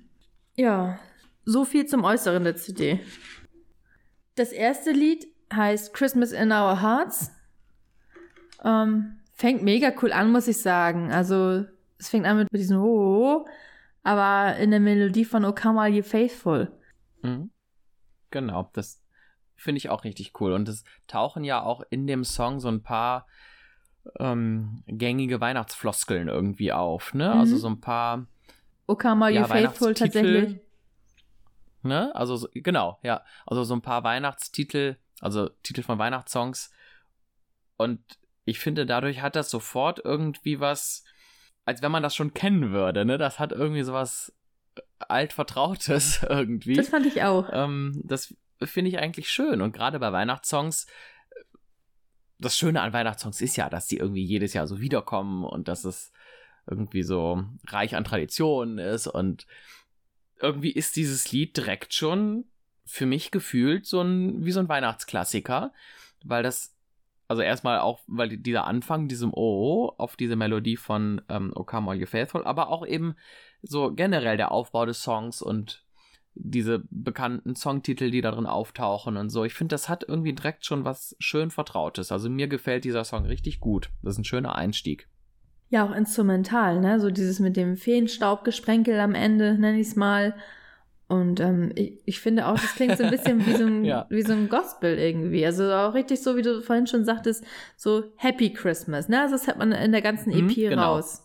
Ja, 0.56 1.00
so 1.46 1.66
viel 1.66 1.88
zum 1.88 2.04
Äußeren 2.04 2.44
der 2.44 2.58
CD. 2.58 3.00
Das 4.36 4.52
erste 4.52 4.92
Lied 4.92 5.26
heißt 5.52 5.96
Christmas 5.96 6.32
in 6.32 6.52
Our 6.52 6.84
Hearts. 6.84 7.32
Ähm, 8.64 9.18
fängt 9.34 9.64
mega 9.64 9.92
cool 10.04 10.14
an, 10.14 10.32
muss 10.32 10.48
ich 10.48 10.62
sagen. 10.62 11.12
Also, 11.12 11.66
es 11.98 12.10
fängt 12.10 12.28
an 12.28 12.38
mit 12.38 12.50
diesem 12.54 12.78
Oh, 12.78 13.48
aber 14.06 14.56
in 14.58 14.72
der 14.72 14.80
Melodie 14.80 15.26
von 15.26 15.44
O 15.44 15.52
Come 15.52 15.82
All 15.82 15.94
You 15.94 16.04
Faithful. 16.04 16.72
Mhm. 17.24 17.50
Genau, 18.30 18.70
das 18.74 19.02
finde 19.56 19.80
ich 19.80 19.90
auch 19.90 20.04
richtig 20.04 20.40
cool. 20.40 20.54
Und 20.54 20.70
es 20.70 20.84
tauchen 21.08 21.44
ja 21.44 21.62
auch 21.62 21.82
in 21.90 22.06
dem 22.06 22.24
Song 22.24 22.60
so 22.60 22.70
ein 22.70 22.84
paar 22.84 23.26
ähm, 24.20 24.84
gängige 24.86 25.42
Weihnachtsfloskeln 25.42 26.28
irgendwie 26.28 26.72
auf, 26.72 27.16
ne? 27.16 27.34
Mhm. 27.34 27.40
Also 27.40 27.58
so 27.58 27.68
ein 27.68 27.82
paar 27.82 28.28
O 28.86 28.96
Come 28.96 29.26
All 29.26 29.32
You 29.32 29.38
ja, 29.38 29.48
Faithful 29.48 29.88
Weihnachtstitel, 29.88 29.94
tatsächlich. 29.94 30.60
Ne? 31.82 32.16
Also 32.16 32.36
so, 32.36 32.48
genau, 32.54 33.00
ja. 33.02 33.24
Also 33.48 33.64
so 33.64 33.74
ein 33.74 33.82
paar 33.82 34.04
Weihnachtstitel, 34.04 34.98
also 35.20 35.50
Titel 35.64 35.82
von 35.82 35.98
Weihnachtssongs. 35.98 36.72
Und 37.78 38.02
ich 38.44 38.60
finde, 38.60 38.86
dadurch 38.86 39.24
hat 39.24 39.36
das 39.36 39.50
sofort 39.50 40.00
irgendwie 40.04 40.60
was, 40.60 41.04
als 41.66 41.82
wenn 41.82 41.92
man 41.92 42.04
das 42.04 42.16
schon 42.16 42.34
kennen 42.34 42.72
würde, 42.72 43.06
ne? 43.06 43.18
Das 43.18 43.40
hat 43.40 43.52
irgendwie 43.52 43.84
sowas 43.84 44.34
altvertrautes 45.00 46.24
irgendwie. 46.30 46.76
Das 46.76 46.90
fand 46.90 47.06
ich 47.06 47.24
auch. 47.24 47.50
Ähm, 47.52 48.02
das 48.04 48.36
finde 48.64 48.90
ich 48.90 49.00
eigentlich 49.00 49.30
schön. 49.30 49.62
Und 49.62 49.74
gerade 49.74 50.00
bei 50.00 50.12
Weihnachtssongs, 50.12 50.86
das 52.40 52.58
Schöne 52.58 52.82
an 52.82 52.94
Weihnachtssongs 52.94 53.42
ist 53.42 53.56
ja, 53.56 53.70
dass 53.70 53.88
die 53.88 53.98
irgendwie 53.98 54.24
jedes 54.24 54.54
Jahr 54.54 54.68
so 54.68 54.80
wiederkommen 54.80 55.44
und 55.44 55.68
dass 55.68 55.84
es 55.86 56.12
irgendwie 56.68 57.04
so 57.04 57.44
reich 57.68 57.96
an 57.96 58.04
Traditionen 58.04 58.78
ist. 58.78 59.08
Und 59.08 59.46
irgendwie 60.40 60.72
ist 60.72 60.96
dieses 60.96 61.32
Lied 61.32 61.58
direkt 61.58 61.94
schon 61.94 62.46
für 62.86 63.06
mich 63.06 63.32
gefühlt 63.32 63.86
so 63.86 64.02
ein, 64.02 64.46
wie 64.46 64.52
so 64.52 64.60
ein 64.60 64.70
Weihnachtsklassiker, 64.70 65.74
weil 66.24 66.44
das, 66.44 66.75
also 67.28 67.42
erstmal 67.42 67.80
auch, 67.80 68.00
weil 68.08 68.30
die- 68.30 68.42
dieser 68.42 68.66
Anfang, 68.68 69.08
diesem 69.08 69.32
Oh, 69.34 69.92
auf 69.98 70.16
diese 70.16 70.36
Melodie 70.36 70.78
von 70.78 71.22
ähm, 71.30 71.52
O 71.56 71.64
Come 71.64 71.92
All 71.92 71.98
You 71.98 72.06
Faithful, 72.06 72.44
aber 72.46 72.70
auch 72.70 72.86
eben 72.86 73.16
so 73.62 73.92
generell 73.94 74.38
der 74.38 74.52
Aufbau 74.52 74.86
des 74.86 75.02
Songs 75.02 75.42
und 75.42 75.84
diese 76.38 76.84
bekannten 76.90 77.56
Songtitel, 77.56 78.12
die 78.12 78.20
da 78.22 78.32
drin 78.32 78.46
auftauchen 78.46 79.16
und 79.16 79.30
so. 79.30 79.46
Ich 79.46 79.54
finde, 79.54 79.74
das 79.74 79.88
hat 79.88 80.04
irgendwie 80.08 80.34
direkt 80.34 80.66
schon 80.66 80.84
was 80.84 81.16
schön 81.20 81.50
Vertrautes. 81.50 82.12
Also 82.12 82.30
mir 82.30 82.48
gefällt 82.48 82.84
dieser 82.84 83.06
Song 83.06 83.26
richtig 83.26 83.62
gut. 83.62 83.90
Das 84.04 84.16
ist 84.16 84.20
ein 84.20 84.26
schöner 84.26 84.56
Einstieg. 84.56 85.08
Ja, 85.70 85.86
auch 85.86 85.96
instrumental, 85.96 86.80
ne? 86.82 87.00
So 87.00 87.10
dieses 87.10 87.40
mit 87.40 87.56
dem 87.56 87.78
Feenstaubgesprenkel 87.78 89.00
am 89.00 89.16
Ende, 89.16 89.58
nenne 89.58 89.80
ich 89.80 89.88
es 89.88 89.96
mal. 89.96 90.36
Und 91.08 91.40
ähm, 91.40 91.72
ich, 91.76 92.00
ich 92.06 92.20
finde 92.20 92.48
auch, 92.48 92.56
das 92.60 92.74
klingt 92.74 92.98
so 92.98 93.04
ein 93.04 93.12
bisschen 93.12 93.46
wie 93.46 93.54
so 93.56 93.66
ein, 93.66 93.86
Ja. 93.86 94.08
wie 94.10 94.24
so 94.24 94.34
ein 94.34 94.50
Gospel 94.50 94.98
irgendwie. 94.98 95.46
Also 95.46 95.72
auch 95.72 95.94
richtig 95.94 96.24
so, 96.24 96.36
wie 96.36 96.42
du 96.42 96.62
vorhin 96.62 96.88
schon 96.88 97.06
sagtest, 97.06 97.46
so 97.78 98.04
Happy 98.18 98.52
Christmas, 98.52 99.08
ne? 99.08 99.22
Also 99.22 99.36
das 99.36 99.48
hat 99.48 99.58
man 99.60 99.72
in 99.72 99.92
der 99.92 100.02
ganzen 100.02 100.34
Mhm, 100.34 100.50
EP 100.50 100.56
genau. 100.56 100.96
raus. 100.96 101.22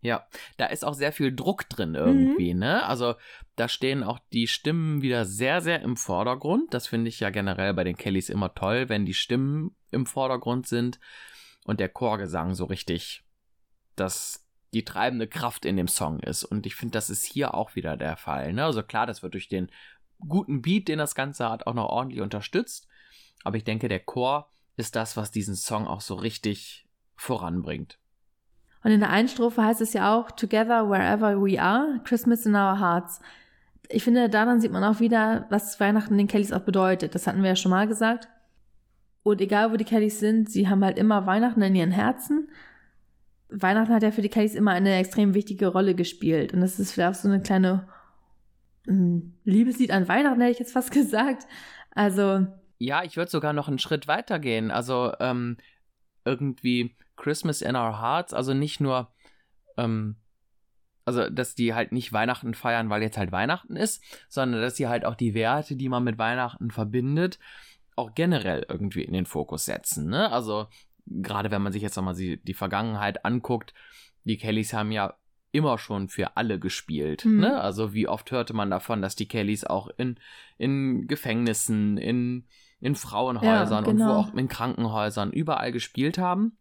Ja, 0.00 0.26
da 0.58 0.66
ist 0.66 0.84
auch 0.84 0.92
sehr 0.94 1.12
viel 1.12 1.34
Druck 1.34 1.68
drin 1.68 1.94
irgendwie, 1.94 2.52
mhm. 2.54 2.60
ne? 2.60 2.86
Also 2.86 3.14
da 3.56 3.68
stehen 3.68 4.02
auch 4.02 4.18
die 4.32 4.46
Stimmen 4.46 5.00
wieder 5.02 5.24
sehr, 5.24 5.60
sehr 5.60 5.80
im 5.82 5.96
Vordergrund. 5.96 6.74
Das 6.74 6.86
finde 6.86 7.08
ich 7.08 7.20
ja 7.20 7.30
generell 7.30 7.72
bei 7.74 7.84
den 7.84 7.96
Kellys 7.96 8.28
immer 8.28 8.54
toll, 8.54 8.88
wenn 8.88 9.06
die 9.06 9.14
Stimmen 9.14 9.74
im 9.90 10.04
Vordergrund 10.06 10.66
sind 10.66 10.98
und 11.64 11.80
der 11.80 11.88
Chorgesang 11.88 12.54
so 12.54 12.64
richtig 12.64 13.22
das 13.96 14.43
die 14.74 14.84
treibende 14.84 15.28
Kraft 15.28 15.64
in 15.64 15.76
dem 15.76 15.88
Song 15.88 16.20
ist. 16.20 16.44
Und 16.44 16.66
ich 16.66 16.74
finde, 16.74 16.92
das 16.92 17.08
ist 17.08 17.24
hier 17.24 17.54
auch 17.54 17.76
wieder 17.76 17.96
der 17.96 18.16
Fall. 18.16 18.52
Ne? 18.52 18.64
Also 18.64 18.82
klar, 18.82 19.06
das 19.06 19.22
wird 19.22 19.34
durch 19.34 19.48
den 19.48 19.70
guten 20.18 20.62
Beat, 20.62 20.88
den 20.88 20.98
das 20.98 21.14
Ganze 21.14 21.48
hat, 21.48 21.66
auch 21.66 21.74
noch 21.74 21.88
ordentlich 21.88 22.20
unterstützt. 22.20 22.88
Aber 23.44 23.56
ich 23.56 23.64
denke, 23.64 23.88
der 23.88 24.00
Chor 24.00 24.50
ist 24.76 24.96
das, 24.96 25.16
was 25.16 25.30
diesen 25.30 25.54
Song 25.54 25.86
auch 25.86 26.00
so 26.00 26.14
richtig 26.14 26.86
voranbringt. 27.14 27.98
Und 28.82 28.90
in 28.90 29.00
der 29.00 29.10
einen 29.10 29.28
Strophe 29.28 29.62
heißt 29.62 29.80
es 29.80 29.92
ja 29.92 30.14
auch, 30.14 30.30
Together 30.30 30.90
wherever 30.90 31.40
we 31.40 31.60
are, 31.60 32.00
Christmas 32.04 32.44
in 32.44 32.54
our 32.54 32.78
hearts. 32.80 33.20
Ich 33.88 34.02
finde, 34.02 34.28
daran 34.28 34.60
sieht 34.60 34.72
man 34.72 34.84
auch 34.84 35.00
wieder, 35.00 35.46
was 35.50 35.78
Weihnachten 35.78 36.18
den 36.18 36.26
Kellys 36.26 36.52
auch 36.52 36.60
bedeutet. 36.60 37.14
Das 37.14 37.26
hatten 37.26 37.42
wir 37.42 37.50
ja 37.50 37.56
schon 37.56 37.70
mal 37.70 37.86
gesagt. 37.86 38.28
Und 39.22 39.40
egal, 39.40 39.72
wo 39.72 39.76
die 39.76 39.84
Kellys 39.84 40.20
sind, 40.20 40.50
sie 40.50 40.68
haben 40.68 40.84
halt 40.84 40.98
immer 40.98 41.26
Weihnachten 41.26 41.62
in 41.62 41.74
ihren 41.74 41.92
Herzen. 41.92 42.48
Weihnachten 43.48 43.92
hat 43.92 44.02
ja 44.02 44.10
für 44.10 44.22
die 44.22 44.28
Kellys 44.28 44.54
immer 44.54 44.72
eine 44.72 44.96
extrem 44.96 45.34
wichtige 45.34 45.68
Rolle 45.68 45.94
gespielt. 45.94 46.52
Und 46.52 46.60
das 46.60 46.78
ist 46.78 46.92
vielleicht 46.92 47.20
so 47.20 47.28
eine 47.28 47.42
kleine 47.42 47.88
hm, 48.86 49.34
Liebeslied 49.44 49.90
an 49.90 50.08
Weihnachten, 50.08 50.40
hätte 50.40 50.52
ich 50.52 50.58
jetzt 50.58 50.72
fast 50.72 50.90
gesagt. 50.92 51.46
Also. 51.90 52.46
Ja, 52.78 53.04
ich 53.04 53.16
würde 53.16 53.30
sogar 53.30 53.52
noch 53.52 53.68
einen 53.68 53.78
Schritt 53.78 54.08
weiter 54.08 54.38
gehen. 54.38 54.70
Also, 54.70 55.12
ähm, 55.20 55.56
irgendwie 56.24 56.96
Christmas 57.16 57.62
in 57.62 57.76
Our 57.76 58.00
Hearts, 58.00 58.34
also 58.34 58.54
nicht 58.54 58.80
nur, 58.80 59.12
ähm, 59.76 60.16
also 61.04 61.28
dass 61.28 61.54
die 61.54 61.74
halt 61.74 61.92
nicht 61.92 62.12
Weihnachten 62.12 62.54
feiern, 62.54 62.90
weil 62.90 63.02
jetzt 63.02 63.18
halt 63.18 63.30
Weihnachten 63.30 63.76
ist, 63.76 64.02
sondern 64.28 64.62
dass 64.62 64.76
sie 64.76 64.88
halt 64.88 65.04
auch 65.04 65.14
die 65.14 65.34
Werte, 65.34 65.76
die 65.76 65.88
man 65.88 66.02
mit 66.02 66.18
Weihnachten 66.18 66.70
verbindet, 66.70 67.38
auch 67.96 68.14
generell 68.14 68.64
irgendwie 68.68 69.02
in 69.02 69.12
den 69.12 69.26
Fokus 69.26 69.66
setzen. 69.66 70.08
Ne? 70.08 70.30
Also 70.32 70.66
gerade 71.06 71.50
wenn 71.50 71.62
man 71.62 71.72
sich 71.72 71.82
jetzt 71.82 71.96
nochmal 71.96 72.14
die, 72.14 72.42
die 72.42 72.54
Vergangenheit 72.54 73.24
anguckt, 73.24 73.74
die 74.24 74.36
Kellys 74.36 74.72
haben 74.72 74.92
ja 74.92 75.14
immer 75.52 75.78
schon 75.78 76.08
für 76.08 76.36
alle 76.36 76.58
gespielt. 76.58 77.24
Mhm. 77.24 77.40
Ne? 77.40 77.60
Also 77.60 77.94
wie 77.94 78.08
oft 78.08 78.30
hörte 78.30 78.54
man 78.54 78.70
davon, 78.70 79.02
dass 79.02 79.14
die 79.14 79.28
Kellys 79.28 79.64
auch 79.64 79.88
in, 79.96 80.16
in 80.58 81.06
Gefängnissen, 81.06 81.96
in, 81.96 82.46
in 82.80 82.96
Frauenhäusern 82.96 83.84
ja, 83.84 83.90
genau. 83.90 83.90
und 83.90 83.98
wo 83.98 84.04
genau. 84.04 84.16
auch 84.16 84.34
in 84.34 84.48
Krankenhäusern 84.48 85.32
überall 85.32 85.72
gespielt 85.72 86.18
haben 86.18 86.56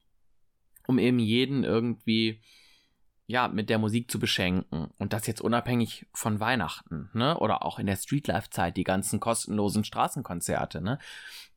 um 0.88 1.00
eben 1.00 1.20
jeden 1.20 1.64
irgendwie 1.64 2.42
ja, 3.26 3.48
mit 3.48 3.70
der 3.70 3.80
Musik 3.80 4.12
zu 4.12 4.20
beschenken. 4.20 4.90
Und 4.98 5.14
das 5.14 5.28
jetzt 5.28 5.42
unabhängig 5.42 6.06
von 6.14 6.40
Weihnachten, 6.40 7.10
ne? 7.14 7.38
Oder 7.40 7.64
auch 7.64 7.80
in 7.80 7.88
der 7.88 7.96
Streetlife-Zeit, 7.96 8.76
die 8.76 8.84
ganzen 8.84 9.20
kostenlosen 9.20 9.86
Straßenkonzerte, 9.86 10.82
ne? 10.82 11.00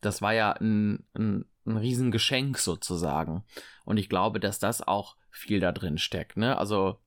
Das 0.00 0.22
war 0.22 0.32
ja 0.32 0.52
ein, 0.52 1.04
ein, 1.14 1.44
ein 1.66 1.76
Riesengeschenk 1.76 2.58
sozusagen. 2.58 3.44
Und 3.84 3.96
ich 3.96 4.08
glaube, 4.08 4.40
dass 4.40 4.58
das 4.58 4.86
auch 4.86 5.16
viel 5.30 5.60
da 5.60 5.72
drin 5.72 5.98
steckt, 5.98 6.36
ne? 6.36 6.56
Also 6.58 6.98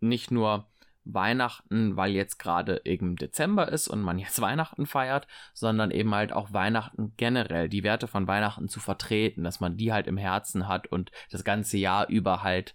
nicht 0.00 0.30
nur 0.30 0.68
Weihnachten, 1.04 1.96
weil 1.96 2.12
jetzt 2.12 2.38
gerade 2.38 2.82
eben 2.84 3.16
Dezember 3.16 3.68
ist 3.68 3.88
und 3.88 4.02
man 4.02 4.18
jetzt 4.18 4.40
Weihnachten 4.42 4.86
feiert, 4.86 5.26
sondern 5.54 5.90
eben 5.90 6.14
halt 6.14 6.32
auch 6.32 6.52
Weihnachten 6.52 7.14
generell, 7.16 7.68
die 7.68 7.84
Werte 7.84 8.08
von 8.08 8.26
Weihnachten 8.26 8.68
zu 8.68 8.80
vertreten, 8.80 9.44
dass 9.44 9.60
man 9.60 9.76
die 9.76 9.92
halt 9.92 10.06
im 10.06 10.16
Herzen 10.16 10.68
hat 10.68 10.88
und 10.88 11.10
das 11.30 11.44
ganze 11.44 11.78
Jahr 11.78 12.08
über 12.08 12.42
halt 12.42 12.74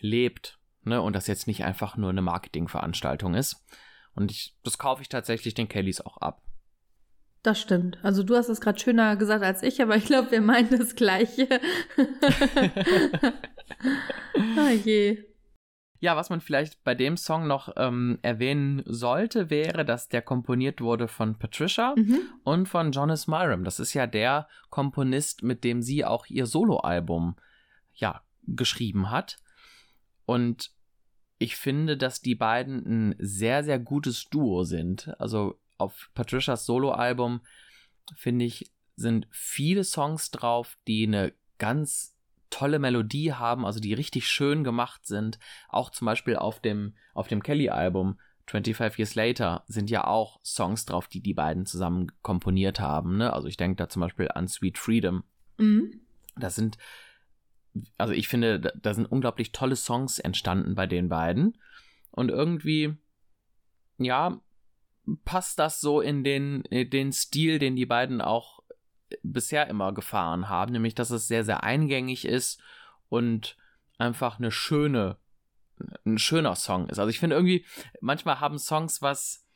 lebt, 0.00 0.58
ne, 0.82 1.00
und 1.00 1.14
das 1.14 1.26
jetzt 1.26 1.46
nicht 1.46 1.64
einfach 1.64 1.96
nur 1.96 2.10
eine 2.10 2.22
Marketingveranstaltung 2.22 3.34
ist. 3.34 3.64
Und 4.14 4.30
ich, 4.30 4.56
das 4.64 4.78
kaufe 4.78 5.02
ich 5.02 5.08
tatsächlich 5.08 5.54
den 5.54 5.68
Kellys 5.68 6.00
auch 6.00 6.16
ab. 6.16 6.42
Das 7.42 7.58
stimmt. 7.58 7.98
Also 8.02 8.22
du 8.22 8.36
hast 8.36 8.48
es 8.48 8.60
gerade 8.60 8.78
schöner 8.78 9.16
gesagt 9.16 9.42
als 9.42 9.62
ich, 9.62 9.80
aber 9.80 9.96
ich 9.96 10.04
glaube, 10.04 10.30
wir 10.30 10.42
meinen 10.42 10.70
das 10.70 10.94
Gleiche. 10.94 11.48
oh 14.56 14.68
je. 14.84 15.24
Ja, 16.00 16.16
was 16.16 16.30
man 16.30 16.40
vielleicht 16.40 16.82
bei 16.82 16.94
dem 16.94 17.16
Song 17.16 17.46
noch 17.46 17.74
ähm, 17.76 18.18
erwähnen 18.22 18.82
sollte, 18.86 19.50
wäre, 19.50 19.84
dass 19.84 20.08
der 20.08 20.22
komponiert 20.22 20.80
wurde 20.80 21.08
von 21.08 21.38
Patricia 21.38 21.94
mhm. 21.96 22.20
und 22.42 22.68
von 22.68 22.92
Jonas 22.92 23.26
Myram. 23.26 23.64
Das 23.64 23.80
ist 23.80 23.92
ja 23.92 24.06
der 24.06 24.48
Komponist, 24.70 25.42
mit 25.42 25.62
dem 25.62 25.82
sie 25.82 26.04
auch 26.04 26.26
ihr 26.26 26.46
Soloalbum 26.46 27.36
ja 27.92 28.22
geschrieben 28.46 29.10
hat. 29.10 29.38
Und 30.24 30.72
ich 31.38 31.56
finde, 31.56 31.96
dass 31.96 32.20
die 32.20 32.34
beiden 32.34 33.10
ein 33.10 33.14
sehr, 33.18 33.64
sehr 33.64 33.78
gutes 33.78 34.28
Duo 34.28 34.64
sind. 34.64 35.14
Also 35.18 35.58
auf 35.80 36.10
Patricias 36.14 36.66
Soloalbum, 36.66 37.40
finde 38.16 38.44
ich, 38.44 38.70
sind 38.96 39.26
viele 39.30 39.84
Songs 39.84 40.30
drauf, 40.30 40.76
die 40.86 41.06
eine 41.06 41.32
ganz 41.58 42.14
tolle 42.50 42.78
Melodie 42.78 43.32
haben, 43.32 43.64
also 43.64 43.80
die 43.80 43.94
richtig 43.94 44.28
schön 44.28 44.64
gemacht 44.64 45.06
sind. 45.06 45.38
Auch 45.68 45.90
zum 45.90 46.06
Beispiel 46.06 46.36
auf 46.36 46.60
dem, 46.60 46.94
auf 47.14 47.28
dem 47.28 47.42
Kelly-Album 47.42 48.18
25 48.50 48.98
Years 48.98 49.14
Later 49.14 49.64
sind 49.68 49.90
ja 49.90 50.06
auch 50.06 50.40
Songs 50.44 50.84
drauf, 50.84 51.06
die 51.06 51.20
die 51.20 51.34
beiden 51.34 51.66
zusammen 51.66 52.10
komponiert 52.22 52.80
haben. 52.80 53.16
Ne? 53.16 53.32
Also 53.32 53.46
ich 53.46 53.56
denke 53.56 53.76
da 53.76 53.88
zum 53.88 54.00
Beispiel 54.00 54.28
an 54.34 54.48
Sweet 54.48 54.76
Freedom. 54.76 55.22
Mhm. 55.58 56.00
Das 56.36 56.56
sind, 56.56 56.76
also 57.96 58.12
ich 58.12 58.26
finde, 58.26 58.58
da 58.60 58.92
sind 58.92 59.06
unglaublich 59.06 59.52
tolle 59.52 59.76
Songs 59.76 60.18
entstanden 60.18 60.74
bei 60.74 60.88
den 60.88 61.08
beiden. 61.08 61.58
Und 62.10 62.28
irgendwie, 62.30 62.96
ja, 63.98 64.40
passt 65.24 65.58
das 65.58 65.80
so 65.80 66.00
in 66.00 66.24
den, 66.24 66.62
in 66.62 66.90
den 66.90 67.12
Stil, 67.12 67.58
den 67.58 67.76
die 67.76 67.86
beiden 67.86 68.20
auch 68.20 68.60
bisher 69.22 69.68
immer 69.68 69.92
gefahren 69.92 70.48
haben, 70.48 70.72
nämlich 70.72 70.94
dass 70.94 71.10
es 71.10 71.26
sehr, 71.26 71.44
sehr 71.44 71.62
eingängig 71.62 72.24
ist 72.24 72.62
und 73.08 73.56
einfach 73.98 74.38
eine 74.38 74.50
schöne, 74.50 75.16
ein 76.04 76.18
schöner 76.18 76.54
Song 76.54 76.88
ist. 76.88 76.98
Also 76.98 77.10
ich 77.10 77.18
finde 77.18 77.36
irgendwie, 77.36 77.66
manchmal 78.00 78.40
haben 78.40 78.58
Songs 78.58 79.02
was, 79.02 79.46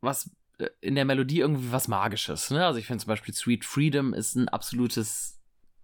was 0.00 0.30
äh, 0.58 0.68
in 0.80 0.94
der 0.94 1.04
Melodie 1.04 1.40
irgendwie 1.40 1.72
was 1.72 1.88
Magisches. 1.88 2.50
Ne? 2.50 2.64
Also 2.64 2.78
ich 2.78 2.86
finde 2.86 3.02
zum 3.02 3.08
Beispiel 3.08 3.34
Sweet 3.34 3.64
Freedom 3.64 4.12
ist 4.12 4.34
ein 4.34 4.48
absolutes 4.48 5.35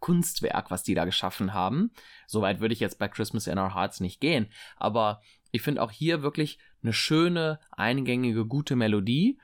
Kunstwerk, 0.02 0.70
was 0.70 0.82
die 0.82 0.94
da 0.94 1.06
geschaffen 1.06 1.54
haben. 1.54 1.92
Soweit 2.26 2.60
würde 2.60 2.74
ich 2.74 2.80
jetzt 2.80 2.98
bei 2.98 3.08
Christmas 3.08 3.46
in 3.46 3.58
Our 3.58 3.74
Hearts 3.74 4.00
nicht 4.00 4.20
gehen. 4.20 4.48
Aber 4.76 5.22
ich 5.52 5.62
finde 5.62 5.80
auch 5.80 5.92
hier 5.92 6.22
wirklich 6.22 6.58
eine 6.82 6.92
schöne, 6.92 7.60
eingängige, 7.70 8.44
gute 8.44 8.74
Melodie. 8.76 9.38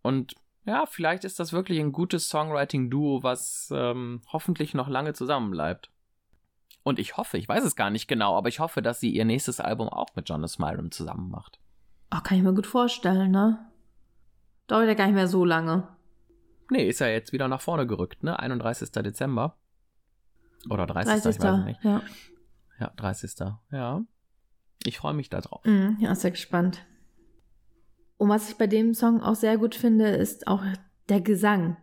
Und 0.00 0.34
ja, 0.64 0.86
vielleicht 0.86 1.24
ist 1.24 1.40
das 1.40 1.52
wirklich 1.52 1.80
ein 1.80 1.92
gutes 1.92 2.28
Songwriting-Duo, 2.28 3.24
was 3.24 3.68
ähm, 3.74 4.22
hoffentlich 4.32 4.74
noch 4.74 4.88
lange 4.88 5.12
zusammenbleibt. 5.12 5.90
Und 6.84 7.00
ich 7.00 7.16
hoffe, 7.16 7.36
ich 7.36 7.48
weiß 7.48 7.64
es 7.64 7.74
gar 7.74 7.90
nicht 7.90 8.06
genau, 8.06 8.36
aber 8.36 8.48
ich 8.48 8.60
hoffe, 8.60 8.80
dass 8.80 9.00
sie 9.00 9.10
ihr 9.10 9.24
nächstes 9.24 9.58
Album 9.58 9.88
auch 9.88 10.14
mit 10.14 10.28
Jonas 10.28 10.58
Myram 10.58 10.92
zusammen 10.92 11.30
macht. 11.30 11.58
Ach, 12.10 12.22
kann 12.22 12.38
ich 12.38 12.44
mir 12.44 12.54
gut 12.54 12.68
vorstellen, 12.68 13.32
ne? 13.32 13.58
Dauert 14.68 14.86
ja 14.86 14.94
gar 14.94 15.06
nicht 15.06 15.16
mehr 15.16 15.28
so 15.28 15.44
lange. 15.44 15.88
Nee, 16.70 16.88
ist 16.88 17.00
ja 17.00 17.08
jetzt 17.08 17.32
wieder 17.32 17.48
nach 17.48 17.60
vorne 17.60 17.88
gerückt, 17.88 18.22
ne? 18.22 18.38
31. 18.38 18.92
Dezember. 18.92 19.56
Oder 20.70 20.86
30. 20.86 21.22
30. 21.22 21.36
Ich 21.36 21.42
weiß 21.42 21.64
nicht. 21.64 21.84
Ja. 21.84 22.02
ja, 22.80 22.92
30. 22.96 23.34
Ja. 23.70 24.02
Ich 24.84 24.98
freue 24.98 25.14
mich 25.14 25.30
da 25.30 25.40
drauf. 25.40 25.64
Mhm, 25.64 25.96
ja, 26.00 26.14
sehr 26.14 26.30
gespannt. 26.30 26.84
Und 28.16 28.28
was 28.28 28.50
ich 28.50 28.56
bei 28.56 28.66
dem 28.66 28.94
Song 28.94 29.22
auch 29.22 29.34
sehr 29.34 29.58
gut 29.58 29.74
finde, 29.74 30.08
ist 30.08 30.46
auch 30.46 30.62
der 31.08 31.20
Gesang. 31.20 31.76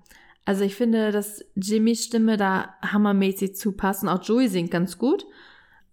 Also 0.46 0.64
ich 0.64 0.76
finde, 0.76 1.12
dass 1.12 1.44
Jimmys 1.56 2.06
Stimme 2.06 2.38
da 2.38 2.76
hammermäßig 2.82 3.56
zupasst 3.56 4.04
und 4.04 4.10
auch 4.10 4.24
Joey 4.24 4.48
singt 4.48 4.72
ganz 4.72 4.98
gut. 4.98 5.26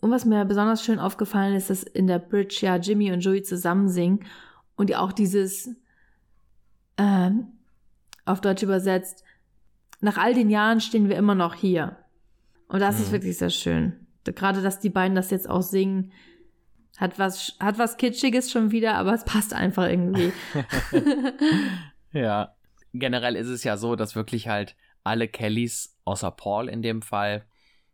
Und 0.00 0.10
was 0.10 0.24
mir 0.24 0.44
besonders 0.44 0.84
schön 0.84 1.00
aufgefallen 1.00 1.54
ist, 1.54 1.70
dass 1.70 1.82
in 1.82 2.06
der 2.06 2.18
Bridge 2.18 2.58
ja 2.60 2.76
Jimmy 2.76 3.12
und 3.12 3.20
Joey 3.20 3.42
zusammen 3.42 3.88
singen 3.88 4.24
und 4.76 4.90
die 4.90 4.96
auch 4.96 5.12
dieses, 5.12 5.68
äh, 6.96 7.30
auf 8.24 8.40
Deutsch 8.40 8.62
übersetzt, 8.62 9.24
nach 10.00 10.16
all 10.16 10.34
den 10.34 10.50
Jahren 10.50 10.80
stehen 10.80 11.08
wir 11.08 11.16
immer 11.16 11.34
noch 11.34 11.54
hier. 11.54 11.96
Und 12.68 12.80
das 12.80 12.96
mhm. 12.96 13.02
ist 13.02 13.12
wirklich 13.12 13.38
sehr 13.38 13.50
schön. 13.50 14.06
Gerade, 14.24 14.60
dass 14.60 14.78
die 14.78 14.90
beiden 14.90 15.14
das 15.14 15.30
jetzt 15.30 15.48
auch 15.48 15.62
singen, 15.62 16.12
hat 16.98 17.18
was, 17.18 17.56
hat 17.60 17.78
was 17.78 17.96
Kitschiges 17.96 18.50
schon 18.50 18.72
wieder, 18.72 18.96
aber 18.96 19.14
es 19.14 19.24
passt 19.24 19.54
einfach 19.54 19.88
irgendwie. 19.88 20.32
ja. 22.12 22.54
Generell 22.92 23.36
ist 23.36 23.48
es 23.48 23.64
ja 23.64 23.76
so, 23.76 23.96
dass 23.96 24.16
wirklich 24.16 24.48
halt 24.48 24.76
alle 25.04 25.28
Kellys, 25.28 25.96
außer 26.04 26.30
Paul 26.30 26.68
in 26.68 26.82
dem 26.82 27.02
Fall, 27.02 27.44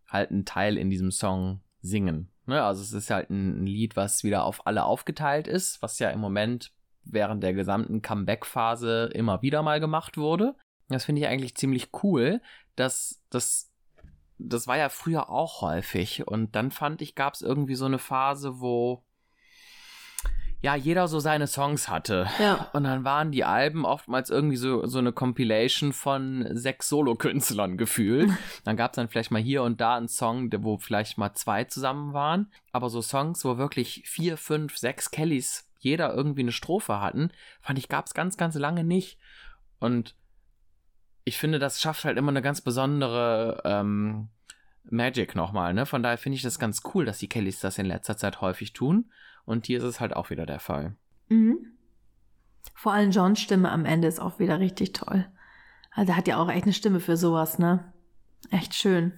halt 0.09 0.31
einen 0.31 0.45
Teil 0.45 0.77
in 0.79 0.91
diesem 0.91 1.11
Song 1.11 1.61
singen. 1.81 2.31
Ne? 2.47 2.63
Also 2.63 2.83
es 2.83 2.93
ist 2.93 3.11
halt 3.11 3.31
ein 3.31 3.67
Lied, 3.67 3.97
was 3.97 4.25
wieder 4.25 4.45
auf 4.45 4.67
alle 4.67 4.85
aufgeteilt 4.85 5.47
ist, 5.47 5.83
was 5.83 5.99
ja 5.99 6.11
im 6.11 6.21
Moment 6.21 6.73
während 7.05 7.43
der 7.43 7.53
gesamten 7.53 8.03
Comeback-Phase 8.03 9.11
immer 9.13 9.43
wieder 9.43 9.63
mal 9.63 9.81
gemacht 9.81 10.17
wurde. 10.17 10.55
Das 10.89 11.05
finde 11.05 11.23
ich 11.23 11.27
eigentlich 11.29 11.57
ziemlich 11.57 11.91
cool, 12.03 12.41
dass 12.77 13.23
das 13.31 13.71
das 14.39 14.67
war 14.67 14.77
ja 14.77 14.89
früher 14.89 15.31
auch 15.31 15.63
häufig. 15.63 16.27
Und 16.27 16.55
dann 16.57 16.71
fand 16.71 17.03
ich, 17.03 17.15
gab 17.15 17.35
es 17.35 17.43
irgendwie 17.43 17.75
so 17.75 17.87
eine 17.87 17.99
Phase, 17.99 18.61
wo 18.61 19.03
ja, 20.65 20.75
jeder 20.75 21.09
so 21.09 21.21
seine 21.21 21.47
Songs 21.47 21.91
hatte. 21.91 22.27
Ja. 22.39 22.71
Und 22.73 22.85
dann 22.85 23.05
waren 23.05 23.33
die 23.33 23.45
Alben 23.45 23.85
oftmals 23.85 24.31
irgendwie 24.31 24.57
so, 24.57 24.87
so 24.87 24.99
eine 24.99 25.13
Compilation 25.13 25.93
von 25.93 26.49
sechs 26.53 26.89
Solokünstlern 26.89 27.77
gefühlt. 27.77 28.31
dann 28.65 28.79
gab 28.79 28.93
es 28.93 28.97
dann 28.97 29.11
vielleicht 29.11 29.31
mal 29.31 29.43
hier 29.43 29.63
und 29.63 29.83
da 29.83 29.97
einen 29.97 30.09
Song, 30.09 30.51
wo 30.65 30.79
vielleicht 30.79 31.19
mal 31.19 31.35
zwei 31.35 31.65
zusammen 31.65 32.15
waren. 32.15 32.51
Aber 32.73 32.89
so 32.89 33.03
Songs, 33.03 33.45
wo 33.45 33.59
wirklich 33.59 34.05
vier, 34.07 34.39
fünf, 34.39 34.79
sechs 34.79 35.11
Kellys 35.11 35.69
jeder 35.81 36.15
irgendwie 36.15 36.41
eine 36.41 36.53
Strophe 36.53 36.99
hatten, 36.99 37.31
fand 37.61 37.79
ich, 37.79 37.91
gab 37.91 38.07
es 38.07 38.15
ganz, 38.15 38.39
ganz 38.39 38.55
lange 38.55 38.85
nicht. 38.85 39.19
Und 39.81 40.15
ich 41.25 41.39
finde, 41.39 41.59
das 41.59 41.81
schafft 41.81 42.05
halt 42.05 42.19
immer 42.19 42.31
eine 42.31 42.43
ganz 42.43 42.61
besondere 42.61 43.63
ähm, 43.65 44.29
Magic 44.85 45.35
nochmal, 45.35 45.73
ne? 45.73 45.87
Von 45.87 46.03
daher 46.03 46.19
finde 46.19 46.37
ich 46.37 46.43
das 46.43 46.59
ganz 46.59 46.83
cool, 46.95 47.05
dass 47.05 47.19
die 47.19 47.29
Kellys 47.29 47.61
das 47.61 47.79
in 47.79 47.87
letzter 47.87 48.17
Zeit 48.17 48.41
häufig 48.41 48.73
tun. 48.73 49.11
Und 49.45 49.67
hier 49.67 49.79
ist 49.79 49.85
es 49.85 50.01
halt 50.01 50.15
auch 50.15 50.31
wieder 50.31 50.47
der 50.47 50.61
Fall. 50.61 50.97
Mhm. 51.29 51.77
Vor 52.75 52.93
allem 52.93 53.11
Johns 53.11 53.41
Stimme 53.41 53.71
am 53.71 53.85
Ende 53.85 54.09
ist 54.09 54.21
auch 54.21 54.39
wieder 54.39 54.59
richtig 54.59 54.93
toll. 54.93 55.27
Also 55.91 56.13
er 56.13 56.17
hat 56.17 56.29
ja 56.29 56.39
auch 56.39 56.51
echt 56.51 56.65
eine 56.65 56.73
Stimme 56.73 57.01
für 57.01 57.17
sowas, 57.17 57.59
ne? 57.59 57.93
Echt 58.51 58.75
schön. 58.75 59.13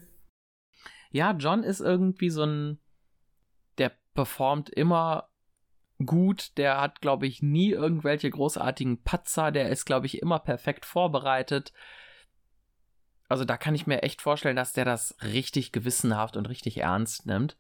Ja, 1.11 1.32
John 1.32 1.62
ist 1.62 1.80
irgendwie 1.80 2.30
so 2.30 2.44
ein, 2.44 2.78
der 3.78 3.92
performt 4.14 4.68
immer 4.68 5.28
gut, 6.05 6.57
der 6.59 6.80
hat, 6.80 7.01
glaube 7.01 7.26
ich, 7.26 7.42
nie 7.42 7.70
irgendwelche 7.70 8.30
großartigen 8.30 9.03
Patzer, 9.03 9.51
der 9.51 9.70
ist, 9.70 9.84
glaube 9.84 10.07
ich, 10.07 10.20
immer 10.20 10.38
perfekt 10.38 10.84
vorbereitet. 10.84 11.72
Also 13.28 13.44
da 13.44 13.57
kann 13.57 13.74
ich 13.74 13.86
mir 13.86 14.03
echt 14.03 14.22
vorstellen, 14.22 14.57
dass 14.57 14.72
der 14.72 14.84
das 14.84 15.16
richtig 15.22 15.72
gewissenhaft 15.72 16.36
und 16.36 16.49
richtig 16.49 16.78
ernst 16.78 17.26
nimmt 17.26 17.57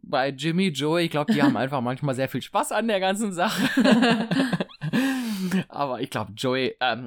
bei 0.00 0.30
Jimmy 0.30 0.68
Joe, 0.68 1.02
ich 1.02 1.10
glaube, 1.10 1.32
die 1.32 1.42
haben 1.42 1.56
einfach 1.56 1.80
manchmal 1.80 2.14
sehr 2.14 2.28
viel 2.28 2.42
Spaß 2.42 2.72
an 2.72 2.88
der 2.88 3.00
ganzen 3.00 3.32
Sache. 3.32 3.68
Aber 5.68 6.00
ich 6.00 6.10
glaube, 6.10 6.32
Joey, 6.32 6.76
ähm, 6.80 7.06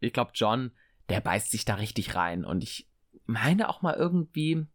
ich 0.00 0.12
glaube, 0.12 0.32
John, 0.34 0.72
der 1.08 1.20
beißt 1.20 1.50
sich 1.50 1.64
da 1.64 1.74
richtig 1.74 2.14
rein. 2.14 2.44
Und 2.44 2.62
ich 2.62 2.88
meine 3.26 3.68
auch 3.68 3.82
mal 3.82 3.94
irgendwie 3.94 4.66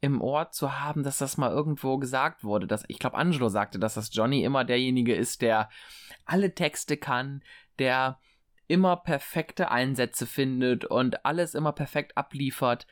im 0.00 0.20
Ohr 0.20 0.50
zu 0.50 0.78
haben, 0.78 1.02
dass 1.02 1.18
das 1.18 1.36
mal 1.36 1.50
irgendwo 1.50 1.98
gesagt 1.98 2.42
wurde. 2.42 2.66
Dass, 2.66 2.84
ich 2.88 2.98
glaube, 2.98 3.16
Angelo 3.16 3.48
sagte, 3.48 3.78
dass 3.78 3.94
das 3.94 4.14
Johnny 4.14 4.44
immer 4.44 4.64
derjenige 4.64 5.14
ist, 5.14 5.42
der 5.42 5.68
alle 6.24 6.54
Texte 6.54 6.96
kann, 6.96 7.42
der 7.78 8.18
immer 8.66 8.96
perfekte 8.96 9.70
Einsätze 9.70 10.26
findet 10.26 10.84
und 10.84 11.24
alles 11.26 11.54
immer 11.54 11.72
perfekt 11.72 12.16
abliefert. 12.16 12.86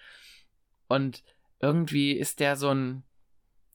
Und 0.89 1.23
irgendwie 1.61 2.13
ist 2.13 2.41
der 2.41 2.57
so 2.57 2.75
ein, 2.75 3.05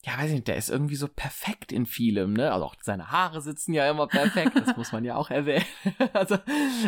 ja, 0.04 0.18
weiß 0.18 0.28
ich 0.28 0.36
nicht, 0.36 0.48
der 0.48 0.58
ist 0.58 0.70
irgendwie 0.70 0.98
so 0.98 1.08
perfekt 1.08 1.72
in 1.72 1.86
vielem, 1.86 2.34
ne? 2.34 2.52
Also 2.52 2.66
auch 2.66 2.76
seine 2.82 3.10
Haare 3.10 3.42
sitzen 3.42 3.74
ja 3.74 3.90
immer 3.90 4.08
perfekt, 4.08 4.52
das 4.56 4.76
muss 4.76 4.92
man 4.92 5.06
ja 5.06 5.16
auch 5.16 5.30
erwähnen. 5.30 5.66
also 6.14 6.38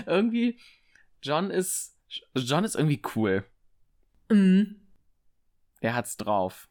irgendwie, 0.05 0.59
John 1.21 1.49
ist, 1.49 1.97
John 2.35 2.65
ist 2.65 2.75
irgendwie 2.75 3.01
cool. 3.15 3.45
Mhm. 4.29 4.84
Der 5.82 5.95
hat's 5.95 6.17
drauf. 6.17 6.67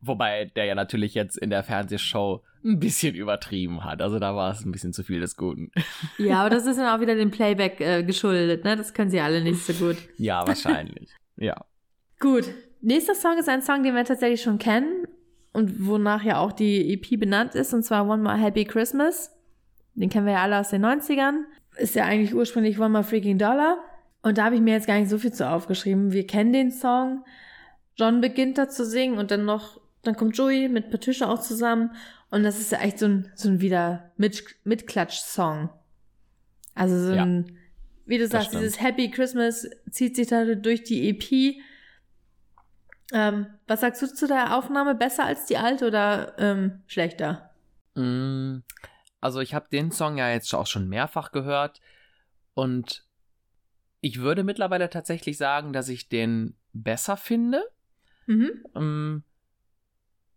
Wobei 0.00 0.46
der 0.56 0.64
ja 0.64 0.74
natürlich 0.74 1.14
jetzt 1.14 1.36
in 1.36 1.50
der 1.50 1.62
Fernsehshow 1.62 2.42
ein 2.64 2.78
bisschen 2.78 3.14
übertrieben 3.14 3.84
hat. 3.84 4.00
Also 4.00 4.18
da 4.18 4.34
war 4.34 4.52
es 4.52 4.64
ein 4.64 4.72
bisschen 4.72 4.92
zu 4.92 5.02
viel 5.02 5.20
des 5.20 5.36
Guten. 5.36 5.70
Ja, 6.18 6.40
aber 6.40 6.50
das 6.50 6.66
ist 6.66 6.78
dann 6.78 6.94
auch 6.94 7.00
wieder 7.00 7.14
dem 7.14 7.30
Playback 7.30 7.80
äh, 7.80 8.02
geschuldet, 8.02 8.64
ne? 8.64 8.76
Das 8.76 8.94
können 8.94 9.10
sie 9.10 9.20
alle 9.20 9.42
nicht 9.42 9.64
so 9.64 9.72
gut. 9.74 9.96
ja, 10.16 10.46
wahrscheinlich. 10.46 11.10
ja. 11.36 11.64
Gut, 12.18 12.50
Nächster 12.82 13.14
Song 13.14 13.36
ist 13.38 13.48
ein 13.48 13.60
Song, 13.60 13.82
den 13.82 13.94
wir 13.94 14.04
tatsächlich 14.04 14.40
schon 14.40 14.58
kennen 14.58 15.06
und 15.52 15.86
wonach 15.86 16.22
ja 16.22 16.38
auch 16.38 16.52
die 16.52 16.94
EP 16.94 17.20
benannt 17.20 17.54
ist, 17.54 17.74
und 17.74 17.82
zwar 17.82 18.08
One 18.08 18.22
More 18.22 18.38
Happy 18.38 18.64
Christmas. 18.64 19.36
Den 19.94 20.08
kennen 20.08 20.24
wir 20.24 20.34
ja 20.34 20.42
alle 20.42 20.58
aus 20.58 20.70
den 20.70 20.84
90ern. 20.84 21.42
Ist 21.76 21.94
ja 21.94 22.04
eigentlich 22.04 22.34
ursprünglich 22.34 22.78
One 22.78 22.88
More 22.90 23.04
Freaking 23.04 23.36
Dollar. 23.36 23.78
Und 24.22 24.38
da 24.38 24.44
habe 24.44 24.54
ich 24.54 24.60
mir 24.60 24.74
jetzt 24.74 24.86
gar 24.86 24.98
nicht 24.98 25.10
so 25.10 25.18
viel 25.18 25.32
zu 25.32 25.48
aufgeschrieben. 25.48 26.12
Wir 26.12 26.26
kennen 26.26 26.52
den 26.52 26.70
Song. 26.70 27.24
John 27.96 28.20
beginnt 28.20 28.58
da 28.58 28.68
zu 28.68 28.84
singen 28.84 29.18
und 29.18 29.30
dann 29.30 29.44
noch, 29.44 29.80
dann 30.02 30.16
kommt 30.16 30.36
Joey 30.36 30.68
mit 30.68 30.90
Patricia 30.90 31.28
auch 31.28 31.40
zusammen. 31.40 31.92
Und 32.30 32.42
das 32.42 32.60
ist 32.60 32.72
ja 32.72 32.78
echt 32.78 32.98
so 32.98 33.06
ein, 33.06 33.32
so 33.34 33.48
ein 33.48 33.60
wieder 33.60 34.10
mit, 34.16 34.44
Mitklatsch-Song. 34.64 35.70
Also 36.74 37.06
so 37.06 37.12
ein, 37.12 37.46
ja, 37.46 37.54
wie 38.06 38.18
du 38.18 38.26
sagst, 38.26 38.52
dieses 38.52 38.80
Happy 38.80 39.10
Christmas 39.10 39.68
zieht 39.90 40.16
sich 40.16 40.28
da 40.28 40.44
durch 40.54 40.84
die 40.84 41.08
EP. 41.08 41.56
Ähm, 43.12 43.46
was 43.66 43.80
sagst 43.80 44.02
du 44.02 44.06
zu 44.06 44.26
der 44.26 44.56
Aufnahme? 44.56 44.94
Besser 44.94 45.24
als 45.24 45.46
die 45.46 45.56
alte 45.56 45.86
oder 45.86 46.34
ähm, 46.38 46.82
schlechter? 46.86 47.50
Mm, 47.94 48.58
also 49.20 49.40
ich 49.40 49.54
habe 49.54 49.66
den 49.70 49.90
Song 49.90 50.16
ja 50.16 50.30
jetzt 50.30 50.54
auch 50.54 50.66
schon 50.66 50.88
mehrfach 50.88 51.32
gehört 51.32 51.80
und 52.54 53.04
ich 54.00 54.20
würde 54.20 54.44
mittlerweile 54.44 54.90
tatsächlich 54.90 55.36
sagen, 55.36 55.72
dass 55.72 55.88
ich 55.88 56.08
den 56.08 56.54
besser 56.72 57.16
finde. 57.16 57.62
Mhm. 58.26 58.64
Ähm, 58.74 59.24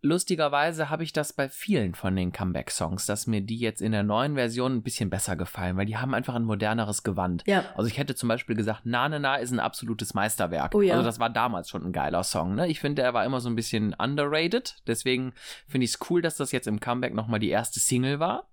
lustigerweise 0.02 0.90
habe 0.90 1.04
ich 1.04 1.14
das 1.14 1.32
bei 1.32 1.48
vielen 1.48 1.96
von 1.96 2.16
den 2.16 2.34
Comeback-Songs, 2.34 3.06
dass 3.06 3.26
mir 3.26 3.42
die 3.42 3.58
jetzt 3.58 3.82
in 3.82 3.94
der 3.94 4.04
neuen 4.04 4.36
Version 4.36 4.74
ein 4.74 4.84
bisschen 4.84 5.10
besser 5.10 5.38
gefallen, 5.38 5.78
weil 5.78 5.86
die 5.86 5.96
haben 5.96 6.14
einfach 6.14 6.36
ein 6.36 6.44
moderneres 6.44 7.04
Gewand. 7.04 7.44
Ja. 7.48 7.64
Also 7.76 7.88
ich 7.88 7.98
hätte 7.98 8.16
zum 8.16 8.28
Beispiel 8.28 8.56
gesagt, 8.56 8.82
Na 8.84 9.08
Na 9.08 9.18
Na 9.18 9.36
ist 9.38 9.52
ein 9.52 9.62
absolutes 9.62 10.14
Meisterwerk. 10.14 10.76
Oh 10.76 10.82
ja. 10.82 10.96
Also 10.96 11.06
das 11.06 11.20
war 11.20 11.30
damals 11.30 11.70
schon 11.70 11.86
ein 11.86 11.94
geiler 11.94 12.24
Song. 12.24 12.56
Ne? 12.56 12.68
Ich 12.68 12.82
finde, 12.82 13.02
er 13.02 13.14
war 13.14 13.24
immer 13.24 13.40
so 13.40 13.50
ein 13.50 13.56
bisschen 13.56 13.94
underrated. 13.94 14.76
Deswegen 14.88 15.34
finde 15.68 15.86
ich 15.86 15.92
es 15.92 16.00
cool, 16.10 16.22
dass 16.22 16.36
das 16.36 16.52
jetzt 16.52 16.68
im 16.68 16.82
Comeback 16.82 17.14
nochmal 17.14 17.40
die 17.40 17.50
erste 17.50 17.80
Single 17.80 18.20
war. 18.20 18.50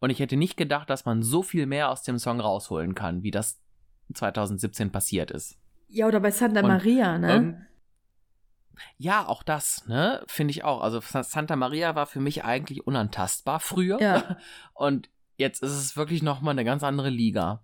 Und 0.00 0.10
ich 0.10 0.18
hätte 0.18 0.36
nicht 0.36 0.56
gedacht, 0.56 0.90
dass 0.90 1.04
man 1.04 1.22
so 1.22 1.42
viel 1.42 1.66
mehr 1.66 1.90
aus 1.90 2.02
dem 2.02 2.18
Song 2.18 2.40
rausholen 2.40 2.94
kann, 2.94 3.22
wie 3.22 3.30
das 3.30 3.60
2017 4.14 4.90
passiert 4.92 5.30
ist. 5.30 5.58
Ja, 5.88 6.06
oder 6.06 6.20
bei 6.20 6.30
Santa 6.30 6.62
Maria, 6.62 7.18
ne? 7.18 7.34
Ähm, 7.34 7.66
ja, 8.96 9.26
auch 9.26 9.42
das, 9.42 9.86
ne, 9.86 10.24
finde 10.26 10.52
ich 10.52 10.64
auch. 10.64 10.80
Also 10.80 11.00
Santa 11.00 11.56
Maria 11.56 11.94
war 11.94 12.06
für 12.06 12.20
mich 12.20 12.44
eigentlich 12.44 12.86
unantastbar 12.86 13.60
früher. 13.60 14.00
Ja. 14.00 14.36
Und 14.74 15.10
jetzt 15.36 15.62
ist 15.62 15.72
es 15.72 15.96
wirklich 15.96 16.22
nochmal 16.22 16.52
eine 16.52 16.64
ganz 16.64 16.82
andere 16.82 17.10
Liga. 17.10 17.62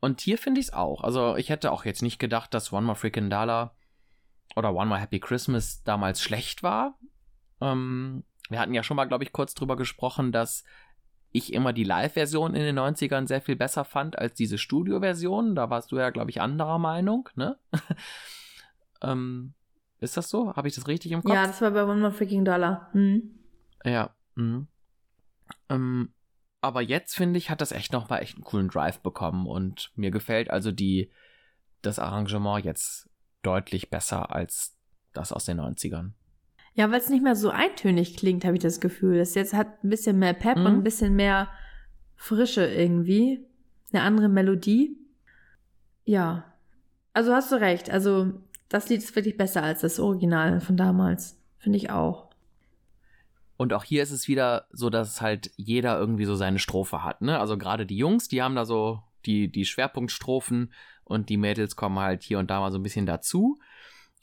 Und 0.00 0.20
hier 0.20 0.38
finde 0.38 0.60
ich 0.60 0.68
es 0.68 0.72
auch. 0.72 1.02
Also 1.02 1.36
ich 1.36 1.48
hätte 1.48 1.72
auch 1.72 1.84
jetzt 1.84 2.02
nicht 2.02 2.18
gedacht, 2.18 2.54
dass 2.54 2.72
One 2.72 2.86
More 2.86 2.96
Freaking 2.96 3.30
Dollar 3.30 3.74
oder 4.54 4.74
One 4.74 4.86
More 4.86 5.00
Happy 5.00 5.20
Christmas 5.20 5.82
damals 5.82 6.22
schlecht 6.22 6.62
war. 6.62 6.98
Ähm, 7.60 8.24
wir 8.48 8.60
hatten 8.60 8.74
ja 8.74 8.82
schon 8.82 8.96
mal, 8.96 9.06
glaube 9.06 9.24
ich, 9.24 9.32
kurz 9.32 9.54
drüber 9.54 9.76
gesprochen, 9.76 10.32
dass 10.32 10.64
ich 11.32 11.52
immer 11.52 11.72
die 11.72 11.84
Live-Version 11.84 12.54
in 12.54 12.62
den 12.62 12.78
90ern 12.78 13.26
sehr 13.26 13.40
viel 13.40 13.56
besser 13.56 13.84
fand 13.84 14.18
als 14.18 14.34
diese 14.34 14.58
Studio-Version. 14.58 15.54
Da 15.54 15.70
warst 15.70 15.92
du 15.92 15.98
ja, 15.98 16.10
glaube 16.10 16.30
ich, 16.30 16.40
anderer 16.40 16.78
Meinung, 16.78 17.28
ne? 17.34 17.58
ähm, 19.02 19.54
ist 19.98 20.16
das 20.16 20.28
so? 20.28 20.54
Habe 20.54 20.68
ich 20.68 20.74
das 20.74 20.88
richtig 20.88 21.12
im 21.12 21.22
Kopf? 21.22 21.34
Ja, 21.34 21.46
das 21.46 21.60
war 21.60 21.70
bei 21.70 21.84
One 21.84 22.00
More 22.00 22.12
Freaking 22.12 22.44
Dollar. 22.44 22.90
Mhm. 22.92 23.38
Ja. 23.84 24.14
Mhm. 24.34 24.68
Ähm, 25.68 26.12
aber 26.60 26.82
jetzt 26.82 27.14
finde 27.14 27.38
ich, 27.38 27.50
hat 27.50 27.60
das 27.60 27.72
echt 27.72 27.92
noch 27.92 28.08
mal 28.08 28.18
echt 28.18 28.36
einen 28.36 28.44
coolen 28.44 28.68
Drive 28.68 29.00
bekommen 29.00 29.46
und 29.46 29.92
mir 29.94 30.10
gefällt 30.10 30.50
also 30.50 30.72
die 30.72 31.10
das 31.82 31.98
Arrangement 31.98 32.64
jetzt 32.64 33.08
deutlich 33.42 33.90
besser 33.90 34.34
als 34.34 34.76
das 35.12 35.32
aus 35.32 35.44
den 35.44 35.60
90ern. 35.60 36.12
Ja, 36.76 36.90
weil 36.90 37.00
es 37.00 37.08
nicht 37.08 37.22
mehr 37.22 37.34
so 37.34 37.48
eintönig 37.48 38.18
klingt, 38.18 38.44
habe 38.44 38.54
ich 38.54 38.62
das 38.62 38.80
Gefühl. 38.80 39.16
Es 39.16 39.34
jetzt 39.34 39.54
hat 39.54 39.82
ein 39.82 39.88
bisschen 39.88 40.18
mehr 40.18 40.34
Pep 40.34 40.58
mhm. 40.58 40.66
und 40.66 40.72
ein 40.74 40.84
bisschen 40.84 41.16
mehr 41.16 41.48
Frische 42.16 42.66
irgendwie. 42.66 43.46
Eine 43.92 44.02
andere 44.02 44.28
Melodie. 44.28 44.98
Ja. 46.04 46.52
Also 47.14 47.32
hast 47.32 47.50
du 47.50 47.56
recht. 47.56 47.88
Also 47.90 48.34
das 48.68 48.90
Lied 48.90 48.98
ist 48.98 49.16
wirklich 49.16 49.38
besser 49.38 49.62
als 49.62 49.80
das 49.80 49.98
Original 49.98 50.60
von 50.60 50.76
damals. 50.76 51.40
Finde 51.58 51.78
ich 51.78 51.88
auch. 51.88 52.28
Und 53.56 53.72
auch 53.72 53.84
hier 53.84 54.02
ist 54.02 54.10
es 54.10 54.28
wieder 54.28 54.66
so, 54.70 54.90
dass 54.90 55.22
halt 55.22 55.50
jeder 55.56 55.98
irgendwie 55.98 56.26
so 56.26 56.34
seine 56.34 56.58
Strophe 56.58 57.02
hat, 57.02 57.22
ne? 57.22 57.40
Also 57.40 57.56
gerade 57.56 57.86
die 57.86 57.96
Jungs, 57.96 58.28
die 58.28 58.42
haben 58.42 58.54
da 58.54 58.66
so 58.66 59.02
die, 59.24 59.50
die 59.50 59.64
Schwerpunktstrophen 59.64 60.74
und 61.04 61.30
die 61.30 61.38
Mädels 61.38 61.74
kommen 61.74 61.98
halt 61.98 62.22
hier 62.22 62.38
und 62.38 62.50
da 62.50 62.60
mal 62.60 62.70
so 62.70 62.78
ein 62.78 62.82
bisschen 62.82 63.06
dazu. 63.06 63.58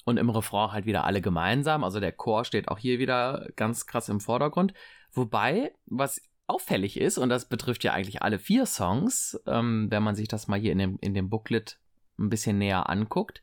Und 0.05 0.17
im 0.17 0.29
Refrain 0.29 0.71
halt 0.71 0.85
wieder 0.85 1.05
alle 1.05 1.21
gemeinsam. 1.21 1.83
Also 1.83 1.99
der 1.99 2.11
Chor 2.11 2.43
steht 2.45 2.67
auch 2.67 2.77
hier 2.77 2.99
wieder 2.99 3.47
ganz 3.55 3.85
krass 3.85 4.09
im 4.09 4.19
Vordergrund. 4.19 4.73
Wobei, 5.11 5.73
was 5.85 6.21
auffällig 6.47 6.99
ist, 6.99 7.17
und 7.17 7.29
das 7.29 7.47
betrifft 7.47 7.83
ja 7.83 7.93
eigentlich 7.93 8.21
alle 8.21 8.39
vier 8.39 8.65
Songs, 8.65 9.39
ähm, 9.47 9.87
wenn 9.89 10.03
man 10.03 10.15
sich 10.15 10.27
das 10.27 10.47
mal 10.47 10.59
hier 10.59 10.73
in 10.73 10.77
dem, 10.77 10.97
in 10.99 11.13
dem 11.13 11.29
Booklet 11.29 11.79
ein 12.19 12.29
bisschen 12.29 12.57
näher 12.57 12.89
anguckt, 12.89 13.41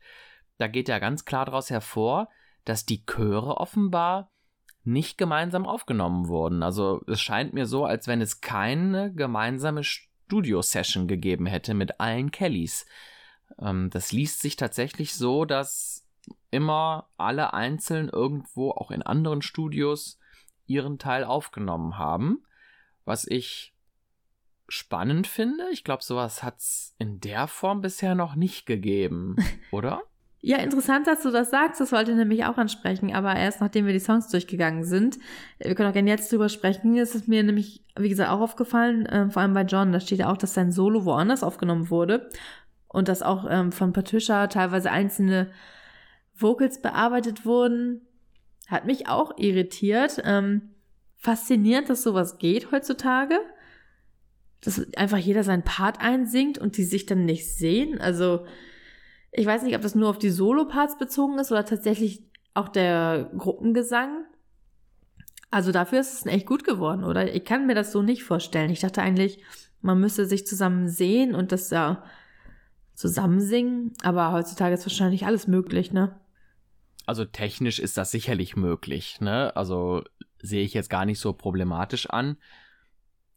da 0.57 0.67
geht 0.67 0.87
ja 0.87 0.99
ganz 0.99 1.25
klar 1.25 1.45
daraus 1.45 1.69
hervor, 1.69 2.29
dass 2.65 2.85
die 2.85 3.05
Chöre 3.05 3.57
offenbar 3.57 4.29
nicht 4.83 5.17
gemeinsam 5.17 5.65
aufgenommen 5.65 6.27
wurden. 6.27 6.63
Also 6.63 7.01
es 7.07 7.21
scheint 7.21 7.53
mir 7.53 7.65
so, 7.65 7.85
als 7.85 8.07
wenn 8.07 8.21
es 8.21 8.41
keine 8.41 9.13
gemeinsame 9.13 9.83
Studio-Session 9.83 11.07
gegeben 11.07 11.45
hätte 11.45 11.73
mit 11.73 11.99
allen 11.99 12.31
Kellys. 12.31 12.85
Ähm, 13.59 13.89
das 13.89 14.11
liest 14.11 14.41
sich 14.41 14.55
tatsächlich 14.55 15.15
so, 15.15 15.45
dass 15.45 16.00
immer 16.49 17.09
alle 17.17 17.53
einzeln 17.53 18.09
irgendwo, 18.09 18.71
auch 18.71 18.91
in 18.91 19.01
anderen 19.01 19.41
Studios, 19.41 20.19
ihren 20.67 20.99
Teil 20.99 21.23
aufgenommen 21.23 21.97
haben, 21.97 22.43
was 23.05 23.25
ich 23.27 23.73
spannend 24.67 25.27
finde. 25.27 25.65
Ich 25.71 25.83
glaube, 25.83 26.03
sowas 26.03 26.43
hat 26.43 26.57
es 26.59 26.95
in 26.97 27.19
der 27.19 27.47
Form 27.47 27.81
bisher 27.81 28.15
noch 28.15 28.35
nicht 28.35 28.65
gegeben, 28.65 29.35
oder? 29.71 30.01
Ja, 30.43 30.57
interessant, 30.57 31.05
dass 31.05 31.21
du 31.21 31.29
das 31.29 31.51
sagst. 31.51 31.79
Das 31.79 31.91
wollte 31.91 32.11
ich 32.11 32.17
nämlich 32.17 32.45
auch 32.45 32.57
ansprechen, 32.57 33.13
aber 33.13 33.35
erst 33.35 33.61
nachdem 33.61 33.85
wir 33.85 33.93
die 33.93 33.99
Songs 33.99 34.27
durchgegangen 34.27 34.83
sind. 34.83 35.19
Wir 35.59 35.75
können 35.75 35.89
auch 35.89 35.93
gerne 35.93 36.09
jetzt 36.09 36.31
drüber 36.31 36.49
sprechen. 36.49 36.97
Es 36.97 37.13
ist 37.13 37.27
mir 37.27 37.43
nämlich, 37.43 37.83
wie 37.95 38.09
gesagt, 38.09 38.31
auch 38.31 38.39
aufgefallen, 38.39 39.05
äh, 39.05 39.29
vor 39.29 39.43
allem 39.43 39.53
bei 39.53 39.61
John. 39.61 39.91
Da 39.91 39.99
steht 39.99 40.17
ja 40.17 40.31
auch, 40.31 40.37
dass 40.37 40.55
sein 40.55 40.71
Solo 40.71 41.05
woanders 41.05 41.43
aufgenommen 41.43 41.91
wurde 41.91 42.29
und 42.87 43.07
dass 43.07 43.21
auch 43.21 43.45
ähm, 43.47 43.71
von 43.71 43.93
Patricia 43.93 44.47
teilweise 44.47 44.89
einzelne 44.89 45.51
Vocals 46.41 46.81
bearbeitet 46.81 47.45
wurden. 47.45 48.01
Hat 48.67 48.85
mich 48.85 49.07
auch 49.07 49.37
irritiert. 49.37 50.21
Ähm, 50.23 50.71
faszinierend, 51.17 51.89
dass 51.89 52.03
sowas 52.03 52.37
geht 52.37 52.71
heutzutage. 52.71 53.39
Dass 54.61 54.93
einfach 54.95 55.17
jeder 55.17 55.43
seinen 55.43 55.63
Part 55.63 55.99
einsingt 55.99 56.57
und 56.57 56.77
die 56.77 56.83
sich 56.83 57.05
dann 57.05 57.25
nicht 57.25 57.47
sehen. 57.47 57.99
Also, 57.99 58.45
ich 59.31 59.45
weiß 59.45 59.63
nicht, 59.63 59.75
ob 59.75 59.81
das 59.81 59.95
nur 59.95 60.09
auf 60.09 60.19
die 60.19 60.29
Solo-Parts 60.29 60.97
bezogen 60.97 61.39
ist 61.39 61.51
oder 61.51 61.65
tatsächlich 61.65 62.23
auch 62.53 62.69
der 62.69 63.31
Gruppengesang. 63.37 64.25
Also 65.49 65.71
dafür 65.71 65.99
ist 65.99 66.13
es 66.13 66.25
echt 66.25 66.45
gut 66.45 66.63
geworden, 66.63 67.03
oder? 67.03 67.33
Ich 67.33 67.43
kann 67.43 67.67
mir 67.67 67.75
das 67.75 67.91
so 67.91 68.01
nicht 68.01 68.23
vorstellen. 68.23 68.71
Ich 68.71 68.79
dachte 68.79 69.01
eigentlich, 69.01 69.43
man 69.81 69.99
müsste 69.99 70.25
sich 70.25 70.45
zusammen 70.47 70.87
sehen 70.87 71.35
und 71.35 71.51
das 71.51 71.69
ja 71.69 72.03
zusammen 72.93 73.41
singen, 73.41 73.93
aber 74.03 74.31
heutzutage 74.31 74.75
ist 74.75 74.85
wahrscheinlich 74.85 75.25
alles 75.25 75.47
möglich, 75.47 75.91
ne? 75.91 76.15
Also 77.05 77.25
technisch 77.25 77.79
ist 77.79 77.97
das 77.97 78.11
sicherlich 78.11 78.55
möglich, 78.55 79.19
ne? 79.21 79.55
Also 79.55 80.03
sehe 80.41 80.63
ich 80.63 80.73
jetzt 80.73 80.89
gar 80.89 81.05
nicht 81.05 81.19
so 81.19 81.33
problematisch 81.33 82.09
an. 82.09 82.37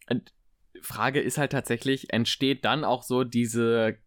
Und 0.09 0.33
Frage 0.81 1.21
ist 1.21 1.39
halt 1.39 1.53
tatsächlich, 1.53 2.13
entsteht 2.13 2.65
dann 2.65 2.85
auch 2.85 3.03
so 3.03 3.25
diese 3.25 3.99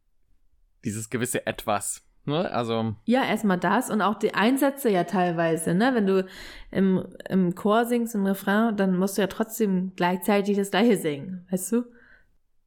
dieses 0.83 1.09
gewisse 1.09 1.45
Etwas. 1.45 2.03
Ne? 2.25 2.51
Also. 2.51 2.95
Ja, 3.05 3.23
erstmal 3.23 3.57
das 3.57 3.89
und 3.89 4.01
auch 4.01 4.15
die 4.15 4.33
Einsätze 4.33 4.89
ja 4.89 5.05
teilweise, 5.05 5.73
ne? 5.73 5.95
Wenn 5.95 6.05
du 6.05 6.27
im, 6.71 7.07
im 7.29 7.55
Chor 7.55 7.85
singst, 7.85 8.15
im 8.15 8.25
Refrain, 8.25 8.75
dann 8.75 8.97
musst 8.97 9.17
du 9.17 9.21
ja 9.21 9.27
trotzdem 9.27 9.93
gleichzeitig 9.95 10.57
das 10.57 10.71
gleiche 10.71 10.97
singen, 10.97 11.47
weißt 11.49 11.71
du? 11.71 11.83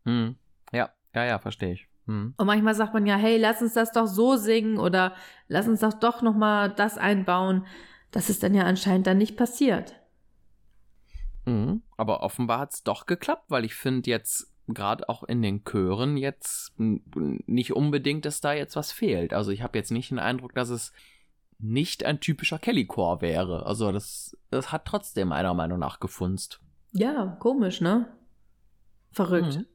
Hm. 0.06 0.36
Ja, 0.72 0.90
ja, 1.14 1.24
ja, 1.26 1.38
verstehe 1.38 1.72
ich. 1.72 1.89
Hm. 2.10 2.34
Und 2.36 2.46
manchmal 2.46 2.74
sagt 2.74 2.92
man 2.92 3.06
ja, 3.06 3.14
hey, 3.14 3.38
lass 3.38 3.62
uns 3.62 3.74
das 3.74 3.92
doch 3.92 4.08
so 4.08 4.36
singen 4.36 4.78
oder 4.78 5.14
lass 5.46 5.68
uns 5.68 5.78
doch 5.78 5.92
doch 5.92 6.22
nochmal 6.22 6.68
das 6.70 6.98
einbauen. 6.98 7.66
Das 8.10 8.28
ist 8.28 8.42
dann 8.42 8.52
ja 8.52 8.64
anscheinend 8.64 9.06
dann 9.06 9.18
nicht 9.18 9.36
passiert. 9.36 9.94
Mhm. 11.46 11.82
Aber 11.96 12.24
offenbar 12.24 12.58
hat 12.58 12.74
es 12.74 12.82
doch 12.82 13.06
geklappt, 13.06 13.44
weil 13.46 13.64
ich 13.64 13.76
finde 13.76 14.10
jetzt 14.10 14.52
gerade 14.66 15.08
auch 15.08 15.22
in 15.22 15.40
den 15.40 15.62
Chören 15.64 16.16
jetzt 16.16 16.74
nicht 16.76 17.72
unbedingt, 17.74 18.24
dass 18.24 18.40
da 18.40 18.54
jetzt 18.54 18.74
was 18.74 18.90
fehlt. 18.90 19.32
Also 19.32 19.52
ich 19.52 19.62
habe 19.62 19.78
jetzt 19.78 19.92
nicht 19.92 20.10
den 20.10 20.18
Eindruck, 20.18 20.52
dass 20.54 20.68
es 20.68 20.92
nicht 21.60 22.04
ein 22.04 22.18
typischer 22.18 22.58
Kelly-Chor 22.58 23.20
wäre. 23.20 23.66
Also 23.66 23.92
das, 23.92 24.36
das 24.50 24.72
hat 24.72 24.84
trotzdem 24.84 25.28
meiner 25.28 25.54
Meinung 25.54 25.78
nach 25.78 26.00
gefunzt. 26.00 26.60
Ja, 26.90 27.36
komisch, 27.38 27.80
ne? 27.80 28.12
Verrückt. 29.12 29.58
Mhm. 29.58 29.66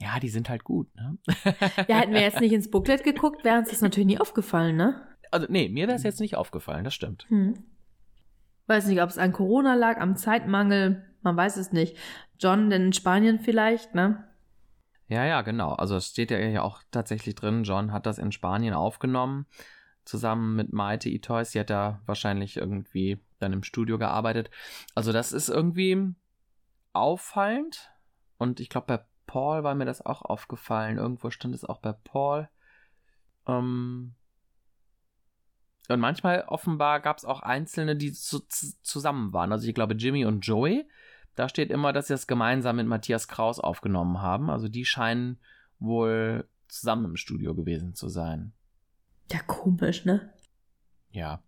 Ja, 0.00 0.18
die 0.18 0.30
sind 0.30 0.48
halt 0.48 0.64
gut, 0.64 0.94
ne? 0.94 1.18
ja, 1.88 1.98
hätten 1.98 2.14
wir 2.14 2.22
jetzt 2.22 2.40
nicht 2.40 2.52
ins 2.52 2.70
Booklet 2.70 3.04
geguckt, 3.04 3.44
wäre 3.44 3.58
uns 3.58 3.68
das 3.68 3.82
natürlich 3.82 4.06
nie 4.06 4.18
aufgefallen, 4.18 4.76
ne? 4.76 5.06
Also, 5.30 5.46
nee, 5.50 5.68
mir 5.68 5.86
wäre 5.86 5.96
es 5.96 6.02
jetzt 6.02 6.20
nicht 6.20 6.36
aufgefallen, 6.36 6.84
das 6.84 6.94
stimmt. 6.94 7.26
Hm. 7.28 7.54
Weiß 8.66 8.86
nicht, 8.86 9.02
ob 9.02 9.10
es 9.10 9.18
an 9.18 9.32
Corona 9.32 9.74
lag, 9.74 9.98
am 9.98 10.16
Zeitmangel, 10.16 11.04
man 11.22 11.36
weiß 11.36 11.56
es 11.58 11.72
nicht. 11.72 11.96
John 12.38 12.70
denn 12.70 12.86
in 12.86 12.92
Spanien 12.92 13.38
vielleicht, 13.40 13.94
ne? 13.94 14.24
Ja, 15.08 15.26
ja, 15.26 15.42
genau. 15.42 15.72
Also 15.72 15.96
es 15.96 16.06
steht 16.06 16.30
ja 16.30 16.62
auch 16.62 16.82
tatsächlich 16.92 17.34
drin, 17.34 17.64
John 17.64 17.92
hat 17.92 18.06
das 18.06 18.18
in 18.18 18.30
Spanien 18.30 18.74
aufgenommen, 18.74 19.46
zusammen 20.04 20.54
mit 20.54 20.72
Maite 20.72 21.10
Itois. 21.10 21.46
Sie 21.46 21.58
hat 21.58 21.68
da 21.68 22.00
wahrscheinlich 22.06 22.56
irgendwie 22.56 23.20
dann 23.40 23.52
im 23.52 23.64
Studio 23.64 23.98
gearbeitet. 23.98 24.50
Also 24.94 25.12
das 25.12 25.32
ist 25.32 25.48
irgendwie 25.48 26.14
auffallend. 26.92 27.90
Und 28.38 28.60
ich 28.60 28.68
glaube, 28.68 28.86
bei 28.86 29.04
Paul 29.30 29.62
war 29.62 29.74
mir 29.74 29.84
das 29.84 30.04
auch 30.04 30.22
aufgefallen. 30.22 30.98
Irgendwo 30.98 31.30
stand 31.30 31.54
es 31.54 31.64
auch 31.64 31.78
bei 31.78 31.92
Paul. 31.92 32.48
Ähm 33.46 34.14
und 35.88 36.00
manchmal 36.00 36.44
offenbar 36.46 37.00
gab 37.00 37.18
es 37.18 37.24
auch 37.24 37.40
Einzelne, 37.40 37.96
die 37.96 38.12
zu 38.12 38.40
zusammen 38.82 39.32
waren. 39.32 39.52
Also 39.52 39.68
ich 39.68 39.74
glaube, 39.74 39.94
Jimmy 39.94 40.24
und 40.24 40.40
Joey 40.40 40.86
da 41.40 41.48
steht 41.48 41.70
immer, 41.70 41.92
dass 41.92 42.08
sie 42.08 42.14
das 42.14 42.26
gemeinsam 42.26 42.76
mit 42.76 42.86
Matthias 42.86 43.28
Kraus 43.28 43.60
aufgenommen 43.60 44.20
haben. 44.20 44.50
Also 44.50 44.68
die 44.68 44.84
scheinen 44.84 45.38
wohl 45.78 46.46
zusammen 46.68 47.06
im 47.06 47.16
Studio 47.16 47.54
gewesen 47.54 47.94
zu 47.94 48.08
sein. 48.08 48.52
Ja, 49.30 49.38
komisch, 49.46 50.04
ne? 50.04 50.32
Ja. 51.12 51.42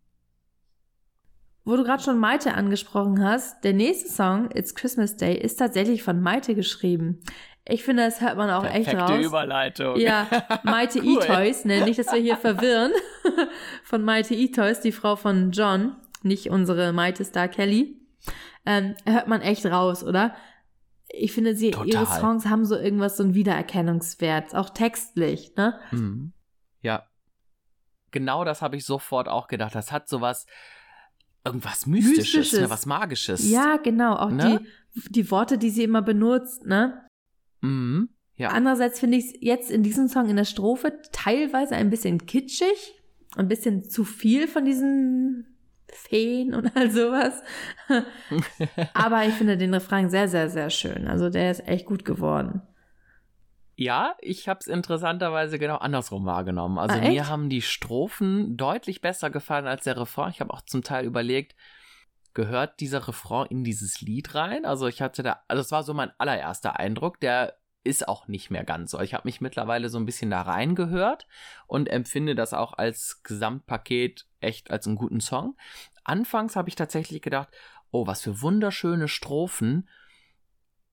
Wo 1.64 1.76
du 1.76 1.85
gerade 1.85 2.03
schon 2.03 2.18
Maite 2.18 2.55
angesprochen 2.55 3.22
hast, 3.22 3.62
der 3.64 3.72
nächste 3.72 4.09
Song, 4.09 4.51
It's 4.53 4.74
Christmas 4.74 5.16
Day, 5.16 5.37
ist 5.37 5.57
tatsächlich 5.57 6.03
von 6.03 6.20
Maite 6.20 6.55
geschrieben. 6.55 7.20
Ich 7.65 7.85
finde, 7.85 8.05
das 8.05 8.21
hört 8.21 8.37
man 8.37 8.51
auch 8.51 8.65
Perfekte 8.65 8.91
echt 8.91 9.01
raus. 9.01 9.25
Überleitung. 9.25 9.97
Ja, 9.99 10.27
Maite 10.65 11.01
cool. 11.01 11.23
E-Toys, 11.23 11.65
ne? 11.65 11.85
Nicht, 11.85 11.99
dass 11.99 12.13
wir 12.13 12.21
hier 12.21 12.37
verwirren. 12.37 12.93
von 13.85 14.03
Maite 14.03 14.35
E-Toys, 14.35 14.81
die 14.81 14.93
Frau 14.93 15.17
von 15.17 15.53
John, 15.53 15.97
nicht 16.23 16.51
unsere 16.51 16.93
Maite 16.93 17.25
Star 17.25 17.49
Kelly 17.49 18.03
ähm, 18.65 18.95
hört 19.05 19.29
man 19.29 19.41
echt 19.41 19.67
raus, 19.67 20.05
oder? 20.05 20.35
Ich 21.09 21.33
finde, 21.33 21.55
sie, 21.55 21.73
Total. 21.73 21.89
ihre 21.89 22.07
Songs 22.07 22.47
haben 22.47 22.65
so 22.65 22.77
irgendwas, 22.77 23.17
so 23.17 23.25
einen 23.25 23.35
Wiedererkennungswert, 23.35 24.55
auch 24.55 24.71
textlich, 24.71 25.55
ne? 25.57 25.79
Mhm. 25.91 26.33
Ja. 26.81 27.07
Genau 28.13 28.45
das 28.45 28.63
habe 28.63 28.77
ich 28.77 28.85
sofort 28.85 29.29
auch 29.29 29.49
gedacht. 29.49 29.75
Das 29.75 29.91
hat 29.91 30.09
sowas, 30.09 30.47
irgendwas 31.45 31.87
Mystisches, 31.87 32.35
Mystisches. 32.35 32.61
Ne, 32.61 32.71
was 32.71 32.87
Magisches. 32.87 33.51
Ja, 33.51 33.77
genau. 33.77 34.17
Auch 34.17 34.31
ne? 34.31 34.61
die, 34.95 35.13
die 35.13 35.31
Worte, 35.31 35.59
die 35.59 35.71
sie 35.71 35.85
immer 35.85 36.03
benutzt, 36.03 36.65
ne? 36.67 37.07
Mhm. 37.63 38.11
Ja. 38.37 38.49
Andererseits 38.49 39.01
finde 39.01 39.19
ich 39.19 39.27
es 39.27 39.33
jetzt 39.41 39.71
in 39.71 39.83
diesem 39.83 40.09
Song 40.09 40.29
in 40.29 40.37
der 40.37 40.45
Strophe 40.45 41.01
teilweise 41.13 41.77
ein 41.77 41.91
bisschen 41.91 42.27
kitschig, 42.27 42.95
ein 43.37 43.49
bisschen 43.49 43.89
zu 43.89 44.05
viel 44.05 44.49
von 44.49 44.65
diesen 44.65 45.47
Feen 45.93 46.55
und 46.55 46.75
all 46.77 46.91
sowas. 46.91 47.43
Aber 48.95 49.25
ich 49.25 49.35
finde 49.35 49.57
den 49.57 49.75
Refrain 49.75 50.11
sehr, 50.11 50.29
sehr, 50.29 50.49
sehr 50.49 50.71
schön. 50.71 51.07
Also 51.07 51.31
der 51.31 51.51
ist 51.51 51.67
echt 51.69 51.87
gut 51.87 52.05
geworden. 52.05 52.63
Ja, 53.77 54.17
ich 54.21 54.49
habe 54.49 54.61
es 54.61 54.67
interessanterweise 54.67 55.59
genau 55.59 55.77
andersrum 55.77 56.27
wahrgenommen. 56.27 56.79
Also 56.79 56.99
ah, 56.99 57.09
mir 57.09 57.29
haben 57.29 57.49
die 57.49 57.63
Strophen 57.63 58.57
deutlich 58.57 59.01
besser 59.01 59.31
gefallen 59.31 59.67
als 59.67 59.85
der 59.85 59.99
Refrain. 59.99 60.31
Ich 60.31 60.41
habe 60.41 60.53
auch 60.53 60.63
zum 60.63 60.83
Teil 60.83 61.05
überlegt, 61.05 61.55
gehört 62.35 62.80
dieser 62.80 63.07
Refrain 63.09 63.47
in 63.49 63.64
dieses 63.64 64.01
Lied 64.01 64.35
rein? 64.35 64.64
Also 64.64 64.87
ich 64.87 65.03
hatte 65.03 65.22
da, 65.22 65.43
also 65.49 65.61
es 65.61 65.70
war 65.70 65.83
so 65.83 65.95
mein 65.95 66.12
allererster 66.18 66.78
Eindruck. 66.78 67.20
Der 67.20 67.59
ist 67.85 68.07
auch 68.09 68.28
nicht 68.28 68.51
mehr 68.51 68.64
ganz 68.64 68.93
so. 68.93 69.01
Ich 69.01 69.14
habe 69.14 69.26
mich 69.26 69.41
mittlerweile 69.41 69.89
so 69.89 69.99
ein 69.99 70.07
bisschen 70.07 70.30
da 70.30 70.43
reingehört 70.43 71.26
und 71.66 71.89
empfinde 71.89 72.35
das 72.35 72.55
auch 72.55 72.74
als 72.74 73.22
Gesamtpaket 73.22 74.26
echt 74.41 74.70
als 74.70 74.87
einen 74.87 74.97
guten 74.97 75.20
Song. 75.20 75.57
Anfangs 76.05 76.57
habe 76.57 76.68
ich 76.68 76.76
tatsächlich 76.76 77.22
gedacht, 77.22 77.49
oh, 77.91 78.07
was 78.07 78.22
für 78.22 78.41
wunderschöne 78.41 79.09
Strophen 79.09 79.89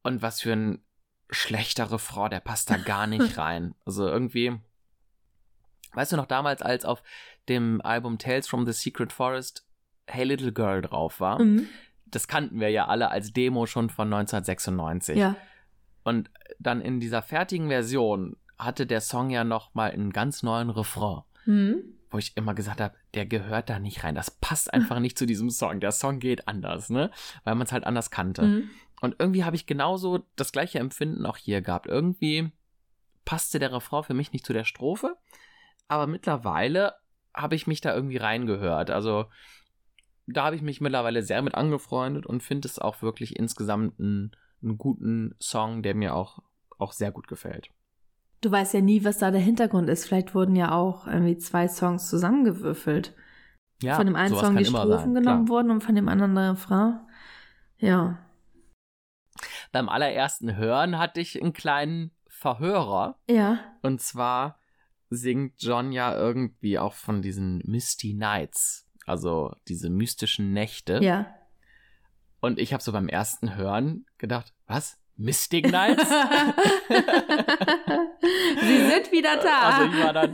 und 0.04 0.22
was 0.22 0.42
für 0.42 0.54
ein 0.54 0.84
schlechter 1.30 1.92
Refrain, 1.92 2.32
der 2.32 2.40
passt 2.40 2.70
da 2.70 2.78
gar 2.78 3.08
nicht 3.08 3.38
rein. 3.38 3.76
Also 3.86 4.08
irgendwie, 4.08 4.60
weißt 5.94 6.12
du 6.12 6.18
noch 6.18 6.26
damals, 6.26 6.62
als 6.62 6.86
auf 6.86 7.04
dem 7.48 7.82
Album 7.82 8.18
Tales 8.18 8.48
from 8.48 8.66
the 8.66 8.74
Secret 8.74 9.14
Forest 9.14 9.69
Hey 10.10 10.26
Little 10.26 10.52
Girl 10.52 10.82
drauf 10.82 11.20
war? 11.20 11.42
Mhm. 11.42 11.68
Das 12.06 12.28
kannten 12.28 12.60
wir 12.60 12.70
ja 12.70 12.88
alle 12.88 13.10
als 13.12 13.34
Demo 13.34 13.66
schon 13.66 13.90
von 13.90 14.08
1996. 14.08 15.18
Ja. 15.18 15.36
Und 16.04 16.30
dann 16.60 16.82
in 16.82 17.00
dieser 17.00 17.22
fertigen 17.22 17.68
Version 17.68 18.36
hatte 18.58 18.86
der 18.88 19.02
Song 19.02 19.30
ja 19.30 19.44
noch 19.44 19.74
mal 19.74 19.92
einen 19.92 20.12
ganz 20.12 20.44
neuen 20.44 20.70
Refrain. 20.70 21.22
Mhm. 21.46 21.84
Wo 22.12 22.18
ich 22.18 22.36
immer 22.36 22.56
gesagt 22.56 22.82
habe, 22.82 22.96
der 23.14 23.28
gehört 23.28 23.70
da 23.70 23.78
nicht 23.78 24.04
rein. 24.04 24.16
Das 24.16 24.32
passt 24.32 24.74
einfach 24.74 25.00
nicht 25.00 25.18
zu 25.18 25.28
diesem 25.28 25.52
Song. 25.52 25.80
Der 25.80 25.92
Song 25.92 26.20
geht 26.20 26.48
anders, 26.48 26.90
ne? 26.90 27.12
Weil 27.44 27.54
man 27.56 27.66
es 27.66 27.72
halt 27.72 27.84
anders 27.84 28.10
kannte. 28.10 28.42
Mhm. 28.42 28.70
Und 29.02 29.16
irgendwie 29.20 29.44
habe 29.44 29.56
ich 29.56 29.68
genauso 29.68 30.26
das 30.36 30.52
gleiche 30.52 30.80
Empfinden 30.80 31.26
auch 31.26 31.38
hier 31.38 31.62
gehabt. 31.62 31.86
Irgendwie 31.86 32.52
passte 33.26 33.60
der 33.60 33.72
Refrain 33.72 34.04
für 34.04 34.16
mich 34.16 34.34
nicht 34.34 34.46
zu 34.46 34.54
der 34.54 34.64
Strophe. 34.64 35.16
Aber 35.88 36.08
mittlerweile 36.08 36.96
habe 37.34 37.56
ich 37.56 37.68
mich 37.68 37.80
da 37.80 37.94
irgendwie 37.94 38.18
reingehört. 38.18 38.90
Also 38.90 39.26
da 40.34 40.46
habe 40.46 40.56
ich 40.56 40.62
mich 40.62 40.82
mittlerweile 40.82 41.24
sehr 41.24 41.42
mit 41.42 41.56
angefreundet 41.56 42.26
und 42.26 42.44
finde 42.44 42.68
es 42.68 42.80
auch 42.80 43.02
wirklich 43.02 43.38
insgesamt 43.38 44.00
ein 44.00 44.32
einen 44.62 44.78
guten 44.78 45.36
Song, 45.40 45.82
der 45.84 45.96
mir 45.96 46.16
auch, 46.16 46.40
auch 46.78 46.94
sehr 46.94 47.12
gut 47.12 47.28
gefällt. 47.28 47.70
Du 48.42 48.52
weißt 48.52 48.74
ja 48.74 48.82
nie, 48.82 49.04
was 49.04 49.18
da 49.18 49.32
der 49.32 49.42
Hintergrund 49.42 49.90
ist. 49.90 50.06
Vielleicht 50.06 50.34
wurden 50.34 50.56
ja 50.56 50.72
auch 50.72 51.08
irgendwie 51.08 51.38
zwei 51.38 51.68
Songs 51.68 52.10
zusammengewürfelt. 52.10 53.14
Ja, 53.82 53.96
von 53.96 54.06
dem 54.06 54.16
einen 54.16 54.36
Song 54.36 54.58
die 54.58 54.66
Strophen 54.66 54.90
sein, 54.90 55.14
genommen 55.14 55.46
klar. 55.46 55.58
wurden 55.58 55.72
und 55.72 55.84
von 55.84 55.96
dem 55.96 56.10
anderen 56.10 56.36
der 56.36 56.52
Refrain. 56.52 57.00
Ja. 57.78 58.20
Beim 59.72 59.88
allerersten 59.88 60.58
Hören 60.58 60.98
hatte 60.98 61.22
ich 61.22 61.42
einen 61.42 61.54
kleinen 61.54 62.12
Verhörer. 62.28 63.18
Ja. 63.30 63.60
Und 63.82 64.02
zwar 64.02 64.60
singt 65.10 65.62
John 65.62 65.92
ja 65.92 66.14
irgendwie 66.16 66.78
auch 66.78 66.94
von 66.94 67.22
diesen 67.22 67.62
Misty 67.66 68.14
Nights, 68.14 68.89
also 69.10 69.56
diese 69.68 69.90
mystischen 69.90 70.54
Nächte. 70.54 71.00
Ja. 71.02 71.34
Und 72.40 72.60
ich 72.60 72.72
habe 72.74 72.84
so 72.84 72.92
beim 72.92 73.10
ersten 73.10 73.56
Hören 73.56 74.06
gedacht, 74.18 74.54
was? 74.68 74.98
Mystic 75.18 75.70
Nights? 75.70 76.10
Sie 78.62 78.90
sind 78.90 79.12
wieder 79.12 79.36
da. 79.36 79.62
Also 79.62 79.92
ich 79.92 80.00
war 80.02 80.14
dann, 80.14 80.32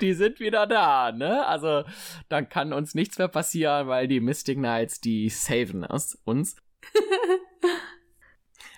die 0.00 0.14
sind 0.14 0.38
wieder 0.38 0.68
da, 0.68 1.10
ne? 1.10 1.44
Also 1.46 1.82
dann 2.28 2.48
kann 2.48 2.72
uns 2.72 2.94
nichts 2.94 3.18
mehr 3.18 3.26
passieren, 3.26 3.88
weil 3.88 4.06
die 4.06 4.20
Mystic 4.20 4.56
Knights, 4.56 5.00
die 5.00 5.28
saven 5.30 5.84
uns. 6.24 6.54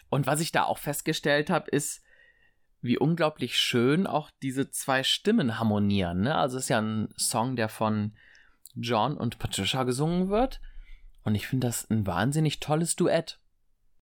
Und 0.08 0.26
was 0.26 0.40
ich 0.40 0.52
da 0.52 0.64
auch 0.64 0.78
festgestellt 0.78 1.50
habe, 1.50 1.70
ist, 1.70 2.02
wie 2.80 2.96
unglaublich 2.96 3.58
schön 3.58 4.06
auch 4.06 4.30
diese 4.42 4.70
zwei 4.70 5.02
Stimmen 5.02 5.58
harmonieren. 5.58 6.22
Ne? 6.22 6.34
Also 6.34 6.56
es 6.56 6.64
ist 6.64 6.70
ja 6.70 6.80
ein 6.80 7.12
Song, 7.18 7.56
der 7.56 7.68
von 7.68 8.14
John 8.76 9.16
und 9.16 9.38
Patricia 9.38 9.82
gesungen 9.84 10.28
wird. 10.28 10.60
Und 11.24 11.34
ich 11.34 11.48
finde 11.48 11.66
das 11.66 11.90
ein 11.90 12.06
wahnsinnig 12.06 12.60
tolles 12.60 12.94
Duett. 12.94 13.40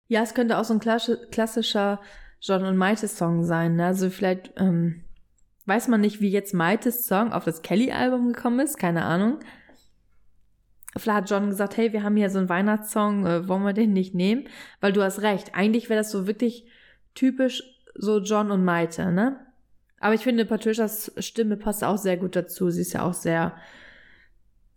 Ja, 0.08 0.22
es 0.22 0.34
könnte 0.34 0.58
auch 0.58 0.64
so 0.64 0.74
ein 0.74 0.80
klassischer 0.80 2.00
John 2.40 2.64
und 2.64 2.76
Maites 2.76 3.16
Song 3.16 3.44
sein. 3.44 3.76
Ne? 3.76 3.86
Also 3.86 4.10
vielleicht 4.10 4.52
ähm, 4.56 5.04
weiß 5.66 5.88
man 5.88 6.00
nicht, 6.00 6.20
wie 6.20 6.30
jetzt 6.30 6.54
Maites 6.54 7.06
Song 7.06 7.32
auf 7.32 7.44
das 7.44 7.62
Kelly-Album 7.62 8.32
gekommen 8.32 8.60
ist. 8.60 8.78
Keine 8.78 9.04
Ahnung. 9.04 9.40
Vielleicht 10.96 11.16
hat 11.22 11.30
John 11.30 11.50
gesagt, 11.50 11.76
hey, 11.76 11.92
wir 11.92 12.02
haben 12.02 12.16
hier 12.16 12.30
so 12.30 12.38
einen 12.38 12.48
Weihnachtssong, 12.48 13.26
äh, 13.26 13.48
wollen 13.48 13.62
wir 13.62 13.72
den 13.72 13.92
nicht 13.92 14.14
nehmen? 14.14 14.48
Weil 14.80 14.92
du 14.92 15.02
hast 15.02 15.22
recht. 15.22 15.54
Eigentlich 15.54 15.88
wäre 15.88 16.00
das 16.00 16.10
so 16.10 16.26
wirklich 16.26 16.66
typisch 17.14 17.62
so 17.94 18.18
John 18.18 18.50
und 18.50 18.64
Maite, 18.64 19.12
ne? 19.12 19.46
Aber 20.00 20.14
ich 20.14 20.22
finde, 20.22 20.44
Patricias 20.44 21.12
Stimme 21.18 21.56
passt 21.56 21.84
auch 21.84 21.96
sehr 21.96 22.16
gut 22.16 22.34
dazu. 22.34 22.70
Sie 22.70 22.80
ist 22.80 22.92
ja 22.92 23.02
auch 23.02 23.14
sehr 23.14 23.56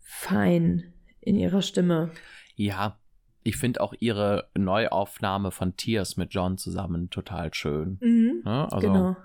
fein 0.05 0.93
in 1.19 1.35
ihrer 1.35 1.63
Stimme. 1.63 2.11
Ja, 2.55 2.99
ich 3.43 3.57
finde 3.57 3.81
auch 3.81 3.93
ihre 3.99 4.49
Neuaufnahme 4.55 5.51
von 5.51 5.75
Tears 5.75 6.15
mit 6.15 6.33
John 6.33 6.57
zusammen 6.57 7.09
total 7.09 7.53
schön. 7.53 7.97
Mhm, 8.01 8.43
ja, 8.45 8.65
also, 8.65 8.87
genau. 8.87 9.17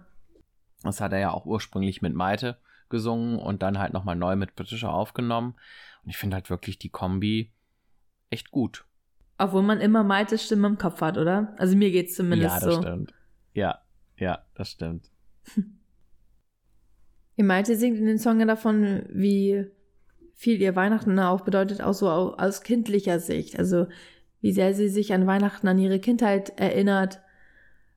Das 0.83 1.01
hat 1.01 1.13
er 1.13 1.19
ja 1.19 1.31
auch 1.31 1.45
ursprünglich 1.45 2.01
mit 2.01 2.15
Maite 2.15 2.57
gesungen 2.89 3.39
und 3.39 3.63
dann 3.63 3.79
halt 3.79 3.93
nochmal 3.93 4.17
neu 4.17 4.35
mit 4.37 4.57
Patricia 4.57 4.91
aufgenommen. 4.91 5.55
Und 6.03 6.11
ich 6.11 6.17
finde 6.17 6.35
halt 6.35 6.49
wirklich 6.49 6.79
die 6.79 6.89
Kombi 6.89 7.53
echt 8.31 8.51
gut. 8.51 8.87
Obwohl 9.37 9.63
man 9.63 9.81
immer 9.81 10.03
Maites 10.03 10.45
Stimme 10.45 10.67
im 10.67 10.79
Kopf 10.79 11.01
hat, 11.03 11.19
oder? 11.19 11.55
Also 11.59 11.77
mir 11.77 11.91
geht's 11.91 12.15
zumindest 12.15 12.61
so. 12.61 12.67
Ja, 12.67 12.67
das 12.67 12.75
so. 12.75 12.83
stimmt. 12.83 13.15
Ja, 13.53 13.83
ja, 14.17 14.45
das 14.55 14.71
stimmt. 14.71 15.11
Ihr 17.37 17.45
Maite 17.45 17.77
singt 17.77 17.99
in 17.99 18.07
den 18.07 18.19
Song 18.19 18.41
ja 18.41 18.47
davon, 18.47 19.05
wie 19.11 19.71
viel 20.41 20.63
ihr 20.63 20.75
Weihnachten 20.75 21.19
auch 21.19 21.43
bedeutet, 21.43 21.83
auch 21.83 21.93
so 21.93 22.09
aus 22.09 22.63
kindlicher 22.63 23.21
Sicht. 23.21 23.59
Also 23.59 23.89
wie 24.41 24.53
sehr 24.53 24.73
sie 24.73 24.89
sich 24.89 25.13
an 25.13 25.27
Weihnachten, 25.27 25.69
an 25.69 25.79
ihre 25.79 26.01
Kindheit 26.01 26.59
erinnert, 26.59 27.21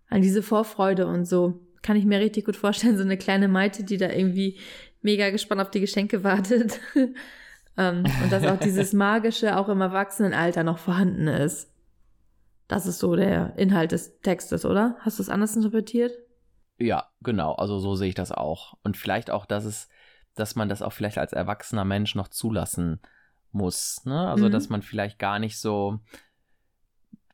an 0.10 0.22
diese 0.22 0.44
Vorfreude 0.44 1.08
und 1.08 1.24
so. 1.24 1.62
Kann 1.84 1.96
ich 1.96 2.04
mir 2.04 2.20
richtig 2.20 2.44
gut 2.44 2.58
vorstellen, 2.58 2.98
so 2.98 3.04
eine 3.04 3.16
kleine 3.16 3.48
Maite, 3.48 3.86
die 3.86 3.96
da 3.96 4.10
irgendwie 4.10 4.60
mega 5.02 5.30
gespannt 5.30 5.62
auf 5.62 5.72
die 5.72 5.80
Geschenke 5.80 6.26
wartet. 6.26 6.82
ähm, 7.78 8.04
und 8.22 8.30
dass 8.30 8.46
auch 8.46 8.60
dieses 8.60 8.92
Magische 8.94 9.56
auch 9.56 9.70
im 9.70 9.80
Erwachsenenalter 9.80 10.66
noch 10.66 10.80
vorhanden 10.80 11.30
ist. 11.30 11.72
Das 12.68 12.86
ist 12.86 13.00
so 13.00 13.16
der 13.16 13.54
Inhalt 13.56 13.94
des 13.94 14.20
Textes, 14.20 14.66
oder? 14.66 14.98
Hast 15.00 15.18
du 15.18 15.24
es 15.24 15.30
anders 15.30 15.56
interpretiert? 15.56 16.12
Ja, 16.78 17.08
genau. 17.22 17.54
Also 17.54 17.80
so 17.80 17.96
sehe 17.96 18.10
ich 18.10 18.16
das 18.16 18.34
auch. 18.34 18.78
Und 18.84 18.98
vielleicht 18.98 19.32
auch, 19.32 19.46
dass 19.46 19.64
es, 19.64 19.88
dass 20.36 20.56
man 20.56 20.70
das 20.70 20.82
auch 20.82 20.94
vielleicht 20.94 21.18
als 21.18 21.34
erwachsener 21.34 21.86
Mensch 21.86 22.16
noch 22.16 22.28
zulassen 22.28 23.00
muss. 23.52 24.04
Ne? 24.06 24.28
Also, 24.28 24.48
mhm. 24.48 24.52
dass 24.52 24.70
man 24.70 24.82
vielleicht 24.82 25.20
gar 25.20 25.40
nicht 25.40 25.58
so 25.58 26.00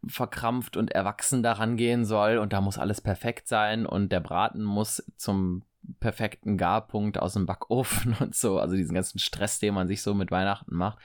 verkrampft 0.08 0.78
und 0.78 0.92
erwachsen 0.92 1.44
daran 1.44 1.76
gehen 1.76 2.06
soll 2.06 2.38
und 2.38 2.54
da 2.54 2.62
muss 2.62 2.78
alles 2.78 3.02
perfekt 3.02 3.48
sein 3.48 3.86
und 3.86 4.12
der 4.12 4.22
Braten 4.22 4.64
muss 4.64 5.04
zum 5.18 5.64
perfekten 6.00 6.58
Garpunkt 6.58 7.18
aus 7.18 7.34
dem 7.34 7.46
Backofen 7.46 8.14
und 8.20 8.36
so, 8.36 8.60
also 8.60 8.76
diesen 8.76 8.96
ganzen 8.96 9.20
Stress, 9.20 9.60
den 9.60 9.74
man 9.74 9.88
sich 9.88 10.02
so 10.02 10.14
mit 10.14 10.32
Weihnachten 10.32 10.76
macht, 10.76 11.00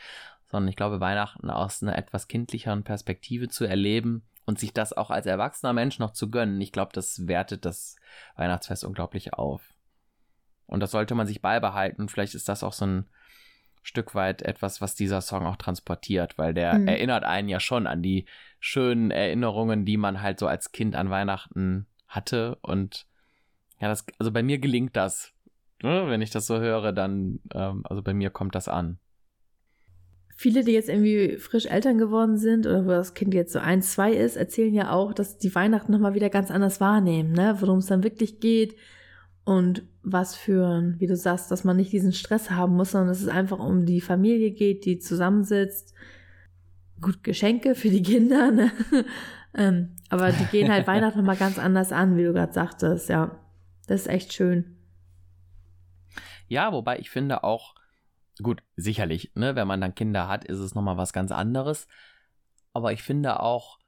sondern 0.47 0.68
ich 0.68 0.76
glaube, 0.76 1.01
Weihnachten 1.01 1.51
aus 1.51 1.82
einer 1.82 1.99
etwas 1.99 2.28
kindlicheren 2.28 2.84
Perspektive 2.84 3.49
zu 3.49 3.64
erleben 3.64 4.22
und 4.47 4.59
sich 4.59 4.72
das 4.72 4.92
auch 4.92 5.11
als 5.11 5.26
erwachsener 5.26 5.72
Mensch 5.72 5.99
noch 5.99 6.12
zu 6.12 6.30
gönnen, 6.30 6.61
ich 6.61 6.72
glaube, 6.72 6.92
das 6.92 7.26
wertet 7.26 7.64
das 7.64 7.97
Weihnachtsfest 8.36 8.84
unglaublich 8.84 9.32
auf. 9.34 9.74
Und 10.66 10.80
das 10.80 10.90
sollte 10.90 11.14
man 11.14 11.26
sich 11.26 11.42
beibehalten. 11.42 12.08
Vielleicht 12.08 12.34
ist 12.34 12.48
das 12.48 12.62
auch 12.62 12.72
so 12.72 12.86
ein 12.86 13.06
Stück 13.82 14.14
weit 14.14 14.42
etwas, 14.42 14.80
was 14.80 14.94
dieser 14.94 15.20
Song 15.20 15.44
auch 15.44 15.56
transportiert, 15.56 16.38
weil 16.38 16.54
der 16.54 16.74
mhm. 16.74 16.88
erinnert 16.88 17.24
einen 17.24 17.48
ja 17.48 17.60
schon 17.60 17.86
an 17.86 18.02
die 18.02 18.24
schönen 18.60 19.10
Erinnerungen, 19.10 19.84
die 19.84 19.96
man 19.96 20.22
halt 20.22 20.38
so 20.38 20.46
als 20.46 20.72
Kind 20.72 20.96
an 20.96 21.10
Weihnachten 21.10 21.86
hatte. 22.08 22.56
Und 22.62 23.06
ja, 23.80 23.88
das, 23.88 24.06
also 24.18 24.32
bei 24.32 24.42
mir 24.42 24.58
gelingt 24.58 24.96
das. 24.96 25.32
Ne? 25.82 26.08
Wenn 26.08 26.22
ich 26.22 26.30
das 26.30 26.46
so 26.46 26.58
höre, 26.58 26.92
dann, 26.92 27.40
ähm, 27.52 27.82
also 27.84 28.02
bei 28.02 28.14
mir 28.14 28.30
kommt 28.30 28.54
das 28.54 28.68
an 28.68 28.98
viele, 30.36 30.64
die 30.64 30.72
jetzt 30.72 30.88
irgendwie 30.88 31.36
frisch 31.38 31.66
Eltern 31.66 31.98
geworden 31.98 32.36
sind 32.36 32.66
oder 32.66 32.84
wo 32.84 32.90
das 32.90 33.14
Kind 33.14 33.34
jetzt 33.34 33.52
so 33.52 33.58
ein, 33.58 33.82
zwei 33.82 34.12
ist, 34.12 34.36
erzählen 34.36 34.74
ja 34.74 34.90
auch, 34.90 35.12
dass 35.12 35.38
die 35.38 35.54
Weihnachten 35.54 35.92
nochmal 35.92 36.14
wieder 36.14 36.30
ganz 36.30 36.50
anders 36.50 36.80
wahrnehmen, 36.80 37.32
ne? 37.32 37.56
worum 37.60 37.78
es 37.78 37.86
dann 37.86 38.02
wirklich 38.02 38.40
geht 38.40 38.74
und 39.45 39.82
was 40.03 40.36
für, 40.36 40.95
wie 40.99 41.07
du 41.07 41.16
sagst, 41.16 41.51
dass 41.51 41.64
man 41.64 41.76
nicht 41.76 41.92
diesen 41.92 42.12
Stress 42.12 42.51
haben 42.51 42.76
muss, 42.76 42.92
sondern 42.92 43.09
dass 43.09 43.20
es 43.20 43.28
einfach 43.28 43.59
um 43.59 43.86
die 43.86 44.01
Familie 44.01 44.51
geht, 44.51 44.84
die 44.84 44.99
zusammensitzt. 44.99 45.95
Gut, 47.01 47.22
Geschenke 47.22 47.74
für 47.74 47.90
die 47.90 48.03
Kinder, 48.03 48.51
ne? 48.53 48.72
ähm, 49.55 49.97
aber 50.09 50.32
die 50.32 50.45
gehen 50.47 50.70
halt 50.70 50.86
Weihnachten 50.86 51.18
nochmal 51.18 51.36
ganz 51.36 51.59
anders 51.59 51.92
an, 51.92 52.16
wie 52.16 52.24
du 52.24 52.32
gerade 52.32 52.53
sagtest, 52.53 53.09
ja. 53.09 53.38
Das 53.86 54.03
ist 54.03 54.07
echt 54.07 54.32
schön. 54.32 54.76
Ja, 56.49 56.72
wobei 56.72 56.99
ich 56.99 57.11
finde 57.11 57.45
auch, 57.45 57.74
Gut, 58.42 58.62
sicherlich, 58.76 59.30
ne, 59.34 59.55
wenn 59.55 59.68
man 59.68 59.80
dann 59.80 59.95
Kinder 59.95 60.26
hat, 60.26 60.45
ist 60.45 60.59
es 60.59 60.74
nochmal 60.74 60.97
was 60.97 61.12
ganz 61.12 61.30
anderes. 61.30 61.86
Aber 62.72 62.92
ich 62.92 63.03
finde 63.03 63.40
auch, 63.40 63.78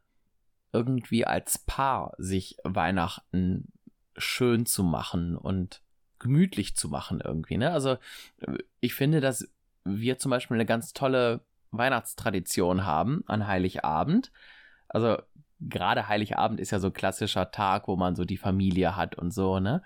irgendwie 0.72 1.24
als 1.24 1.58
Paar 1.58 2.12
sich 2.18 2.58
Weihnachten 2.62 3.72
schön 4.18 4.66
zu 4.66 4.82
machen 4.82 5.36
und 5.36 5.82
gemütlich 6.18 6.76
zu 6.76 6.88
machen 6.88 7.20
irgendwie, 7.22 7.58
ne? 7.58 7.72
Also 7.72 7.98
ich 8.80 8.94
finde, 8.94 9.20
dass 9.20 9.52
wir 9.84 10.18
zum 10.18 10.30
Beispiel 10.30 10.56
eine 10.56 10.66
ganz 10.66 10.92
tolle 10.92 11.40
Weihnachtstradition 11.70 12.84
haben 12.84 13.22
an 13.26 13.46
Heiligabend. 13.46 14.32
Also 14.88 15.18
gerade 15.60 16.08
Heiligabend 16.08 16.60
ist 16.60 16.70
ja 16.70 16.78
so 16.78 16.88
ein 16.88 16.92
klassischer 16.92 17.50
Tag, 17.50 17.88
wo 17.88 17.96
man 17.96 18.16
so 18.16 18.24
die 18.24 18.36
Familie 18.36 18.96
hat 18.96 19.16
und 19.16 19.32
so, 19.32 19.60
ne? 19.60 19.82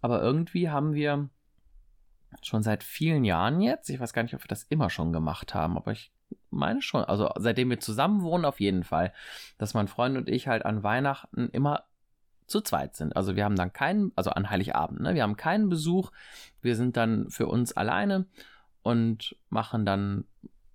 Aber 0.00 0.22
irgendwie 0.22 0.70
haben 0.70 0.94
wir 0.94 1.28
schon 2.42 2.62
seit 2.62 2.84
vielen 2.84 3.24
Jahren 3.24 3.60
jetzt. 3.60 3.90
Ich 3.90 4.00
weiß 4.00 4.12
gar 4.12 4.22
nicht, 4.22 4.34
ob 4.34 4.42
wir 4.42 4.48
das 4.48 4.62
immer 4.64 4.88
schon 4.88 5.12
gemacht 5.12 5.54
haben, 5.54 5.76
aber 5.76 5.92
ich 5.92 6.12
meine 6.50 6.80
schon. 6.80 7.04
Also 7.04 7.30
seitdem 7.36 7.70
wir 7.70 7.80
zusammen 7.80 8.22
wohnen, 8.22 8.44
auf 8.44 8.60
jeden 8.60 8.84
Fall, 8.84 9.12
dass 9.58 9.74
mein 9.74 9.88
Freund 9.88 10.16
und 10.16 10.28
ich 10.28 10.48
halt 10.48 10.64
an 10.64 10.82
Weihnachten 10.82 11.48
immer 11.50 11.84
zu 12.50 12.60
zweit 12.60 12.96
sind. 12.96 13.16
Also 13.16 13.36
wir 13.36 13.44
haben 13.44 13.56
dann 13.56 13.72
keinen, 13.72 14.12
also 14.16 14.30
an 14.30 14.50
Heiligabend, 14.50 15.00
ne? 15.00 15.14
Wir 15.14 15.22
haben 15.22 15.36
keinen 15.36 15.68
Besuch. 15.68 16.10
Wir 16.60 16.76
sind 16.76 16.96
dann 16.96 17.30
für 17.30 17.46
uns 17.46 17.72
alleine 17.72 18.26
und 18.82 19.36
machen 19.48 19.86
dann 19.86 20.24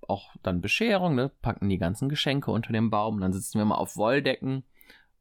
auch 0.08 0.36
dann 0.44 0.62
Bescherung, 0.62 1.16
ne? 1.16 1.32
Packen 1.42 1.70
die 1.70 1.78
ganzen 1.78 2.10
Geschenke 2.10 2.52
unter 2.52 2.74
dem 2.74 2.90
Baum. 2.90 3.20
Dann 3.20 3.34
sitzen 3.34 3.58
wir 3.58 3.66
mal 3.66 3.76
auf 3.76 3.98
Wolldecken 3.98 4.64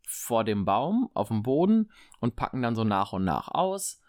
vor 0.07 0.45
dem 0.45 0.65
Baum 0.65 1.11
auf 1.15 1.29
dem 1.29 1.43
Boden 1.43 1.91
und 2.21 2.37
packen 2.37 2.63
dann 2.63 2.77
so 2.77 2.85
nach 2.85 3.13
und 3.13 3.25
nach 3.25 3.49
aus 3.49 4.01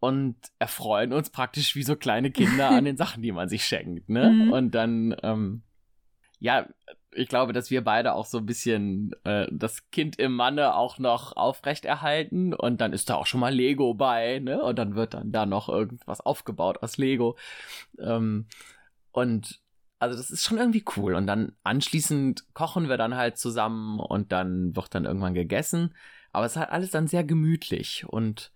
und 0.00 0.36
erfreuen 0.58 1.12
uns 1.12 1.30
praktisch 1.30 1.76
wie 1.76 1.82
so 1.82 1.96
kleine 1.96 2.30
Kinder 2.30 2.70
an 2.70 2.84
den 2.84 2.96
Sachen, 2.96 3.22
die 3.22 3.32
man 3.32 3.48
sich 3.48 3.64
schenkt. 3.64 4.08
Ne? 4.08 4.30
Mhm. 4.30 4.52
Und 4.52 4.70
dann, 4.72 5.14
ähm, 5.22 5.62
ja, 6.38 6.66
ich 7.14 7.28
glaube, 7.28 7.52
dass 7.52 7.70
wir 7.70 7.84
beide 7.84 8.14
auch 8.14 8.26
so 8.26 8.38
ein 8.38 8.46
bisschen 8.46 9.12
äh, 9.24 9.46
das 9.50 9.90
Kind 9.90 10.18
im 10.18 10.34
Manne 10.34 10.74
auch 10.74 10.98
noch 10.98 11.36
aufrechterhalten 11.36 12.54
und 12.54 12.80
dann 12.80 12.92
ist 12.92 13.10
da 13.10 13.16
auch 13.16 13.26
schon 13.26 13.40
mal 13.40 13.54
Lego 13.54 13.94
bei, 13.94 14.38
ne? 14.38 14.62
Und 14.62 14.78
dann 14.78 14.94
wird 14.94 15.14
dann 15.14 15.32
da 15.32 15.46
noch 15.46 15.68
irgendwas 15.68 16.20
aufgebaut 16.20 16.82
aus 16.82 16.96
Lego. 16.96 17.36
Ähm, 17.98 18.46
und 19.12 19.60
also 19.98 20.16
das 20.16 20.30
ist 20.30 20.44
schon 20.44 20.58
irgendwie 20.58 20.84
cool. 20.96 21.14
Und 21.14 21.26
dann 21.26 21.52
anschließend 21.62 22.54
kochen 22.54 22.88
wir 22.88 22.96
dann 22.96 23.16
halt 23.16 23.38
zusammen 23.38 24.00
und 24.00 24.32
dann 24.32 24.74
wird 24.74 24.94
dann 24.94 25.04
irgendwann 25.04 25.34
gegessen. 25.34 25.94
Aber 26.32 26.46
es 26.46 26.52
ist 26.52 26.58
halt 26.58 26.70
alles 26.70 26.90
dann 26.90 27.06
sehr 27.06 27.24
gemütlich 27.24 28.04
und 28.08 28.52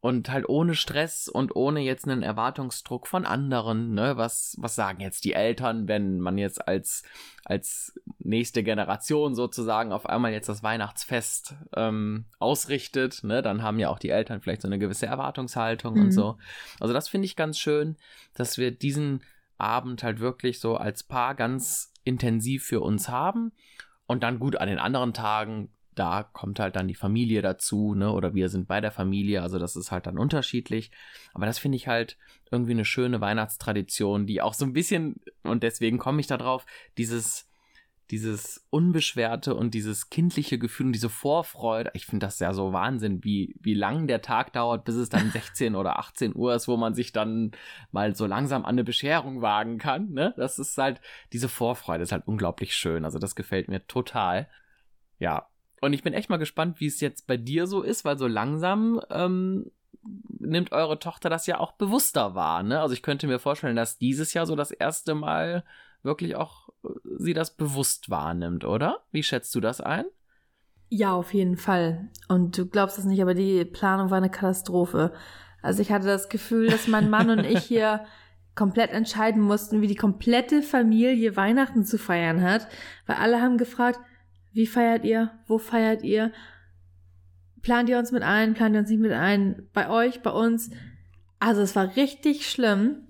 und 0.00 0.30
halt 0.30 0.48
ohne 0.48 0.74
Stress 0.74 1.28
und 1.28 1.54
ohne 1.54 1.80
jetzt 1.80 2.08
einen 2.08 2.22
Erwartungsdruck 2.22 3.06
von 3.06 3.26
anderen, 3.26 3.92
ne? 3.92 4.16
Was, 4.16 4.56
was 4.58 4.74
sagen 4.74 5.00
jetzt 5.00 5.24
die 5.24 5.34
Eltern, 5.34 5.88
wenn 5.88 6.20
man 6.20 6.38
jetzt 6.38 6.66
als, 6.66 7.02
als 7.44 8.00
nächste 8.18 8.62
Generation 8.62 9.34
sozusagen 9.34 9.92
auf 9.92 10.06
einmal 10.06 10.32
jetzt 10.32 10.48
das 10.48 10.62
Weihnachtsfest 10.62 11.54
ähm, 11.76 12.24
ausrichtet, 12.38 13.22
ne? 13.24 13.42
Dann 13.42 13.62
haben 13.62 13.78
ja 13.78 13.90
auch 13.90 13.98
die 13.98 14.08
Eltern 14.08 14.40
vielleicht 14.40 14.62
so 14.62 14.68
eine 14.68 14.78
gewisse 14.78 15.06
Erwartungshaltung 15.06 15.94
mhm. 15.94 16.04
und 16.04 16.12
so. 16.12 16.38
Also 16.80 16.94
das 16.94 17.08
finde 17.08 17.26
ich 17.26 17.36
ganz 17.36 17.58
schön, 17.58 17.96
dass 18.34 18.56
wir 18.56 18.70
diesen 18.70 19.22
Abend 19.58 20.02
halt 20.02 20.18
wirklich 20.18 20.60
so 20.60 20.76
als 20.76 21.02
Paar 21.02 21.34
ganz 21.34 21.92
intensiv 22.04 22.64
für 22.64 22.80
uns 22.80 23.10
haben. 23.10 23.52
Und 24.06 24.22
dann 24.22 24.38
gut, 24.38 24.56
an 24.56 24.68
den 24.68 24.78
anderen 24.78 25.12
Tagen 25.12 25.68
da 26.00 26.22
kommt 26.22 26.58
halt 26.60 26.76
dann 26.76 26.88
die 26.88 26.94
Familie 26.94 27.42
dazu, 27.42 27.94
ne? 27.94 28.10
Oder 28.10 28.34
wir 28.34 28.48
sind 28.48 28.66
bei 28.66 28.80
der 28.80 28.90
Familie, 28.90 29.42
also 29.42 29.58
das 29.58 29.76
ist 29.76 29.92
halt 29.92 30.06
dann 30.06 30.16
unterschiedlich. 30.16 30.90
Aber 31.34 31.44
das 31.44 31.58
finde 31.58 31.76
ich 31.76 31.88
halt 31.88 32.16
irgendwie 32.50 32.72
eine 32.72 32.86
schöne 32.86 33.20
Weihnachtstradition, 33.20 34.26
die 34.26 34.40
auch 34.40 34.54
so 34.54 34.64
ein 34.64 34.72
bisschen, 34.72 35.20
und 35.42 35.62
deswegen 35.62 35.98
komme 35.98 36.20
ich 36.20 36.26
da 36.26 36.38
drauf, 36.38 36.64
dieses, 36.96 37.50
dieses 38.10 38.66
unbeschwerte 38.70 39.54
und 39.54 39.74
dieses 39.74 40.08
kindliche 40.08 40.58
Gefühl 40.58 40.86
und 40.86 40.92
diese 40.92 41.10
Vorfreude, 41.10 41.90
ich 41.92 42.06
finde 42.06 42.24
das 42.24 42.38
ja 42.38 42.54
so 42.54 42.72
Wahnsinn, 42.72 43.22
wie, 43.22 43.54
wie 43.60 43.74
lang 43.74 44.06
der 44.06 44.22
Tag 44.22 44.54
dauert, 44.54 44.86
bis 44.86 44.94
es 44.94 45.10
dann 45.10 45.30
16 45.32 45.76
oder 45.76 45.98
18 45.98 46.34
Uhr 46.34 46.54
ist, 46.54 46.66
wo 46.66 46.78
man 46.78 46.94
sich 46.94 47.12
dann 47.12 47.50
mal 47.92 48.16
so 48.16 48.24
langsam 48.24 48.64
an 48.64 48.70
eine 48.70 48.84
Bescherung 48.84 49.42
wagen 49.42 49.76
kann, 49.76 50.12
ne? 50.12 50.32
Das 50.38 50.58
ist 50.58 50.78
halt, 50.78 51.02
diese 51.34 51.50
Vorfreude 51.50 52.04
ist 52.04 52.12
halt 52.12 52.26
unglaublich 52.26 52.74
schön, 52.74 53.04
also 53.04 53.18
das 53.18 53.34
gefällt 53.34 53.68
mir 53.68 53.86
total. 53.86 54.48
Ja, 55.18 55.50
und 55.80 55.92
ich 55.92 56.02
bin 56.02 56.12
echt 56.12 56.30
mal 56.30 56.36
gespannt, 56.36 56.80
wie 56.80 56.86
es 56.86 57.00
jetzt 57.00 57.26
bei 57.26 57.36
dir 57.36 57.66
so 57.66 57.82
ist, 57.82 58.04
weil 58.04 58.18
so 58.18 58.26
langsam 58.26 59.00
ähm, 59.10 59.70
nimmt 60.38 60.72
eure 60.72 60.98
Tochter 60.98 61.30
das 61.30 61.46
ja 61.46 61.58
auch 61.58 61.72
bewusster 61.72 62.34
wahr. 62.34 62.62
Ne? 62.62 62.80
Also 62.80 62.94
ich 62.94 63.02
könnte 63.02 63.26
mir 63.26 63.38
vorstellen, 63.38 63.76
dass 63.76 63.98
dieses 63.98 64.34
Jahr 64.34 64.46
so 64.46 64.56
das 64.56 64.70
erste 64.70 65.14
Mal 65.14 65.64
wirklich 66.02 66.36
auch 66.36 66.68
äh, 66.84 66.88
sie 67.18 67.34
das 67.34 67.56
bewusst 67.56 68.10
wahrnimmt, 68.10 68.64
oder? 68.64 69.00
Wie 69.10 69.22
schätzt 69.22 69.54
du 69.54 69.60
das 69.60 69.80
ein? 69.80 70.04
Ja, 70.88 71.12
auf 71.12 71.32
jeden 71.32 71.56
Fall. 71.56 72.08
Und 72.28 72.58
du 72.58 72.66
glaubst 72.66 72.98
es 72.98 73.04
nicht, 73.04 73.22
aber 73.22 73.34
die 73.34 73.64
Planung 73.64 74.10
war 74.10 74.18
eine 74.18 74.30
Katastrophe. 74.30 75.12
Also 75.62 75.82
ich 75.82 75.92
hatte 75.92 76.06
das 76.06 76.28
Gefühl, 76.28 76.68
dass 76.68 76.88
mein 76.88 77.10
Mann 77.10 77.30
und 77.30 77.44
ich 77.44 77.60
hier 77.64 78.04
komplett 78.54 78.90
entscheiden 78.90 79.40
mussten, 79.40 79.80
wie 79.80 79.86
die 79.86 79.94
komplette 79.94 80.62
Familie 80.62 81.36
Weihnachten 81.36 81.84
zu 81.84 81.96
feiern 81.96 82.42
hat, 82.42 82.66
weil 83.06 83.16
alle 83.16 83.40
haben 83.40 83.56
gefragt, 83.56 84.00
wie 84.52 84.66
feiert 84.66 85.04
ihr? 85.04 85.30
Wo 85.46 85.58
feiert 85.58 86.02
ihr? 86.02 86.32
Plant 87.62 87.88
ihr 87.88 87.98
uns 87.98 88.12
mit 88.12 88.22
ein? 88.22 88.54
Plant 88.54 88.74
ihr 88.74 88.80
uns 88.80 88.90
nicht 88.90 89.00
mit 89.00 89.12
ein? 89.12 89.68
Bei 89.72 89.88
euch, 89.88 90.22
bei 90.22 90.30
uns? 90.30 90.70
Also 91.38 91.62
es 91.62 91.76
war 91.76 91.96
richtig 91.96 92.50
schlimm. 92.50 93.06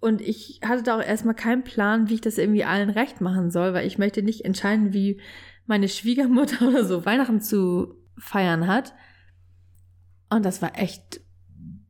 Und 0.00 0.20
ich 0.20 0.60
hatte 0.64 0.82
da 0.82 0.96
auch 0.96 1.02
erstmal 1.02 1.34
keinen 1.34 1.64
Plan, 1.64 2.08
wie 2.08 2.14
ich 2.14 2.20
das 2.20 2.38
irgendwie 2.38 2.64
allen 2.64 2.90
recht 2.90 3.20
machen 3.20 3.50
soll, 3.50 3.72
weil 3.74 3.86
ich 3.86 3.98
möchte 3.98 4.22
nicht 4.22 4.44
entscheiden, 4.44 4.92
wie 4.92 5.20
meine 5.66 5.88
Schwiegermutter 5.88 6.68
oder 6.68 6.84
so 6.84 7.04
Weihnachten 7.04 7.40
zu 7.40 7.94
feiern 8.18 8.66
hat. 8.66 8.94
Und 10.30 10.44
das 10.44 10.60
war 10.60 10.78
echt 10.78 11.20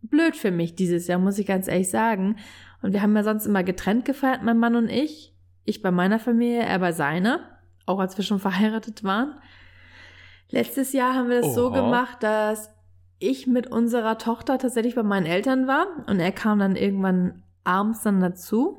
blöd 0.03 0.37
für 0.37 0.51
mich 0.51 0.74
dieses 0.76 1.07
Jahr, 1.09 1.18
muss 1.18 1.39
ich 1.39 1.47
ganz 1.47 1.68
ehrlich 1.68 1.91
sagen. 1.91 2.37
Und 2.82 2.93
wir 2.93 3.03
haben 3.03 3.16
ja 3.16 3.24
sonst 3.24 3.47
immer 3.47 3.64
getrennt 3.64 4.05
gefeiert, 4.05 4.43
mein 4.43 4.59
Mann 4.59 4.76
und 4.76 4.89
ich. 4.89 5.34
Ich 5.64 5.82
bei 5.82 5.91
meiner 5.91 6.20
Familie, 6.20 6.61
er 6.61 6.78
bei 6.78 6.93
seiner 6.93 7.55
auch 7.87 7.99
als 7.99 8.16
wir 8.16 8.24
schon 8.24 8.39
verheiratet 8.39 9.05
waren. 9.05 9.34
Letztes 10.51 10.93
Jahr 10.93 11.14
haben 11.14 11.28
wir 11.28 11.41
das 11.41 11.47
Oha. 11.47 11.55
so 11.55 11.70
gemacht, 11.70 12.22
dass 12.22 12.70
ich 13.18 13.47
mit 13.47 13.66
unserer 13.66 14.18
Tochter 14.18 14.59
tatsächlich 14.59 14.95
bei 14.95 15.03
meinen 15.03 15.26
Eltern 15.26 15.66
war 15.66 15.87
und 16.07 16.20
er 16.20 16.32
kam 16.32 16.59
dann 16.59 16.76
irgendwann 16.76 17.43
abends 17.64 18.03
dann 18.03 18.20
dazu. 18.20 18.78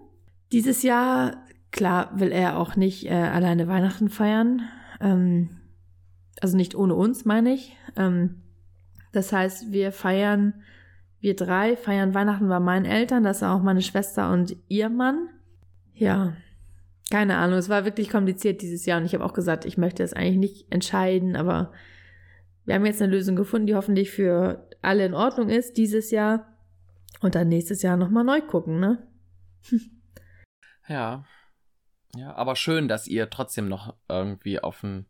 Dieses 0.52 0.84
Jahr, 0.84 1.38
klar, 1.72 2.12
will 2.14 2.32
er 2.32 2.58
auch 2.58 2.76
nicht 2.76 3.06
äh, 3.06 3.14
alleine 3.14 3.68
Weihnachten 3.68 4.10
feiern. 4.10 4.62
Ähm, 5.02 5.50
also 6.40 6.56
nicht 6.56 6.76
ohne 6.76 6.96
uns, 6.96 7.26
meine 7.26 7.54
ich. 7.54 7.76
Ähm, 7.96 8.44
das 9.12 9.34
heißt, 9.34 9.72
wir 9.72 9.92
feiern, 9.92 10.54
wir 11.20 11.36
drei 11.36 11.76
feiern 11.76 12.14
Weihnachten 12.14 12.48
bei 12.48 12.60
meinen 12.60 12.86
Eltern, 12.86 13.24
das 13.24 13.38
ist 13.38 13.44
auch 13.44 13.62
meine 13.62 13.82
Schwester 13.82 14.32
und 14.32 14.56
ihr 14.68 14.90
Mann. 14.90 15.30
Ja, 15.94 16.34
keine 17.10 17.38
Ahnung, 17.38 17.58
es 17.58 17.70
war 17.70 17.86
wirklich 17.86 18.10
kompliziert 18.10 18.62
dieses 18.62 18.86
Jahr 18.86 19.00
und 19.00 19.06
ich 19.06 19.14
habe 19.14 19.24
auch 19.24 19.34
gesagt, 19.34 19.66
ich 19.66 19.78
möchte 19.78 20.04
es 20.04 20.14
eigentlich 20.14 20.38
nicht 20.38 20.72
entscheiden, 20.72 21.36
aber 21.36 21.72
wir 22.66 22.76
haben 22.76 22.86
jetzt 22.86 23.02
eine 23.02 23.12
Lösung 23.12 23.36
gefunden, 23.36 23.68
die 23.68 23.76
hoffentlich 23.76 24.12
für 24.12 24.70
alle 24.82 25.06
in 25.06 25.14
Ordnung 25.14 25.50
ist 25.50 25.78
dieses 25.78 26.12
Jahr 26.12 26.58
und 27.22 27.36
dann 27.36 27.48
nächstes 27.48 27.82
Jahr 27.82 27.98
nochmal 27.98 28.24
neu 28.24 28.42
gucken, 28.42 28.80
ne? 28.80 29.08
ja. 30.88 31.26
Ja, 32.16 32.36
aber 32.36 32.56
schön, 32.56 32.88
dass 32.88 33.08
ihr 33.08 33.30
trotzdem 33.30 33.68
noch 33.68 33.96
irgendwie 34.10 34.60
auf 34.60 34.84
einen, 34.84 35.06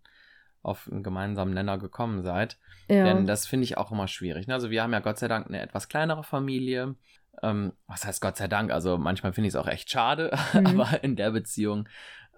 auf 0.62 0.90
einen 0.92 1.04
gemeinsamen 1.04 1.54
Nenner 1.54 1.78
gekommen 1.78 2.22
seid. 2.22 2.58
Ja. 2.90 3.06
Denn 3.06 3.26
das 3.26 3.48
finde 3.48 3.64
ich 3.64 3.78
auch 3.78 3.92
immer 3.92 4.08
schwierig. 4.08 4.48
Ne? 4.48 4.54
Also 4.54 4.70
wir 4.70 4.84
haben 4.84 4.94
ja 4.94 5.00
Gott 5.00 5.18
sei 5.18 5.28
Dank 5.28 5.48
eine 5.48 5.62
etwas 5.62 5.90
kleinere 5.90 6.24
Familie. 6.24 6.96
Ähm, 7.44 7.74
was 7.88 8.06
heißt 8.06 8.22
Gott 8.22 8.38
sei 8.38 8.48
Dank? 8.48 8.72
Also 8.72 8.98
manchmal 8.98 9.34
finde 9.34 9.48
ich 9.48 9.54
es 9.54 9.60
auch 9.60 9.68
echt 9.68 9.90
schade, 9.90 10.38
mhm. 10.54 10.68
aber 10.68 11.04
in 11.04 11.16
der 11.16 11.32
Beziehung, 11.32 11.88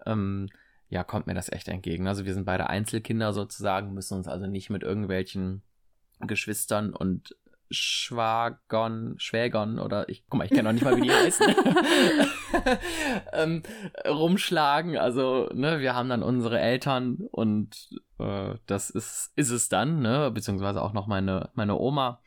ähm, 0.05 0.49
ja, 0.89 1.03
kommt 1.03 1.27
mir 1.27 1.35
das 1.35 1.51
echt 1.51 1.67
entgegen. 1.67 2.07
Also 2.07 2.25
wir 2.25 2.33
sind 2.33 2.45
beide 2.45 2.69
Einzelkinder 2.69 3.33
sozusagen, 3.33 3.93
müssen 3.93 4.17
uns 4.17 4.27
also 4.27 4.47
nicht 4.47 4.69
mit 4.69 4.83
irgendwelchen 4.83 5.61
Geschwistern 6.19 6.93
und 6.93 7.35
Schwagern, 7.71 9.13
Schwägern 9.19 9.77
oder 9.77 10.09
ich, 10.09 10.23
guck 10.27 10.39
mal, 10.39 10.45
ich 10.45 10.49
kenne 10.49 10.63
noch 10.63 10.73
nicht 10.73 10.83
mal, 10.83 10.97
wie 10.97 11.01
die 11.01 11.11
heißen, 11.11 11.45
ähm, 13.33 13.63
rumschlagen. 14.07 14.97
Also, 14.97 15.49
ne, 15.53 15.79
wir 15.79 15.93
haben 15.93 16.09
dann 16.09 16.23
unsere 16.23 16.59
Eltern 16.59 17.27
und 17.31 17.89
äh, 18.17 18.55
das 18.65 18.89
ist, 18.89 19.31
ist 19.35 19.51
es 19.51 19.69
dann, 19.69 20.01
ne, 20.01 20.31
beziehungsweise 20.31 20.81
auch 20.81 20.93
noch 20.93 21.05
meine, 21.05 21.51
meine 21.53 21.77
Oma, 21.77 22.21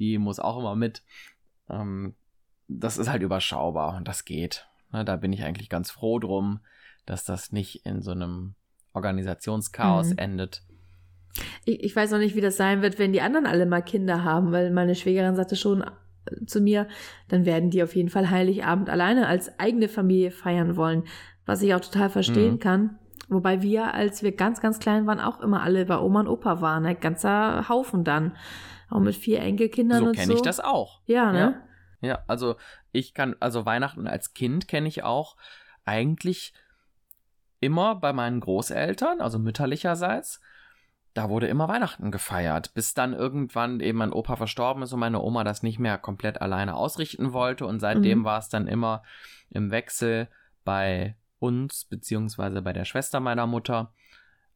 die 0.00 0.18
muss 0.18 0.40
auch 0.40 0.58
immer 0.58 0.74
mit. 0.74 1.02
Ähm, 1.70 2.14
das 2.68 2.98
ist 2.98 3.10
halt 3.10 3.22
überschaubar 3.22 3.96
und 3.96 4.06
das 4.06 4.24
geht. 4.24 4.68
Ne, 4.92 5.04
da 5.04 5.16
bin 5.16 5.32
ich 5.32 5.42
eigentlich 5.42 5.68
ganz 5.68 5.90
froh 5.90 6.18
drum, 6.18 6.60
dass 7.06 7.24
das 7.24 7.52
nicht 7.52 7.84
in 7.86 8.02
so 8.02 8.12
einem 8.12 8.54
Organisationschaos 8.92 10.10
mhm. 10.10 10.18
endet. 10.18 10.62
Ich, 11.64 11.82
ich, 11.84 11.96
weiß 11.96 12.10
noch 12.10 12.18
nicht, 12.18 12.34
wie 12.34 12.40
das 12.40 12.56
sein 12.56 12.82
wird, 12.82 12.98
wenn 12.98 13.12
die 13.12 13.20
anderen 13.20 13.46
alle 13.46 13.66
mal 13.66 13.82
Kinder 13.82 14.24
haben, 14.24 14.52
weil 14.52 14.70
meine 14.70 14.94
Schwägerin 14.94 15.36
sagte 15.36 15.56
schon 15.56 15.82
äh, 15.82 16.46
zu 16.46 16.60
mir, 16.60 16.88
dann 17.28 17.44
werden 17.44 17.70
die 17.70 17.82
auf 17.82 17.94
jeden 17.94 18.08
Fall 18.08 18.30
Heiligabend 18.30 18.90
alleine 18.90 19.26
als 19.26 19.58
eigene 19.58 19.88
Familie 19.88 20.30
feiern 20.30 20.76
wollen, 20.76 21.04
was 21.46 21.62
ich 21.62 21.74
auch 21.74 21.80
total 21.80 22.10
verstehen 22.10 22.54
mhm. 22.54 22.60
kann. 22.60 22.98
Wobei 23.28 23.60
wir, 23.62 23.94
als 23.94 24.22
wir 24.22 24.32
ganz, 24.32 24.60
ganz 24.60 24.78
klein 24.78 25.06
waren, 25.06 25.20
auch 25.20 25.40
immer 25.40 25.62
alle 25.62 25.84
bei 25.84 25.98
Oma 25.98 26.20
und 26.20 26.28
Opa 26.28 26.62
waren, 26.62 26.86
ein 26.86 26.98
ganzer 26.98 27.68
Haufen 27.68 28.02
dann. 28.02 28.36
Auch 28.88 29.00
mit 29.00 29.14
vier 29.14 29.40
Enkelkindern 29.40 29.98
so 29.98 30.06
und 30.06 30.16
so. 30.16 30.22
So 30.22 30.26
kenne 30.26 30.34
ich 30.34 30.42
das 30.42 30.60
auch. 30.60 31.02
Ja, 31.04 31.30
ne? 31.30 31.38
Ja. 31.38 31.67
Ja, 32.00 32.22
also 32.26 32.56
ich 32.92 33.14
kann, 33.14 33.34
also 33.40 33.66
Weihnachten 33.66 34.06
als 34.06 34.34
Kind 34.34 34.68
kenne 34.68 34.88
ich 34.88 35.02
auch 35.02 35.36
eigentlich 35.84 36.52
immer 37.60 37.96
bei 37.96 38.12
meinen 38.12 38.40
Großeltern, 38.40 39.20
also 39.20 39.38
mütterlicherseits. 39.38 40.40
Da 41.14 41.28
wurde 41.28 41.48
immer 41.48 41.66
Weihnachten 41.66 42.12
gefeiert, 42.12 42.74
bis 42.74 42.94
dann 42.94 43.12
irgendwann 43.12 43.80
eben 43.80 43.98
mein 43.98 44.12
Opa 44.12 44.36
verstorben 44.36 44.82
ist 44.82 44.92
und 44.92 45.00
meine 45.00 45.20
Oma 45.20 45.42
das 45.42 45.64
nicht 45.64 45.80
mehr 45.80 45.98
komplett 45.98 46.40
alleine 46.40 46.76
ausrichten 46.76 47.32
wollte. 47.32 47.66
Und 47.66 47.80
seitdem 47.80 48.20
mhm. 48.20 48.24
war 48.24 48.38
es 48.38 48.48
dann 48.48 48.68
immer 48.68 49.02
im 49.50 49.72
Wechsel 49.72 50.28
bei 50.64 51.16
uns, 51.40 51.84
beziehungsweise 51.84 52.62
bei 52.62 52.72
der 52.72 52.84
Schwester 52.84 53.18
meiner 53.18 53.46
Mutter. 53.46 53.92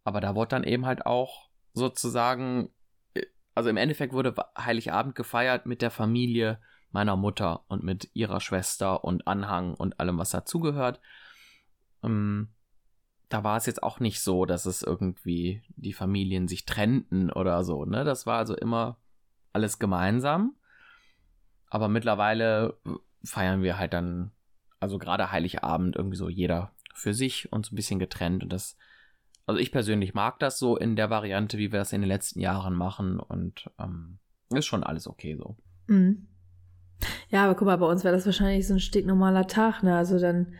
Aber 0.04 0.20
da 0.20 0.36
wurde 0.36 0.50
dann 0.50 0.64
eben 0.64 0.86
halt 0.86 1.06
auch 1.06 1.48
sozusagen, 1.72 2.70
äh, 3.14 3.22
also 3.54 3.70
im 3.70 3.76
Endeffekt 3.76 4.12
wurde 4.12 4.34
Heiligabend 4.56 5.16
gefeiert 5.16 5.66
mit 5.66 5.82
der 5.82 5.90
Familie 5.90 6.60
meiner 6.92 7.16
Mutter 7.16 7.64
und 7.68 7.82
mit 7.82 8.10
ihrer 8.14 8.40
Schwester 8.40 9.04
und 9.04 9.26
Anhang 9.26 9.74
und 9.74 9.98
allem, 10.00 10.18
was 10.18 10.30
dazugehört. 10.30 11.00
Ähm, 12.02 12.48
da 13.28 13.44
war 13.44 13.56
es 13.56 13.66
jetzt 13.66 13.82
auch 13.82 13.98
nicht 13.98 14.20
so, 14.20 14.44
dass 14.44 14.66
es 14.66 14.82
irgendwie 14.82 15.62
die 15.76 15.94
Familien 15.94 16.48
sich 16.48 16.66
trennten 16.66 17.30
oder 17.32 17.64
so. 17.64 17.84
Ne? 17.84 18.04
Das 18.04 18.26
war 18.26 18.38
also 18.38 18.54
immer 18.54 18.98
alles 19.52 19.78
gemeinsam. 19.78 20.54
Aber 21.68 21.88
mittlerweile 21.88 22.76
feiern 23.24 23.62
wir 23.62 23.78
halt 23.78 23.94
dann, 23.94 24.32
also 24.80 24.98
gerade 24.98 25.32
Heiligabend 25.32 25.96
irgendwie 25.96 26.16
so 26.16 26.28
jeder 26.28 26.72
für 26.94 27.14
sich 27.14 27.50
und 27.50 27.64
so 27.64 27.72
ein 27.72 27.76
bisschen 27.76 27.98
getrennt. 27.98 28.42
Und 28.42 28.52
das, 28.52 28.76
also 29.46 29.58
ich 29.58 29.72
persönlich 29.72 30.12
mag 30.12 30.38
das 30.38 30.58
so 30.58 30.76
in 30.76 30.96
der 30.96 31.08
Variante, 31.08 31.56
wie 31.56 31.72
wir 31.72 31.78
das 31.78 31.94
in 31.94 32.02
den 32.02 32.08
letzten 32.08 32.40
Jahren 32.40 32.74
machen. 32.74 33.18
Und 33.18 33.70
ähm, 33.78 34.18
ist 34.50 34.66
schon 34.66 34.84
alles 34.84 35.06
okay 35.06 35.36
so. 35.36 35.56
Mhm. 35.86 36.28
Ja, 37.30 37.44
aber 37.44 37.54
guck 37.54 37.66
mal, 37.66 37.76
bei 37.76 37.86
uns 37.86 38.04
wäre 38.04 38.14
das 38.14 38.26
wahrscheinlich 38.26 38.66
so 38.66 38.74
ein 38.74 38.80
stinknormaler 38.80 39.46
Tag, 39.46 39.82
ne? 39.82 39.96
Also 39.96 40.18
dann, 40.18 40.54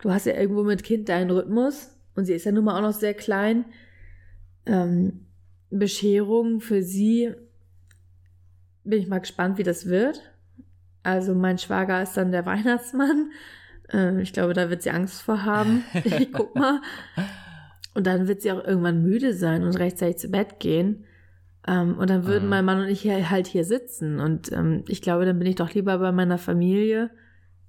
du 0.00 0.10
hast 0.10 0.26
ja 0.26 0.34
irgendwo 0.34 0.62
mit 0.62 0.82
Kind 0.82 1.08
deinen 1.08 1.30
Rhythmus 1.30 1.90
und 2.14 2.24
sie 2.24 2.34
ist 2.34 2.44
ja 2.44 2.52
nun 2.52 2.64
mal 2.64 2.76
auch 2.76 2.82
noch 2.82 2.98
sehr 2.98 3.14
klein. 3.14 3.64
Ähm, 4.66 5.26
Bescherung 5.70 6.60
für 6.60 6.82
sie 6.82 7.34
bin 8.84 9.00
ich 9.00 9.08
mal 9.08 9.18
gespannt, 9.18 9.58
wie 9.58 9.62
das 9.62 9.86
wird. 9.86 10.22
Also 11.02 11.34
mein 11.34 11.58
Schwager 11.58 12.02
ist 12.02 12.16
dann 12.16 12.32
der 12.32 12.46
Weihnachtsmann. 12.46 13.30
Äh, 13.92 14.20
ich 14.20 14.32
glaube, 14.32 14.54
da 14.54 14.70
wird 14.70 14.82
sie 14.82 14.90
Angst 14.90 15.22
vor 15.22 15.44
haben. 15.44 15.84
Ich 16.04 16.32
guck 16.32 16.54
mal. 16.54 16.80
Und 17.94 18.06
dann 18.06 18.28
wird 18.28 18.42
sie 18.42 18.52
auch 18.52 18.64
irgendwann 18.64 19.02
müde 19.02 19.34
sein 19.34 19.64
und 19.64 19.78
rechtzeitig 19.78 20.18
zu 20.18 20.28
Bett 20.28 20.60
gehen. 20.60 21.04
Ähm, 21.66 21.98
und 21.98 22.10
dann 22.10 22.26
würden 22.26 22.44
mhm. 22.44 22.50
mein 22.50 22.64
Mann 22.64 22.80
und 22.80 22.88
ich 22.88 23.00
hier, 23.00 23.30
halt 23.30 23.46
hier 23.46 23.64
sitzen. 23.64 24.20
Und 24.20 24.52
ähm, 24.52 24.84
ich 24.88 25.02
glaube, 25.02 25.26
dann 25.26 25.38
bin 25.38 25.48
ich 25.48 25.56
doch 25.56 25.72
lieber 25.72 25.98
bei 25.98 26.12
meiner 26.12 26.38
Familie, 26.38 27.10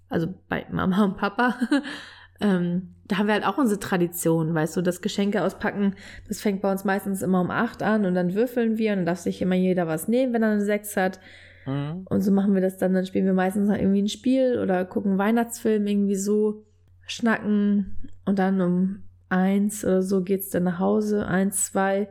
also 0.09 0.33
bei 0.47 0.65
Mama 0.71 1.03
und 1.03 1.17
Papa. 1.17 1.55
ähm, 2.41 2.95
da 3.05 3.17
haben 3.17 3.27
wir 3.27 3.33
halt 3.33 3.45
auch 3.45 3.57
unsere 3.57 3.79
Tradition, 3.79 4.53
weißt 4.53 4.77
du, 4.77 4.81
das 4.81 5.01
Geschenke 5.01 5.43
auspacken, 5.43 5.95
das 6.27 6.41
fängt 6.41 6.61
bei 6.61 6.71
uns 6.71 6.85
meistens 6.85 7.23
immer 7.23 7.41
um 7.41 7.49
acht 7.49 7.81
an 7.81 8.05
und 8.05 8.13
dann 8.13 8.35
würfeln 8.35 8.77
wir 8.77 8.91
und 8.91 8.99
dann 8.99 9.05
darf 9.07 9.17
sich 9.17 9.41
immer 9.41 9.55
jeder 9.55 9.87
was 9.87 10.07
nehmen, 10.07 10.31
wenn 10.31 10.43
er 10.43 10.51
eine 10.51 10.61
sechs 10.61 10.95
hat. 10.95 11.19
Mhm. 11.65 12.05
Und 12.07 12.21
so 12.21 12.31
machen 12.31 12.53
wir 12.53 12.61
das 12.61 12.77
dann, 12.77 12.93
dann 12.93 13.07
spielen 13.07 13.25
wir 13.25 13.33
meistens 13.33 13.67
noch 13.67 13.75
irgendwie 13.75 14.03
ein 14.03 14.09
Spiel 14.09 14.59
oder 14.61 14.85
gucken 14.85 15.17
Weihnachtsfilm 15.17 15.87
irgendwie 15.87 16.15
so, 16.15 16.63
schnacken 17.09 17.97
und 18.25 18.39
dann 18.39 18.61
um 18.61 19.03
eins 19.29 19.83
oder 19.83 20.01
so 20.01 20.23
geht's 20.23 20.49
dann 20.49 20.63
nach 20.63 20.79
Hause, 20.79 21.27
eins, 21.27 21.65
zwei 21.65 22.09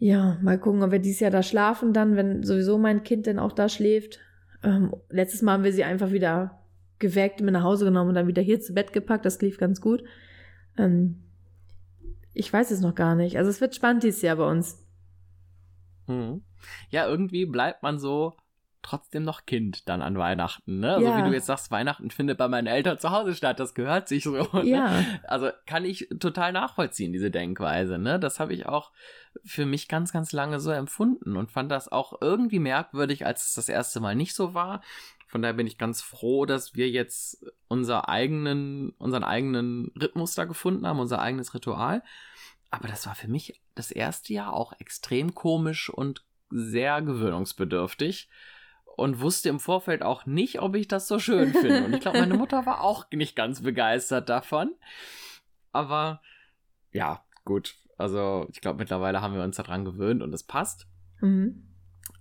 ja, 0.00 0.38
mal 0.40 0.58
gucken, 0.58 0.82
ob 0.82 0.92
wir 0.92 0.98
dieses 0.98 1.20
Jahr 1.20 1.30
da 1.30 1.42
schlafen 1.42 1.92
dann, 1.92 2.16
wenn 2.16 2.42
sowieso 2.42 2.78
mein 2.78 3.02
Kind 3.02 3.26
denn 3.26 3.38
auch 3.38 3.52
da 3.52 3.68
schläft. 3.68 4.18
Ähm, 4.62 4.94
letztes 5.10 5.42
Mal 5.42 5.52
haben 5.52 5.64
wir 5.64 5.74
sie 5.74 5.84
einfach 5.84 6.10
wieder 6.10 6.62
geweckt, 6.98 7.42
mit 7.42 7.52
nach 7.52 7.62
Hause 7.62 7.84
genommen 7.84 8.08
und 8.08 8.14
dann 8.14 8.26
wieder 8.26 8.40
hier 8.40 8.60
zu 8.60 8.72
Bett 8.72 8.94
gepackt. 8.94 9.26
Das 9.26 9.42
lief 9.42 9.58
ganz 9.58 9.82
gut. 9.82 10.02
Ähm, 10.78 11.22
ich 12.32 12.50
weiß 12.50 12.70
es 12.70 12.80
noch 12.80 12.94
gar 12.94 13.14
nicht. 13.14 13.36
Also 13.36 13.50
es 13.50 13.60
wird 13.60 13.74
spannend 13.74 14.02
dieses 14.02 14.22
Jahr 14.22 14.36
bei 14.36 14.50
uns. 14.50 14.82
Hm. 16.06 16.42
Ja, 16.88 17.06
irgendwie 17.06 17.44
bleibt 17.44 17.82
man 17.82 17.98
so 17.98 18.32
trotzdem 18.82 19.24
noch 19.24 19.46
Kind 19.46 19.88
dann 19.88 20.02
an 20.02 20.16
Weihnachten, 20.18 20.80
ne? 20.80 20.94
Also 20.94 21.06
ja. 21.06 21.18
wie 21.18 21.28
du 21.28 21.34
jetzt 21.34 21.46
sagst, 21.46 21.70
Weihnachten 21.70 22.10
findet 22.10 22.38
bei 22.38 22.48
meinen 22.48 22.66
Eltern 22.66 22.98
zu 22.98 23.10
Hause 23.10 23.34
statt, 23.34 23.60
das 23.60 23.74
gehört 23.74 24.08
sich 24.08 24.24
so. 24.24 24.30
Ne? 24.52 24.64
Ja. 24.64 25.04
Also 25.24 25.50
kann 25.66 25.84
ich 25.84 26.08
total 26.18 26.52
nachvollziehen, 26.52 27.12
diese 27.12 27.30
Denkweise, 27.30 27.98
ne? 27.98 28.18
Das 28.18 28.40
habe 28.40 28.52
ich 28.52 28.66
auch 28.66 28.90
für 29.44 29.66
mich 29.66 29.88
ganz, 29.88 30.12
ganz 30.12 30.32
lange 30.32 30.60
so 30.60 30.70
empfunden 30.70 31.36
und 31.36 31.50
fand 31.50 31.70
das 31.70 31.90
auch 31.90 32.20
irgendwie 32.20 32.58
merkwürdig, 32.58 33.26
als 33.26 33.46
es 33.46 33.54
das 33.54 33.68
erste 33.68 34.00
Mal 34.00 34.16
nicht 34.16 34.34
so 34.34 34.54
war. 34.54 34.82
Von 35.28 35.42
daher 35.42 35.54
bin 35.54 35.66
ich 35.66 35.78
ganz 35.78 36.02
froh, 36.02 36.44
dass 36.44 36.74
wir 36.74 36.90
jetzt 36.90 37.46
unser 37.68 38.08
eigenen, 38.08 38.90
unseren 38.98 39.22
eigenen 39.22 39.92
Rhythmus 40.00 40.34
da 40.34 40.44
gefunden 40.44 40.86
haben, 40.86 40.98
unser 40.98 41.20
eigenes 41.20 41.54
Ritual. 41.54 42.02
Aber 42.70 42.88
das 42.88 43.06
war 43.06 43.14
für 43.14 43.28
mich 43.28 43.60
das 43.74 43.90
erste 43.92 44.32
Jahr 44.32 44.52
auch 44.52 44.72
extrem 44.80 45.34
komisch 45.34 45.88
und 45.88 46.24
sehr 46.50 47.00
gewöhnungsbedürftig 47.02 48.28
und 49.00 49.20
wusste 49.20 49.48
im 49.48 49.60
Vorfeld 49.60 50.02
auch 50.02 50.26
nicht, 50.26 50.60
ob 50.60 50.76
ich 50.76 50.86
das 50.86 51.08
so 51.08 51.18
schön 51.18 51.54
finde. 51.54 51.84
Und 51.86 51.94
ich 51.94 52.00
glaube, 52.00 52.20
meine 52.20 52.34
Mutter 52.34 52.66
war 52.66 52.82
auch 52.82 53.06
nicht 53.10 53.34
ganz 53.34 53.62
begeistert 53.62 54.28
davon. 54.28 54.74
Aber 55.72 56.20
ja, 56.92 57.24
gut. 57.46 57.76
Also 57.96 58.46
ich 58.52 58.60
glaube, 58.60 58.78
mittlerweile 58.78 59.22
haben 59.22 59.34
wir 59.34 59.42
uns 59.42 59.56
daran 59.56 59.86
gewöhnt 59.86 60.22
und 60.22 60.34
es 60.34 60.42
passt. 60.42 60.86
Mhm. 61.22 61.66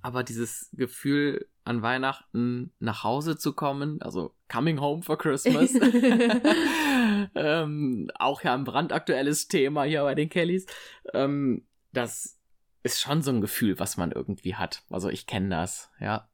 Aber 0.02 0.24
dieses 0.24 0.70
Gefühl, 0.72 1.50
an 1.66 1.82
Weihnachten 1.82 2.72
nach 2.80 3.04
Hause 3.04 3.38
zu 3.38 3.52
kommen, 3.52 4.02
also 4.02 4.34
Coming 4.48 4.80
Home 4.80 5.04
for 5.04 5.18
Christmas, 5.18 5.74
ähm, 7.36 8.10
auch 8.16 8.42
ja 8.42 8.54
ein 8.54 8.64
brandaktuelles 8.64 9.50
Thema 9.50 9.84
hier 9.84 10.04
bei 10.04 10.16
den 10.16 10.30
Kellys, 10.30 10.66
ähm, 11.14 11.66
das 11.92 12.40
ist 12.84 13.02
schon 13.02 13.22
so 13.22 13.32
ein 13.32 13.42
Gefühl, 13.42 13.80
was 13.80 13.98
man 13.98 14.14
irgendwie 14.14 14.56
hat. 14.56 14.84
Also 14.90 15.10
ich 15.10 15.28
kenne 15.28 15.50
das, 15.50 15.92
ja 16.00 16.30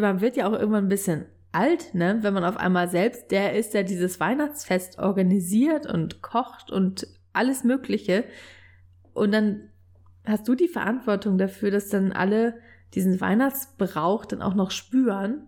man 0.00 0.20
wird 0.20 0.36
ja 0.36 0.48
auch 0.48 0.52
irgendwann 0.52 0.86
ein 0.86 0.90
bisschen 0.90 1.26
alt, 1.52 1.94
ne? 1.94 2.18
Wenn 2.22 2.34
man 2.34 2.44
auf 2.44 2.56
einmal 2.56 2.88
selbst 2.88 3.30
der 3.30 3.54
ist, 3.54 3.74
der 3.74 3.84
dieses 3.84 4.20
Weihnachtsfest 4.20 4.98
organisiert 4.98 5.86
und 5.86 6.22
kocht 6.22 6.70
und 6.70 7.06
alles 7.32 7.64
Mögliche. 7.64 8.24
Und 9.12 9.32
dann 9.32 9.70
hast 10.24 10.46
du 10.46 10.54
die 10.54 10.68
Verantwortung 10.68 11.38
dafür, 11.38 11.70
dass 11.70 11.88
dann 11.88 12.12
alle 12.12 12.54
diesen 12.94 13.20
Weihnachtsbrauch 13.20 14.24
dann 14.26 14.42
auch 14.42 14.54
noch 14.54 14.70
spüren. 14.70 15.46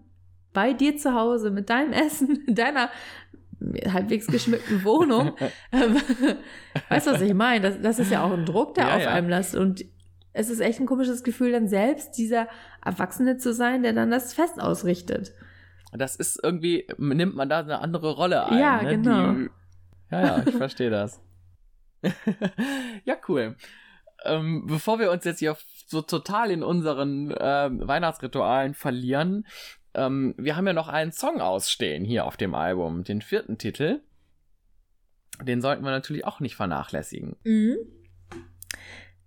Bei 0.53 0.73
dir 0.73 0.97
zu 0.97 1.15
Hause 1.15 1.51
mit 1.51 1.71
deinem 1.71 1.93
Essen, 1.93 2.45
in 2.47 2.55
deiner 2.55 2.91
halbwegs 3.87 4.27
geschmückten 4.27 4.85
Wohnung. 4.85 5.37
weißt 6.89 7.07
du, 7.07 7.13
was 7.13 7.21
ich 7.21 7.35
meine? 7.35 7.61
Das, 7.61 7.81
das 7.81 7.99
ist 8.01 8.11
ja 8.11 8.25
auch 8.25 8.33
ein 8.33 8.45
Druck, 8.45 8.75
der 8.75 8.89
ja, 8.89 8.97
auf 8.97 9.03
ja. 9.03 9.11
einem 9.11 9.29
lasst. 9.29 9.55
Und 9.55 9.85
es 10.33 10.51
ist 10.51 10.61
echt 10.61 10.81
ein 10.81 10.87
komisches 10.87 11.23
Gefühl, 11.23 11.53
dann 11.53 11.69
selbst 11.69 12.17
dieser 12.19 12.49
Erwachsene 12.85 13.37
zu 13.37 13.53
sein, 13.53 13.83
der 13.83 13.93
dann 13.93 14.11
das 14.11 14.33
Fest 14.33 14.61
ausrichtet. 14.61 15.33
Das 15.93 16.17
ist 16.17 16.41
irgendwie, 16.43 16.87
nimmt 16.97 17.35
man 17.35 17.49
da 17.49 17.61
eine 17.61 17.81
andere 17.81 18.13
Rolle 18.13 18.47
ein. 18.47 18.59
Ja, 18.59 18.83
ne? 18.83 18.91
genau. 18.97 19.33
Die, 19.33 19.51
ja, 20.11 20.21
ja, 20.21 20.43
ich 20.47 20.55
verstehe 20.57 20.91
das. 20.91 21.21
ja, 23.05 23.17
cool. 23.29 23.57
Ähm, 24.25 24.67
bevor 24.67 24.99
wir 24.99 25.11
uns 25.11 25.25
jetzt 25.25 25.41
hier 25.41 25.57
so 25.87 26.01
total 26.01 26.51
in 26.51 26.63
unseren 26.63 27.35
ähm, 27.39 27.87
Weihnachtsritualen 27.87 28.75
verlieren, 28.75 29.47
ähm, 29.95 30.35
wir 30.39 30.57
haben 30.57 30.67
ja 30.67 30.73
noch 30.73 30.89
einen 30.89 31.13
Song 31.13 31.41
ausstehen 31.41 32.05
hier 32.05 32.25
auf 32.25 32.37
dem 32.37 32.55
Album, 32.55 33.05
den 33.05 33.21
vierten 33.21 33.59
Titel. 33.59 34.01
Den 35.43 35.61
sollten 35.61 35.85
wir 35.85 35.91
natürlich 35.91 36.25
auch 36.25 36.41
nicht 36.41 36.57
vernachlässigen. 36.57 37.37
Mhm. 37.45 37.77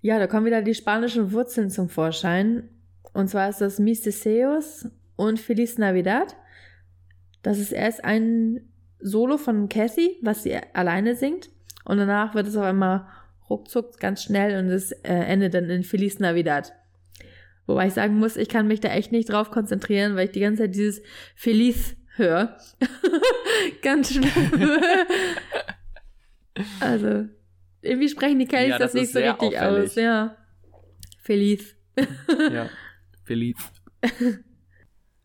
Ja, 0.06 0.20
da 0.20 0.28
kommen 0.28 0.46
wieder 0.46 0.62
die 0.62 0.76
spanischen 0.76 1.32
Wurzeln 1.32 1.72
zum 1.72 1.90
Vorschein. 1.90 2.70
Und 3.14 3.28
zwar 3.28 3.50
ist 3.50 3.60
das 3.60 3.80
Mis 3.80 4.04
Deseos 4.04 4.88
und 5.16 5.40
Feliz 5.40 5.80
Navidad. 5.80 6.36
Das 7.42 7.58
ist 7.58 7.72
erst 7.72 8.06
ein 8.06 8.70
Solo 9.00 9.38
von 9.38 9.68
Cassie, 9.68 10.18
was 10.22 10.44
sie 10.44 10.60
alleine 10.76 11.16
singt. 11.16 11.50
Und 11.86 11.98
danach 11.98 12.36
wird 12.36 12.46
es 12.46 12.56
auf 12.56 12.66
einmal 12.66 13.08
ruckzuck 13.50 14.00
ganz 14.00 14.22
schnell 14.22 14.64
und 14.64 14.70
es 14.70 14.92
äh, 14.92 15.12
endet 15.12 15.56
dann 15.56 15.72
in 15.72 15.82
Feliz 15.82 16.20
Navidad. 16.20 16.72
Wobei 17.66 17.88
ich 17.88 17.94
sagen 17.94 18.20
muss, 18.20 18.38
ich 18.38 18.48
kann 18.48 18.68
mich 18.68 18.82
da 18.82 18.90
echt 18.90 19.12
nicht 19.12 19.32
drauf 19.32 19.50
konzentrieren, 19.50 20.16
weil 20.16 20.26
ich 20.26 20.34
die 20.34 20.42
ganze 20.42 20.62
Zeit 20.62 20.76
dieses 20.76 21.02
Feliz 21.34 21.96
höre. 22.16 22.56
ganz 23.82 24.14
schnell. 24.14 24.30
also, 26.80 27.26
irgendwie 27.86 28.10
sprechen 28.10 28.40
die 28.40 28.48
Kellys 28.48 28.70
ja, 28.70 28.80
das, 28.80 28.94
das 28.94 29.02
nicht 29.02 29.12
so 29.12 29.20
richtig 29.20 29.60
auffällig. 29.60 29.90
aus. 29.90 29.96
Ja. 29.96 30.38
Feliz. 31.22 31.76
ja, 32.52 32.70
Feliz. 33.24 33.58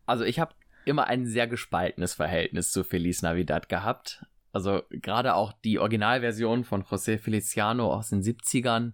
Also 0.07 0.25
ich 0.25 0.39
habe 0.41 0.53
immer 0.83 1.07
ein 1.07 1.25
sehr 1.25 1.47
gespaltenes 1.47 2.15
Verhältnis 2.15 2.73
zu 2.73 2.83
Feliz 2.83 3.21
Navidad 3.21 3.69
gehabt. 3.69 4.25
Also 4.51 4.81
gerade 4.89 5.35
auch 5.35 5.53
die 5.53 5.79
Originalversion 5.79 6.65
von 6.65 6.83
José 6.83 7.17
Feliciano 7.17 7.93
aus 7.93 8.09
den 8.09 8.21
70ern, 8.21 8.91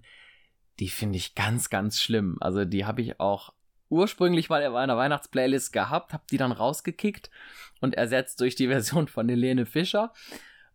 die 0.79 0.89
finde 0.89 1.17
ich 1.17 1.33
ganz, 1.33 1.71
ganz 1.71 1.99
schlimm. 1.99 2.37
Also 2.39 2.65
die 2.65 2.85
habe 2.85 3.01
ich 3.01 3.19
auch 3.19 3.53
ursprünglich 3.89 4.49
mal 4.49 4.61
in 4.61 4.73
meiner 4.73 4.97
Weihnachtsplaylist 4.97 5.73
gehabt, 5.73 6.13
habe 6.13 6.23
die 6.29 6.37
dann 6.37 6.51
rausgekickt 6.51 7.31
und 7.81 7.95
ersetzt 7.95 8.39
durch 8.41 8.55
die 8.55 8.67
Version 8.67 9.07
von 9.07 9.27
Helene 9.27 9.65
Fischer. 9.65 10.13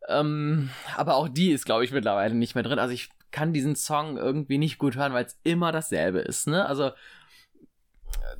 Ähm, 0.08 0.70
aber 0.96 1.16
auch 1.16 1.28
die 1.28 1.52
ist, 1.52 1.64
glaube 1.64 1.84
ich, 1.84 1.92
mittlerweile 1.92 2.34
nicht 2.34 2.54
mehr 2.54 2.64
drin. 2.64 2.78
Also 2.78 2.94
ich 2.94 3.10
kann 3.30 3.52
diesen 3.52 3.76
Song 3.76 4.16
irgendwie 4.16 4.58
nicht 4.58 4.78
gut 4.78 4.96
hören, 4.96 5.12
weil 5.12 5.24
es 5.24 5.38
immer 5.42 5.72
dasselbe 5.72 6.20
ist, 6.20 6.46
ne? 6.46 6.66
Also 6.66 6.90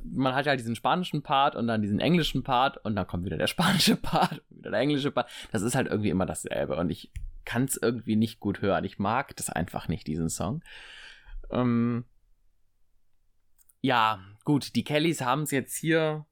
man 0.03 0.35
hat 0.35 0.45
ja 0.45 0.55
diesen 0.55 0.75
spanischen 0.75 1.23
Part 1.23 1.55
und 1.55 1.67
dann 1.67 1.81
diesen 1.81 1.99
englischen 1.99 2.43
Part 2.43 2.77
und 2.85 2.95
dann 2.95 3.07
kommt 3.07 3.25
wieder 3.25 3.37
der 3.37 3.47
spanische 3.53 3.95
Part 3.95 4.41
und 4.49 4.59
wieder 4.59 4.71
der 4.71 4.79
englische 4.79 5.11
Part. 5.11 5.29
Das 5.51 5.61
ist 5.61 5.75
halt 5.75 5.87
irgendwie 5.87 6.09
immer 6.09 6.25
dasselbe 6.25 6.75
und 6.77 6.89
ich 6.89 7.11
kann 7.45 7.65
es 7.65 7.77
irgendwie 7.81 8.15
nicht 8.15 8.39
gut 8.39 8.61
hören. 8.61 8.85
Ich 8.85 8.99
mag 8.99 9.35
das 9.35 9.49
einfach 9.49 9.87
nicht, 9.87 10.07
diesen 10.07 10.29
Song. 10.29 10.63
Ähm 11.51 12.05
ja, 13.81 14.21
gut, 14.45 14.75
die 14.75 14.85
Kellys 14.85 15.21
haben 15.21 15.43
es 15.43 15.51
jetzt 15.51 15.75
hier 15.75 16.25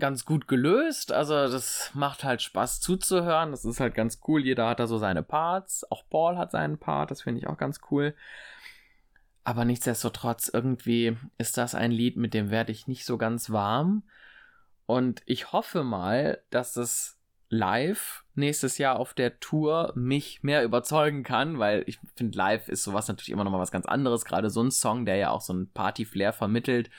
ganz 0.00 0.24
gut 0.24 0.48
gelöst. 0.48 1.12
Also 1.12 1.34
das 1.34 1.90
macht 1.94 2.24
halt 2.24 2.42
Spaß 2.42 2.80
zuzuhören. 2.80 3.52
Das 3.52 3.64
ist 3.64 3.80
halt 3.80 3.94
ganz 3.94 4.20
cool. 4.26 4.44
Jeder 4.44 4.68
hat 4.68 4.80
da 4.80 4.86
so 4.86 4.98
seine 4.98 5.22
Parts. 5.22 5.90
Auch 5.90 6.04
Paul 6.10 6.36
hat 6.36 6.50
seinen 6.50 6.78
Part. 6.78 7.10
Das 7.10 7.22
finde 7.22 7.40
ich 7.40 7.46
auch 7.46 7.58
ganz 7.58 7.80
cool. 7.90 8.14
Aber 9.44 9.64
nichtsdestotrotz, 9.64 10.50
irgendwie 10.52 11.16
ist 11.38 11.56
das 11.56 11.74
ein 11.74 11.92
Lied, 11.92 12.16
mit 12.16 12.34
dem 12.34 12.50
werde 12.50 12.72
ich 12.72 12.86
nicht 12.88 13.04
so 13.04 13.18
ganz 13.18 13.50
warm. 13.50 14.02
Und 14.86 15.22
ich 15.26 15.52
hoffe 15.52 15.84
mal, 15.84 16.42
dass 16.50 16.76
es 16.76 17.18
live 17.48 18.24
nächstes 18.34 18.78
Jahr 18.78 18.98
auf 18.98 19.12
der 19.12 19.40
Tour 19.40 19.92
mich 19.96 20.42
mehr 20.42 20.62
überzeugen 20.62 21.24
kann, 21.24 21.58
weil 21.58 21.82
ich 21.86 21.98
finde, 22.16 22.38
live 22.38 22.68
ist 22.68 22.84
sowas 22.84 23.08
natürlich 23.08 23.30
immer 23.30 23.44
noch 23.44 23.50
mal 23.50 23.58
was 23.58 23.72
ganz 23.72 23.86
anderes. 23.86 24.24
Gerade 24.24 24.50
so 24.50 24.62
ein 24.62 24.70
Song, 24.70 25.04
der 25.04 25.16
ja 25.16 25.30
auch 25.30 25.40
so 25.40 25.52
ein 25.52 25.70
Party-Flair 25.72 26.32
vermittelt, 26.32 26.90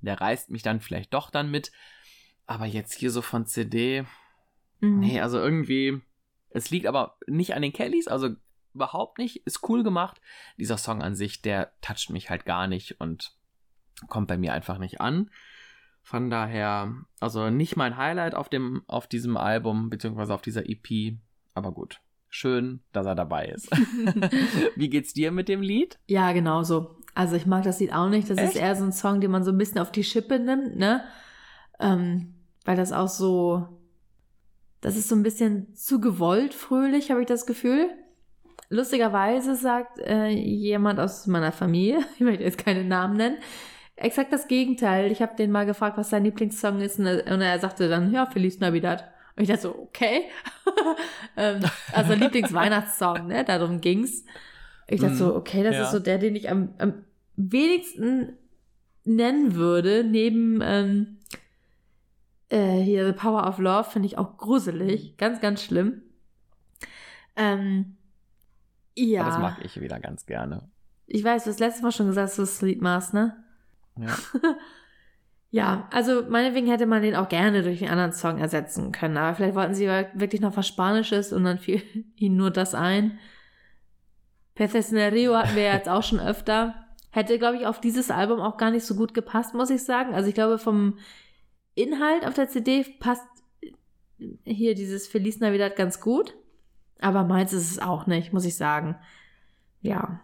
der 0.00 0.20
reißt 0.20 0.50
mich 0.50 0.62
dann 0.62 0.80
vielleicht 0.80 1.12
doch 1.12 1.30
dann 1.30 1.50
mit. 1.50 1.72
Aber 2.48 2.64
jetzt 2.64 2.94
hier 2.94 3.10
so 3.10 3.20
von 3.22 3.46
CD, 3.46 4.04
mhm. 4.80 5.00
nee, 5.00 5.20
also 5.20 5.38
irgendwie, 5.38 6.00
es 6.48 6.70
liegt 6.70 6.86
aber 6.86 7.18
nicht 7.26 7.54
an 7.54 7.62
den 7.62 7.74
Kellys, 7.74 8.08
also 8.08 8.30
überhaupt 8.74 9.18
nicht, 9.18 9.46
ist 9.46 9.68
cool 9.68 9.84
gemacht. 9.84 10.20
Dieser 10.56 10.78
Song 10.78 11.02
an 11.02 11.14
sich, 11.14 11.42
der 11.42 11.72
toucht 11.82 12.08
mich 12.10 12.30
halt 12.30 12.46
gar 12.46 12.66
nicht 12.66 13.00
und 13.00 13.36
kommt 14.08 14.28
bei 14.28 14.38
mir 14.38 14.54
einfach 14.54 14.78
nicht 14.78 15.00
an. 15.00 15.30
Von 16.02 16.30
daher, 16.30 16.94
also 17.20 17.50
nicht 17.50 17.76
mein 17.76 17.98
Highlight 17.98 18.34
auf 18.34 18.48
dem, 18.48 18.82
auf 18.86 19.06
diesem 19.06 19.36
Album, 19.36 19.90
beziehungsweise 19.90 20.32
auf 20.32 20.40
dieser 20.40 20.66
EP, 20.70 21.18
aber 21.52 21.72
gut. 21.72 22.00
Schön, 22.30 22.80
dass 22.92 23.04
er 23.04 23.14
dabei 23.14 23.46
ist. 23.46 23.70
Wie 24.76 24.88
geht's 24.88 25.12
dir 25.12 25.32
mit 25.32 25.48
dem 25.48 25.60
Lied? 25.60 25.98
Ja, 26.06 26.32
genauso. 26.32 26.96
Also 27.14 27.36
ich 27.36 27.44
mag 27.44 27.64
das 27.64 27.80
Lied 27.80 27.92
auch 27.92 28.08
nicht. 28.08 28.30
Das 28.30 28.38
Echt? 28.38 28.54
ist 28.54 28.56
eher 28.56 28.74
so 28.74 28.84
ein 28.84 28.92
Song, 28.92 29.20
den 29.20 29.30
man 29.30 29.44
so 29.44 29.50
ein 29.50 29.58
bisschen 29.58 29.80
auf 29.80 29.92
die 29.92 30.04
Schippe 30.04 30.38
nimmt, 30.38 30.76
ne? 30.76 31.04
Ähm, 31.78 32.37
weil 32.68 32.76
das 32.76 32.92
auch 32.92 33.08
so, 33.08 33.66
das 34.82 34.94
ist 34.94 35.08
so 35.08 35.14
ein 35.14 35.22
bisschen 35.22 35.74
zu 35.74 36.02
gewollt 36.02 36.52
fröhlich, 36.52 37.10
habe 37.10 37.22
ich 37.22 37.26
das 37.26 37.46
Gefühl. 37.46 37.88
Lustigerweise 38.68 39.54
sagt 39.54 39.98
äh, 40.00 40.28
jemand 40.28 41.00
aus 41.00 41.26
meiner 41.26 41.50
Familie, 41.50 42.00
ich 42.16 42.20
möchte 42.20 42.44
jetzt 42.44 42.62
keine 42.62 42.84
Namen 42.84 43.16
nennen, 43.16 43.38
exakt 43.96 44.34
das 44.34 44.48
Gegenteil. 44.48 45.10
Ich 45.10 45.22
habe 45.22 45.34
den 45.34 45.50
mal 45.50 45.64
gefragt, 45.64 45.96
was 45.96 46.10
sein 46.10 46.24
Lieblingssong 46.24 46.82
ist 46.82 46.98
und 46.98 47.06
er, 47.06 47.32
und 47.32 47.40
er 47.40 47.58
sagte 47.58 47.88
dann, 47.88 48.12
ja, 48.12 48.26
Feliz 48.26 48.60
Navidad. 48.60 49.02
Und 49.34 49.44
ich 49.44 49.48
dachte 49.48 49.62
so, 49.62 49.74
okay. 49.74 50.24
ähm, 51.38 51.60
also 51.94 52.12
Lieblingsweihnachtssong, 52.12 53.28
ne? 53.28 53.44
Darum 53.44 53.80
ging's. 53.80 54.26
Ich 54.88 55.00
dachte 55.00 55.16
so, 55.16 55.28
mhm. 55.28 55.36
okay, 55.36 55.62
das 55.62 55.74
ja. 55.74 55.84
ist 55.84 55.92
so 55.92 56.00
der, 56.00 56.18
den 56.18 56.36
ich 56.36 56.50
am, 56.50 56.74
am 56.76 57.02
wenigsten 57.34 58.36
nennen 59.04 59.54
würde, 59.54 60.04
neben 60.04 60.60
ähm, 60.62 61.17
äh, 62.50 62.80
hier 62.80 63.06
The 63.06 63.12
Power 63.12 63.46
of 63.46 63.58
Love, 63.58 63.90
finde 63.90 64.06
ich 64.06 64.18
auch 64.18 64.36
gruselig. 64.36 65.16
Ganz, 65.16 65.40
ganz 65.40 65.62
schlimm. 65.62 66.02
Ähm, 67.36 67.96
ja. 68.96 69.22
Aber 69.22 69.30
das 69.30 69.38
mag 69.38 69.64
ich 69.64 69.80
wieder 69.80 70.00
ganz 70.00 70.26
gerne. 70.26 70.68
Ich 71.06 71.24
weiß, 71.24 71.44
du 71.44 71.50
hast 71.50 71.60
letztes 71.60 71.82
Mal 71.82 71.92
schon 71.92 72.06
gesagt, 72.06 72.36
du 72.36 72.66
Lied 72.66 72.82
machst, 72.82 73.14
ne? 73.14 73.36
Ja. 73.96 74.16
ja, 75.50 75.88
also 75.90 76.24
meinetwegen 76.28 76.66
hätte 76.66 76.86
man 76.86 77.02
den 77.02 77.16
auch 77.16 77.28
gerne 77.28 77.62
durch 77.62 77.80
einen 77.82 77.92
anderen 77.92 78.12
Song 78.12 78.38
ersetzen 78.38 78.92
können, 78.92 79.16
aber 79.16 79.34
vielleicht 79.34 79.54
wollten 79.54 79.74
sie 79.74 79.86
wirklich 79.86 80.40
noch 80.40 80.56
was 80.56 80.66
Spanisches 80.66 81.32
und 81.32 81.44
dann 81.44 81.58
fiel 81.58 81.82
ihnen 82.16 82.36
nur 82.36 82.50
das 82.50 82.74
ein. 82.74 83.18
Peces 84.54 84.90
in 84.90 84.98
Rio 84.98 85.36
hatten 85.36 85.54
wir 85.54 85.62
jetzt 85.62 85.88
auch 85.88 86.02
schon 86.02 86.18
öfter. 86.18 86.74
Hätte, 87.10 87.38
glaube 87.38 87.56
ich, 87.56 87.66
auf 87.66 87.80
dieses 87.80 88.10
Album 88.10 88.40
auch 88.40 88.56
gar 88.56 88.70
nicht 88.70 88.84
so 88.84 88.94
gut 88.96 89.14
gepasst, 89.14 89.54
muss 89.54 89.70
ich 89.70 89.84
sagen. 89.84 90.14
Also 90.14 90.28
ich 90.28 90.34
glaube, 90.34 90.58
vom 90.58 90.98
Inhalt 91.78 92.26
auf 92.26 92.34
der 92.34 92.48
CD 92.48 92.84
passt 92.98 93.26
hier 94.44 94.74
dieses 94.74 95.06
Feliz 95.06 95.38
Navidad 95.40 95.76
ganz 95.76 96.00
gut. 96.00 96.34
Aber 97.00 97.24
meins 97.24 97.52
ist 97.52 97.70
es 97.70 97.78
auch 97.78 98.06
nicht, 98.06 98.32
muss 98.32 98.44
ich 98.44 98.56
sagen. 98.56 98.96
Ja. 99.80 100.20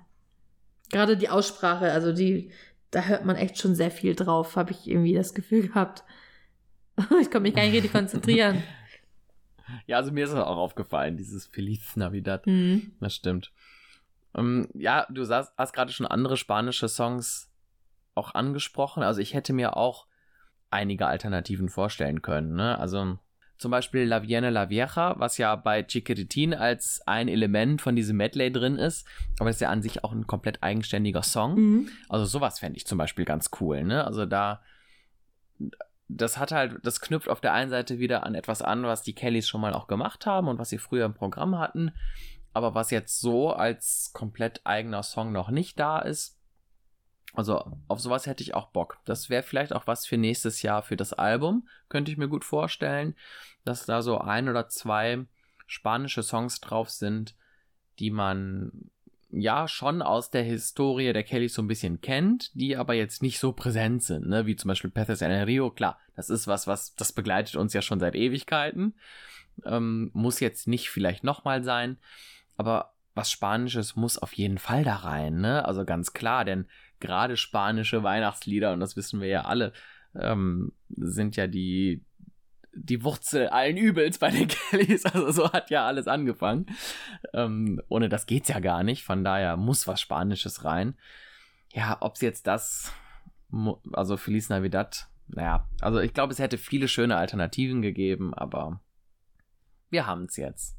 Gerade 0.91 1.17
die 1.17 1.29
Aussprache, 1.29 1.93
also 1.93 2.13
die, 2.13 2.51
da 2.91 3.05
hört 3.05 3.25
man 3.25 3.37
echt 3.37 3.59
schon 3.59 3.75
sehr 3.75 3.91
viel 3.91 4.15
drauf, 4.15 4.57
habe 4.57 4.73
ich 4.73 4.89
irgendwie 4.89 5.15
das 5.15 5.35
Gefühl 5.35 5.69
gehabt. 5.69 6.05
ich 7.21 7.31
kann 7.31 7.43
mich 7.43 7.55
gar 7.55 7.63
nicht 7.63 7.75
richtig 7.75 7.93
konzentrieren. 7.93 8.63
Ja, 9.87 9.97
also 9.97 10.13
mir 10.13 10.25
ist 10.25 10.31
es 10.31 10.37
auch 10.37 10.59
aufgefallen, 10.59 11.17
dieses 11.17 11.47
Feliz 11.47 11.97
Navidad. 11.97 12.47
Mhm. 12.47 12.93
Das 13.01 13.15
stimmt. 13.15 13.51
Um, 14.35 14.65
ähm, 14.65 14.69
ja, 14.75 15.07
du 15.09 15.27
hast, 15.27 15.55
hast 15.57 15.73
gerade 15.73 15.91
schon 15.91 16.05
andere 16.05 16.37
spanische 16.37 16.87
Songs 16.87 17.51
auch 18.15 18.35
angesprochen. 18.35 19.03
Also 19.03 19.23
ich 19.23 19.33
hätte 19.33 19.55
mir 19.55 19.79
auch 19.79 20.07
einige 20.75 21.07
Alternativen 21.07 21.69
vorstellen 21.69 22.21
können. 22.21 22.55
Ne? 22.55 22.79
Also 22.79 23.19
zum 23.57 23.71
Beispiel 23.71 24.05
La 24.05 24.23
Vienne 24.23 24.51
La 24.51 24.69
Vieja, 24.69 25.15
was 25.19 25.39
ja 25.39 25.55
bei 25.57 25.85
Chiquiritin 25.85 26.55
als 26.55 27.01
ein 27.07 27.29
Element 27.29 27.81
von 27.81 27.97
diesem 27.97 28.17
Medley 28.17 28.51
drin 28.53 28.77
ist, 28.77 29.07
aber 29.39 29.51
ist 29.51 29.61
ja 29.61 29.71
an 29.71 29.83
sich 29.83 30.05
auch 30.05 30.13
ein 30.13 30.27
komplett 30.27 30.63
eigenständiger 30.63 31.23
Song. 31.23 31.55
Mhm. 31.55 31.89
Also 32.09 32.25
sowas 32.25 32.59
fände 32.59 32.77
ich 32.77 32.87
zum 32.87 32.99
Beispiel 32.99 33.25
ganz 33.25 33.51
cool, 33.61 33.85
ne? 33.85 34.05
Also 34.05 34.27
da, 34.27 34.61
das 36.09 36.37
hat 36.37 36.53
halt, 36.53 36.81
das 36.83 37.01
knüpft 37.01 37.29
auf 37.29 37.41
der 37.41 37.53
einen 37.53 37.71
Seite 37.71 37.99
wieder 37.99 38.25
an 38.25 38.35
etwas 38.35 38.61
an, 38.61 38.83
was 38.83 39.03
die 39.03 39.15
Kellys 39.15 39.49
schon 39.49 39.61
mal 39.61 39.73
auch 39.73 39.87
gemacht 39.87 40.27
haben 40.27 40.49
und 40.49 40.59
was 40.59 40.69
sie 40.69 40.79
früher 40.79 41.07
im 41.07 41.15
Programm 41.15 41.59
hatten, 41.59 41.93
aber 42.53 42.75
was 42.75 42.91
jetzt 42.91 43.21
so 43.21 43.53
als 43.53 44.11
komplett 44.13 44.63
eigener 44.65 45.03
Song 45.05 45.33
noch 45.33 45.51
nicht 45.51 45.79
da 45.79 46.01
ist. 46.01 46.41
Also 47.35 47.77
auf 47.89 48.01
sowas 48.01 48.27
hätte 48.27 48.43
ich 48.43 48.55
auch 48.55 48.69
Bock. 48.69 48.99
Das 49.05 49.29
wäre 49.29 49.43
vielleicht 49.43 49.73
auch 49.73 49.87
was 49.87 50.07
für 50.07 50.17
nächstes 50.17 50.63
Jahr 50.63 50.83
für 50.83 50.97
das 50.97 51.13
Album, 51.13 51.69
könnte 51.89 52.11
ich 52.11 52.17
mir 52.17 52.29
gut 52.29 52.45
vorstellen, 52.45 53.15
dass 53.65 53.87
da 53.87 54.03
so 54.03 54.19
ein 54.19 54.49
oder 54.49 54.69
zwei 54.69 55.27
spanische 55.67 56.23
Songs 56.23 56.61
drauf 56.61 56.91
sind, 56.91 57.35
die 57.99 58.11
man 58.11 58.91
ja 59.31 59.67
schon 59.67 60.01
aus 60.01 60.31
der 60.31 60.45
Historie 60.45 61.13
der 61.13 61.25
Kellys 61.25 61.55
so 61.55 61.63
ein 61.63 61.69
bisschen 61.69 62.01
kennt, 62.01 62.55
die 62.55 62.77
aber 62.77 62.95
jetzt 62.95 63.21
nicht 63.21 63.41
so 63.41 63.53
präsent 63.53 64.05
sind, 64.05 64.29
ne? 64.29 64.47
wie 64.47 64.55
zum 64.55 64.69
Beispiel 64.69 64.91
Peces 64.91 65.23
en 65.23 65.33
el 65.33 65.45
Rio. 65.45 65.71
Klar, 65.71 65.99
das 66.15 66.31
ist 66.31 66.47
was, 66.47 66.69
was 66.69 66.95
das 66.95 67.13
begleitet 67.13 67.57
uns 67.57 67.73
ja 67.73 67.83
schon 67.83 67.99
seit 67.99 68.15
Ewigkeiten. 68.15 68.95
Ähm, 69.65 70.11
muss 70.15 70.39
jetzt 70.39 70.69
nicht 70.69 70.91
vielleicht 70.91 71.25
nochmal 71.25 71.65
sein, 71.65 71.99
aber 72.57 72.95
was 73.15 73.31
Spanisches 73.31 73.97
muss 73.97 74.19
auf 74.19 74.33
jeden 74.33 74.59
Fall 74.59 74.85
da 74.85 74.97
rein, 74.97 75.41
ne? 75.41 75.65
Also 75.65 75.85
ganz 75.85 76.13
klar, 76.13 76.45
denn 76.45 76.67
gerade 77.05 77.37
spanische 77.37 78.03
Weihnachtslieder, 78.03 78.73
und 78.73 78.81
das 78.81 78.97
wissen 78.97 79.21
wir 79.21 79.29
ja 79.29 79.43
alle, 79.43 79.73
ähm, 80.15 80.73
sind 80.97 81.37
ja 81.37 81.47
die, 81.47 82.03
die 82.73 83.05
Wurzel 83.05 83.49
allen 83.49 83.77
Übels 83.77 84.19
bei 84.19 84.31
den 84.31 84.49
Kellys. 84.71 85.05
Also 85.05 85.31
so 85.31 85.53
hat 85.53 85.71
ja 85.71 85.87
alles 85.87 86.09
angefangen. 86.09 86.67
Ähm, 87.33 87.81
ohne 87.89 88.09
das 88.09 88.27
geht's 88.27 88.49
ja 88.49 88.61
gar 88.61 88.83
nicht. 88.83 89.05
Von 89.05 89.23
daher 89.23 89.57
muss 89.57 89.87
was 89.87 90.01
Spanisches 90.01 90.65
rein. 90.65 90.95
Ja, 91.73 91.99
ob's 92.01 92.21
jetzt 92.21 92.47
das, 92.47 92.93
also 93.93 94.17
Feliz 94.17 94.49
Navidad, 94.49 95.09
naja, 95.27 95.69
also 95.81 95.99
ich 96.01 96.15
glaube, 96.15 96.33
es 96.33 96.39
hätte 96.39 96.59
viele 96.59 96.89
schöne 96.89 97.17
Alternativen 97.17 97.83
gegeben, 97.83 98.33
aber 98.35 98.81
wir 99.91 100.07
haben's 100.07 100.37
jetzt. 100.37 100.77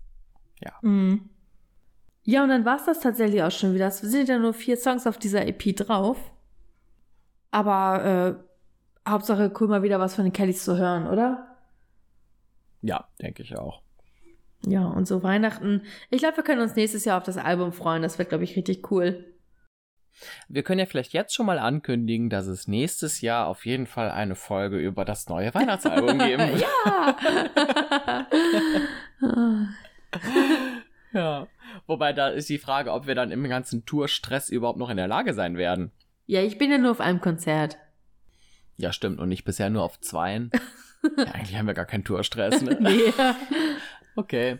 Ja. 0.62 0.74
Mhm. 0.82 1.30
Ja, 2.26 2.44
und 2.44 2.50
dann 2.50 2.66
war 2.66 2.78
es 2.78 2.86
das 2.86 3.00
tatsächlich 3.00 3.44
auch 3.44 3.52
schon 3.52 3.76
wieder. 3.76 3.88
Es 3.88 4.00
sind 4.00 4.28
ja 4.28 4.40
nur 4.40 4.54
vier 4.54 4.78
Songs 4.78 5.06
auf 5.06 5.18
dieser 5.18 5.48
EP 5.48 5.76
drauf. 5.76 6.18
Aber 7.52 8.40
äh, 9.06 9.10
Hauptsache 9.10 9.54
cool 9.60 9.68
mal 9.68 9.84
wieder 9.84 10.00
was 10.00 10.16
von 10.16 10.24
den 10.24 10.34
Kellys 10.34 10.64
zu 10.64 10.76
hören, 10.76 11.08
oder? 11.08 11.56
Ja, 12.82 13.08
denke 13.22 13.44
ich 13.44 13.56
auch. 13.56 13.84
Ja, 14.66 14.88
und 14.88 15.08
so 15.08 15.22
Weihnachten. 15.22 15.84
Ich 16.10 16.20
glaube, 16.20 16.38
wir 16.38 16.44
können 16.44 16.62
uns 16.62 16.76
nächstes 16.76 17.06
Jahr 17.06 17.18
auf 17.20 17.24
das 17.24 17.38
Album 17.38 17.72
freuen. 17.72 18.02
Das 18.02 18.18
wird, 18.18 18.30
glaube 18.30 18.44
ich, 18.44 18.56
richtig 18.56 18.92
cool. 18.92 19.24
Wir 20.48 20.64
können 20.64 20.80
ja 20.80 20.88
vielleicht 20.88 21.14
jetzt 21.14 21.36
schon 21.36 21.46
mal 21.46 21.60
ankündigen, 21.60 22.32
dass 22.32 22.48
es 22.48 22.68
nächstes 22.68 23.22
Jahr 23.22 23.48
auf 23.48 23.66
jeden 23.68 23.86
Fall 23.86 24.10
eine 24.10 24.36
Folge 24.36 24.80
über 24.80 25.06
das 25.06 25.30
neue 25.30 25.54
Weihnachtsalbum 25.54 26.18
geben 26.18 26.44
wird. 26.54 26.66
ja! 26.82 27.18
ja. 31.20 31.48
Wobei 31.88 32.14
da 32.14 32.28
ist 32.28 32.50
die 32.50 32.58
Frage, 32.58 32.92
ob 32.92 33.08
wir 33.08 33.16
dann 33.16 33.32
im 33.32 33.44
ganzen 33.46 33.86
Tourstress 33.86 34.50
überhaupt 34.50 34.78
noch 34.78 34.90
in 34.90 34.98
der 34.98 35.08
Lage 35.08 35.34
sein 35.34 35.58
werden. 35.58 35.92
Ja, 36.28 36.42
ich 36.42 36.58
bin 36.58 36.70
ja 36.70 36.78
nur 36.78 36.92
auf 36.92 37.00
einem 37.00 37.22
Konzert. 37.22 37.78
Ja, 38.78 38.92
stimmt. 38.92 39.20
Und 39.20 39.32
ich 39.32 39.46
bisher 39.46 39.70
nur 39.70 39.84
auf 39.84 40.00
zweien. 40.02 40.52
ja, 41.18 41.24
eigentlich 41.26 41.58
haben 41.58 41.68
wir 41.68 41.74
gar 41.74 41.86
keinen 41.86 42.04
Tourstress, 42.04 42.62
ne? 42.62 42.78
nee. 42.82 43.14
okay. 44.16 44.60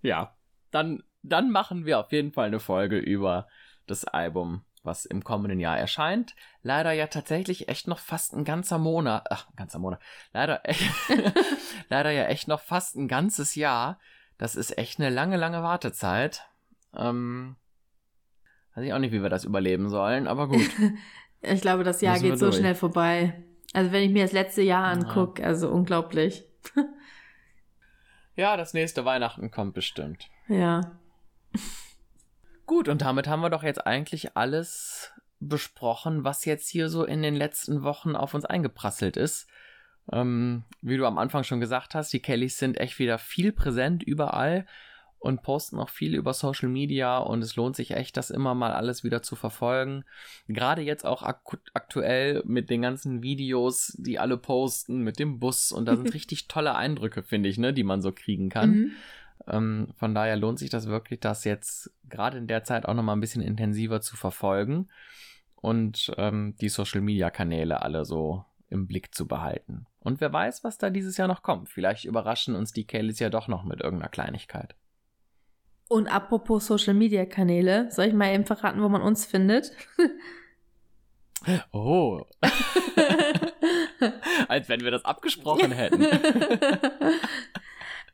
Ja, 0.00 0.34
dann, 0.70 1.02
dann 1.22 1.50
machen 1.50 1.84
wir 1.84 1.98
auf 1.98 2.12
jeden 2.12 2.32
Fall 2.32 2.46
eine 2.46 2.60
Folge 2.60 2.98
über 2.98 3.46
das 3.86 4.04
Album, 4.06 4.64
was 4.82 5.04
im 5.04 5.22
kommenden 5.22 5.60
Jahr 5.60 5.78
erscheint. 5.78 6.34
Leider 6.62 6.92
ja 6.92 7.08
tatsächlich 7.08 7.68
echt 7.68 7.88
noch 7.88 7.98
fast 7.98 8.32
ein 8.32 8.44
ganzer 8.44 8.78
Monat. 8.78 9.26
Ach, 9.28 9.48
ein 9.50 9.56
ganzer 9.56 9.80
Monat. 9.80 10.00
Leider, 10.32 10.62
leider 11.90 12.10
ja 12.10 12.24
echt 12.24 12.48
noch 12.48 12.60
fast 12.60 12.96
ein 12.96 13.08
ganzes 13.08 13.54
Jahr 13.54 13.98
das 14.40 14.56
ist 14.56 14.78
echt 14.78 14.98
eine 14.98 15.10
lange, 15.10 15.36
lange 15.36 15.62
Wartezeit. 15.62 16.48
Ähm, 16.96 17.56
weiß 18.74 18.86
ich 18.86 18.94
auch 18.94 18.98
nicht, 18.98 19.12
wie 19.12 19.22
wir 19.22 19.28
das 19.28 19.44
überleben 19.44 19.90
sollen, 19.90 20.26
aber 20.26 20.48
gut. 20.48 20.70
ich 21.42 21.60
glaube, 21.60 21.84
das 21.84 22.00
Jahr 22.00 22.18
geht 22.18 22.38
so 22.38 22.46
durch. 22.46 22.56
schnell 22.56 22.74
vorbei. 22.74 23.44
Also 23.74 23.92
wenn 23.92 24.02
ich 24.02 24.10
mir 24.10 24.22
das 24.22 24.32
letzte 24.32 24.62
Jahr 24.62 24.86
angucke, 24.86 25.44
also 25.44 25.68
unglaublich. 25.68 26.46
ja, 28.34 28.56
das 28.56 28.72
nächste 28.72 29.04
Weihnachten 29.04 29.50
kommt 29.50 29.74
bestimmt. 29.74 30.30
Ja. 30.48 30.98
Gut, 32.64 32.88
und 32.88 33.02
damit 33.02 33.28
haben 33.28 33.42
wir 33.42 33.50
doch 33.50 33.62
jetzt 33.62 33.86
eigentlich 33.86 34.38
alles 34.38 35.12
besprochen, 35.38 36.24
was 36.24 36.46
jetzt 36.46 36.70
hier 36.70 36.88
so 36.88 37.04
in 37.04 37.20
den 37.20 37.36
letzten 37.36 37.82
Wochen 37.82 38.16
auf 38.16 38.32
uns 38.32 38.46
eingeprasselt 38.46 39.18
ist. 39.18 39.48
Ähm, 40.12 40.64
wie 40.82 40.96
du 40.96 41.06
am 41.06 41.18
Anfang 41.18 41.44
schon 41.44 41.60
gesagt 41.60 41.94
hast, 41.94 42.12
die 42.12 42.20
Kellys 42.20 42.58
sind 42.58 42.78
echt 42.78 42.98
wieder 42.98 43.18
viel 43.18 43.52
präsent 43.52 44.02
überall 44.02 44.66
und 45.20 45.42
posten 45.42 45.78
auch 45.78 45.90
viel 45.90 46.14
über 46.14 46.32
Social 46.32 46.68
Media 46.68 47.18
und 47.18 47.42
es 47.42 47.54
lohnt 47.54 47.76
sich 47.76 47.92
echt, 47.92 48.16
das 48.16 48.30
immer 48.30 48.54
mal 48.54 48.72
alles 48.72 49.04
wieder 49.04 49.22
zu 49.22 49.36
verfolgen. 49.36 50.04
Gerade 50.48 50.80
jetzt 50.80 51.04
auch 51.04 51.22
ak 51.22 51.58
aktuell 51.74 52.42
mit 52.46 52.70
den 52.70 52.82
ganzen 52.82 53.22
Videos, 53.22 53.94
die 53.98 54.18
alle 54.18 54.38
posten 54.38 55.02
mit 55.02 55.18
dem 55.18 55.38
Bus 55.38 55.72
und 55.72 55.84
da 55.84 55.96
sind 55.96 56.12
richtig 56.14 56.48
tolle 56.48 56.74
Eindrücke, 56.74 57.22
finde 57.22 57.50
ich, 57.50 57.58
ne, 57.58 57.74
die 57.74 57.84
man 57.84 58.00
so 58.00 58.12
kriegen 58.12 58.48
kann. 58.48 58.70
Mhm. 58.70 58.92
Ähm, 59.46 59.88
von 59.96 60.14
daher 60.14 60.36
lohnt 60.36 60.58
sich 60.58 60.70
das 60.70 60.86
wirklich, 60.86 61.20
das 61.20 61.44
jetzt 61.44 61.92
gerade 62.08 62.38
in 62.38 62.46
der 62.46 62.64
Zeit 62.64 62.86
auch 62.86 62.94
nochmal 62.94 63.16
ein 63.16 63.20
bisschen 63.20 63.42
intensiver 63.42 64.00
zu 64.00 64.16
verfolgen. 64.16 64.88
und 65.60 66.10
ähm, 66.16 66.54
die 66.60 66.70
Social-Media-Kanäle 66.70 67.82
alle 67.82 68.06
so 68.06 68.46
im 68.70 68.86
Blick 68.86 69.14
zu 69.14 69.26
behalten. 69.26 69.86
Und 69.98 70.20
wer 70.20 70.32
weiß, 70.32 70.64
was 70.64 70.78
da 70.78 70.90
dieses 70.90 71.16
Jahr 71.16 71.28
noch 71.28 71.42
kommt. 71.42 71.68
Vielleicht 71.68 72.04
überraschen 72.04 72.54
uns 72.54 72.72
die 72.72 72.86
Kellys 72.86 73.18
ja 73.18 73.28
doch 73.28 73.48
noch 73.48 73.64
mit 73.64 73.80
irgendeiner 73.80 74.10
Kleinigkeit. 74.10 74.74
Und 75.88 76.06
apropos 76.06 76.66
Social 76.66 76.94
Media 76.94 77.26
Kanäle, 77.26 77.90
soll 77.90 78.06
ich 78.06 78.14
mal 78.14 78.32
eben 78.32 78.46
verraten, 78.46 78.80
wo 78.80 78.88
man 78.88 79.02
uns 79.02 79.26
findet? 79.26 79.72
Oh. 81.72 82.20
Als 84.48 84.68
wenn 84.68 84.80
wir 84.80 84.90
das 84.90 85.06
abgesprochen 85.06 85.72
hätten. 85.72 86.04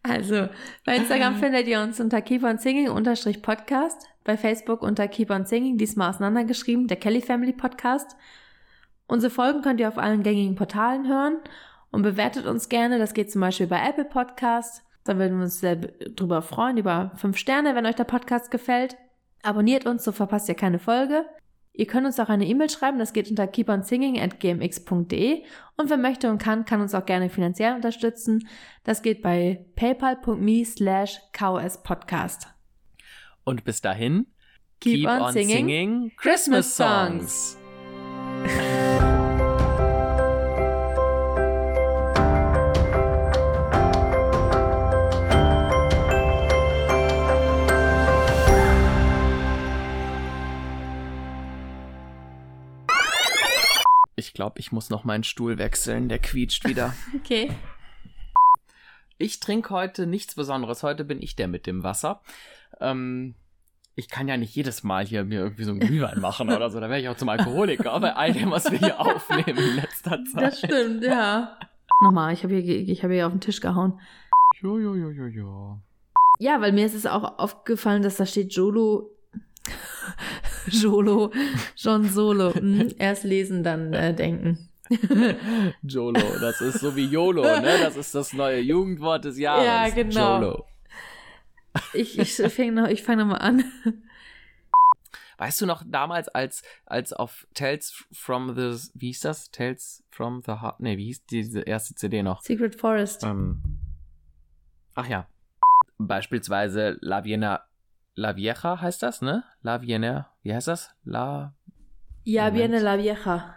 also, 0.02 0.48
bei 0.84 0.96
Instagram 0.96 1.36
findet 1.36 1.66
ihr 1.66 1.80
uns 1.80 1.98
unter 1.98 2.22
Keep 2.22 2.44
on 2.44 2.58
Singing 2.58 2.88
unterstrich 2.88 3.42
Podcast, 3.42 4.06
bei 4.22 4.36
Facebook 4.36 4.82
unter 4.82 5.08
Keep 5.08 5.30
on 5.30 5.44
Singing, 5.44 5.76
diesmal 5.76 6.10
auseinandergeschrieben, 6.10 6.86
der 6.86 6.98
Kelly 6.98 7.20
Family 7.20 7.52
Podcast. 7.52 8.16
Unsere 9.06 9.30
Folgen 9.30 9.62
könnt 9.62 9.80
ihr 9.80 9.88
auf 9.88 9.98
allen 9.98 10.22
gängigen 10.22 10.56
Portalen 10.56 11.08
hören 11.08 11.38
und 11.90 12.02
bewertet 12.02 12.46
uns 12.46 12.68
gerne. 12.68 12.98
Das 12.98 13.14
geht 13.14 13.30
zum 13.30 13.40
Beispiel 13.40 13.66
bei 13.66 13.80
Apple 13.88 14.04
Podcasts. 14.04 14.82
Da 15.04 15.16
würden 15.18 15.38
wir 15.38 15.44
uns 15.44 15.60
sehr 15.60 15.76
drüber 15.76 16.42
freuen, 16.42 16.76
über 16.76 17.12
fünf 17.14 17.36
Sterne, 17.36 17.74
wenn 17.76 17.86
euch 17.86 17.94
der 17.94 18.04
Podcast 18.04 18.50
gefällt. 18.50 18.96
Abonniert 19.42 19.86
uns, 19.86 20.02
so 20.02 20.10
verpasst 20.10 20.48
ihr 20.48 20.56
keine 20.56 20.80
Folge. 20.80 21.24
Ihr 21.72 21.86
könnt 21.86 22.06
uns 22.06 22.18
auch 22.18 22.30
eine 22.30 22.46
E-Mail 22.46 22.70
schreiben, 22.70 22.98
das 22.98 23.12
geht 23.12 23.28
unter 23.28 23.46
keeponsinging@gmx.de 23.46 25.42
und 25.76 25.90
wer 25.90 25.98
möchte 25.98 26.30
und 26.30 26.38
kann, 26.38 26.64
kann 26.64 26.80
uns 26.80 26.94
auch 26.94 27.04
gerne 27.04 27.28
finanziell 27.28 27.74
unterstützen. 27.74 28.48
Das 28.82 29.02
geht 29.02 29.20
bei 29.20 29.66
paypal.me 29.76 30.64
slash 30.64 31.20
kspodcast. 31.32 32.48
Und 33.44 33.64
bis 33.64 33.82
dahin, 33.82 34.26
keep, 34.80 35.00
keep 35.00 35.06
on, 35.06 35.20
on, 35.20 35.32
singing, 35.32 35.56
singing 35.56 36.12
Christmas 36.16 36.74
songs. 36.74 37.58
Ich 54.18 54.32
glaube, 54.32 54.58
ich 54.58 54.72
muss 54.72 54.90
noch 54.90 55.04
meinen 55.04 55.24
Stuhl 55.24 55.58
wechseln. 55.58 56.08
Der 56.08 56.18
quietscht 56.18 56.66
wieder. 56.66 56.94
okay. 57.14 57.50
Ich 59.18 59.40
trinke 59.40 59.70
heute 59.70 60.06
nichts 60.06 60.34
Besonderes. 60.34 60.82
Heute 60.82 61.04
bin 61.04 61.22
ich 61.22 61.36
der 61.36 61.48
mit 61.48 61.66
dem 61.66 61.82
Wasser. 61.82 62.22
Ähm, 62.80 63.34
ich 63.96 64.08
kann 64.08 64.28
ja 64.28 64.36
nicht 64.36 64.54
jedes 64.54 64.82
Mal 64.84 65.06
hier 65.06 65.24
mir 65.24 65.40
irgendwie 65.40 65.64
so 65.64 65.72
ein 65.72 65.80
Glühwein 65.80 66.20
machen 66.20 66.50
oder 66.50 66.70
so. 66.70 66.78
Da 66.80 66.88
wäre 66.90 67.00
ich 67.00 67.08
auch 67.08 67.16
zum 67.16 67.30
Alkoholiker 67.30 67.98
bei 67.98 68.14
all 68.14 68.32
dem, 68.32 68.50
was 68.50 68.70
wir 68.70 68.78
hier 68.78 69.00
aufnehmen 69.00 69.58
in 69.58 69.76
letzter 69.76 70.22
Zeit. 70.24 70.42
Das 70.42 70.58
stimmt, 70.58 71.02
ja. 71.02 71.58
Nochmal, 72.02 72.34
ich 72.34 72.44
habe 72.44 72.56
hier, 72.56 72.94
hab 72.94 73.10
hier 73.10 73.26
auf 73.26 73.32
den 73.32 73.40
Tisch 73.40 73.60
gehauen. 73.60 73.98
Jo, 74.60 74.78
jo, 74.78 74.94
jo, 74.94 75.10
jo, 75.10 75.26
jo. 75.26 75.78
Ja, 76.38 76.60
weil 76.60 76.72
mir 76.72 76.84
ist 76.84 76.94
es 76.94 77.06
auch 77.06 77.38
aufgefallen, 77.38 78.02
dass 78.02 78.16
da 78.16 78.26
steht 78.26 78.52
Jolo 78.52 79.10
Jolo, 80.66 81.32
John 81.76 82.04
Solo. 82.04 82.54
Hm, 82.54 82.94
erst 82.98 83.24
lesen, 83.24 83.64
dann 83.64 83.94
äh, 83.94 84.14
denken. 84.14 84.68
Jolo, 85.82 86.20
das 86.40 86.60
ist 86.60 86.80
so 86.80 86.94
wie 86.94 87.06
YOLO, 87.06 87.42
ne? 87.42 87.78
Das 87.82 87.96
ist 87.96 88.14
das 88.14 88.34
neue 88.34 88.60
Jugendwort 88.60 89.24
des 89.24 89.38
Jahres. 89.38 89.64
Ja, 89.64 89.88
genau. 89.88 90.40
Jolo. 90.40 90.64
Ich, 91.92 92.18
ich 92.18 92.34
fange 92.52 92.72
noch, 92.72 92.88
ich 92.88 93.02
fang 93.02 93.18
noch 93.18 93.26
mal 93.26 93.36
an. 93.36 93.64
Weißt 95.38 95.60
du 95.60 95.66
noch 95.66 95.82
damals, 95.86 96.28
als, 96.28 96.62
als 96.86 97.12
auf 97.12 97.46
Tales 97.52 98.06
from 98.10 98.54
the, 98.56 98.90
wie 98.94 99.08
hieß 99.08 99.20
das? 99.20 99.50
Tales 99.50 100.02
from 100.10 100.42
the 100.46 100.52
Heart, 100.52 100.80
nee, 100.80 100.96
wie 100.96 101.06
hieß 101.06 101.26
diese 101.26 101.60
erste 101.60 101.94
CD 101.94 102.22
noch? 102.22 102.40
Secret 102.42 102.74
Forest. 102.74 103.22
Ähm, 103.24 103.62
ach 104.94 105.08
ja. 105.08 105.28
Beispielsweise 105.98 106.96
La 107.00 107.24
Vienna 107.24 107.66
La 108.18 108.34
Vieja 108.34 108.54
heißt 108.80 109.02
das, 109.02 109.20
ne? 109.20 109.44
La 109.60 109.82
Viene, 109.82 110.26
wie 110.42 110.54
heißt 110.54 110.68
das? 110.68 110.96
La. 111.04 111.54
Ja, 112.24 112.54
Viene 112.54 112.80
La 112.80 112.96
Vieja. 112.96 113.55